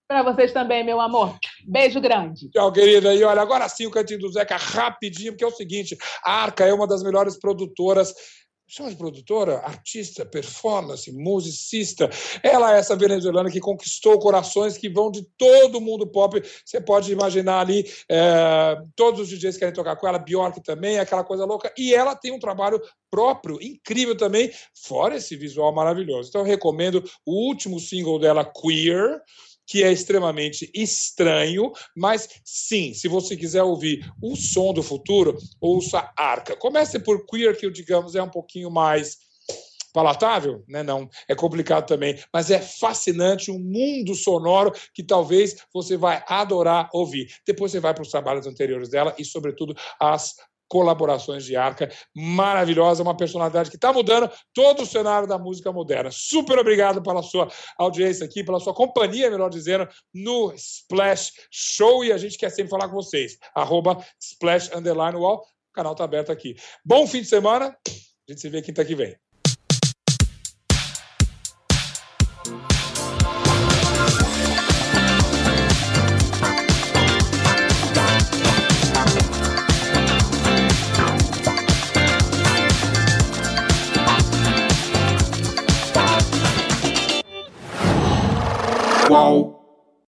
Para 0.07 0.23
vocês 0.25 0.53
também, 0.53 0.85
meu 0.85 1.01
amor. 1.01 1.39
Beijo 1.65 2.01
grande. 2.01 2.51
Tchau, 2.51 2.73
querida. 2.73 3.15
E 3.15 3.23
olha, 3.23 3.41
agora 3.41 3.69
sim 3.69 3.87
o 3.87 3.91
Cantinho 3.91 4.19
do 4.19 4.33
Zeca, 4.33 4.57
rapidinho, 4.57 5.33
porque 5.33 5.45
é 5.45 5.47
o 5.47 5.53
seguinte: 5.53 5.97
a 6.25 6.43
Arca 6.43 6.65
é 6.65 6.73
uma 6.73 6.87
das 6.87 7.03
melhores 7.03 7.39
produtoras. 7.39 8.13
Chama 8.73 8.89
de 8.89 8.95
produtora, 8.95 9.59
artista, 9.65 10.25
performance, 10.25 11.11
musicista. 11.11 12.09
Ela 12.41 12.77
é 12.77 12.79
essa 12.79 12.95
venezuelana 12.95 13.51
que 13.51 13.59
conquistou 13.59 14.17
corações 14.21 14.79
que 14.79 14.89
vão 14.89 15.11
de 15.11 15.27
todo 15.37 15.81
mundo 15.81 16.07
pop. 16.07 16.41
Você 16.65 16.81
pode 16.81 17.11
imaginar 17.11 17.63
ali, 17.63 17.85
é, 18.09 18.81
todos 18.95 19.23
os 19.23 19.29
DJs 19.29 19.57
querem 19.57 19.75
tocar 19.75 19.97
com 19.97 20.07
ela, 20.07 20.21
Bjork 20.21 20.63
também, 20.63 21.01
aquela 21.01 21.25
coisa 21.25 21.45
louca. 21.45 21.73
E 21.77 21.93
ela 21.93 22.15
tem 22.15 22.31
um 22.31 22.39
trabalho 22.39 22.81
próprio, 23.11 23.61
incrível 23.61 24.17
também, 24.17 24.53
fora 24.73 25.17
esse 25.17 25.35
visual 25.35 25.75
maravilhoso. 25.75 26.29
Então, 26.29 26.43
eu 26.43 26.47
recomendo 26.47 27.03
o 27.27 27.49
último 27.49 27.81
single 27.81 28.21
dela, 28.21 28.45
Queer, 28.45 29.21
que 29.71 29.85
é 29.85 29.93
extremamente 29.93 30.69
estranho, 30.75 31.71
mas 31.97 32.29
sim, 32.45 32.93
se 32.93 33.07
você 33.07 33.37
quiser 33.37 33.63
ouvir 33.63 34.05
o 34.21 34.35
som 34.35 34.73
do 34.73 34.83
futuro, 34.83 35.39
ouça 35.61 36.11
Arca. 36.17 36.57
Comece 36.57 36.99
por 36.99 37.25
Queer, 37.25 37.57
que 37.57 37.71
digamos 37.71 38.17
é 38.17 38.23
um 38.23 38.29
pouquinho 38.29 38.69
mais 38.69 39.19
palatável, 39.93 40.65
né? 40.67 40.83
Não, 40.83 41.09
é 41.29 41.37
complicado 41.37 41.87
também, 41.87 42.19
mas 42.33 42.51
é 42.51 42.61
fascinante, 42.61 43.53
um 43.53 43.61
mundo 43.61 44.13
sonoro 44.17 44.73
que 44.93 45.05
talvez 45.05 45.57
você 45.73 45.97
vai 45.97 46.23
adorar 46.27 46.89
ouvir. 46.93 47.33
Depois 47.47 47.71
você 47.71 47.79
vai 47.79 47.95
para 47.95 48.03
os 48.03 48.11
trabalhos 48.11 48.49
anteriores 48.49 48.89
dela 48.89 49.15
e, 49.17 49.25
sobretudo, 49.25 49.77
as 50.01 50.35
colaborações 50.71 51.45
de 51.45 51.57
Arca, 51.57 51.91
maravilhosa, 52.15 53.03
uma 53.03 53.17
personalidade 53.17 53.69
que 53.69 53.77
está 53.77 53.93
mudando 53.93 54.31
todo 54.55 54.85
o 54.85 54.87
cenário 54.87 55.27
da 55.27 55.37
música 55.37 55.73
moderna. 55.73 56.11
Super 56.13 56.59
obrigado 56.59 57.03
pela 57.03 57.23
sua 57.23 57.49
audiência 57.77 58.25
aqui, 58.25 58.45
pela 58.45 58.61
sua 58.61 58.73
companhia, 58.73 59.29
melhor 59.29 59.51
dizendo, 59.51 59.89
no 60.15 60.53
Splash 60.55 61.33
Show 61.51 62.05
e 62.05 62.13
a 62.13 62.17
gente 62.17 62.39
quer 62.39 62.51
sempre 62.51 62.71
falar 62.71 62.89
com 62.89 62.95
vocês. 62.95 63.37
Arroba 63.53 63.99
Splash 64.21 64.71
Underline 64.73 65.19
Wall, 65.19 65.39
o 65.39 65.73
canal 65.75 65.93
está 65.93 66.05
aberto 66.05 66.31
aqui. 66.31 66.55
Bom 66.85 67.05
fim 67.07 67.21
de 67.21 67.27
semana, 67.27 67.77
a 67.87 68.33
gente 68.33 68.41
se 68.41 68.49
vê 68.49 68.63
quinta 68.63 68.85
que 68.85 68.95
vem. 68.95 69.30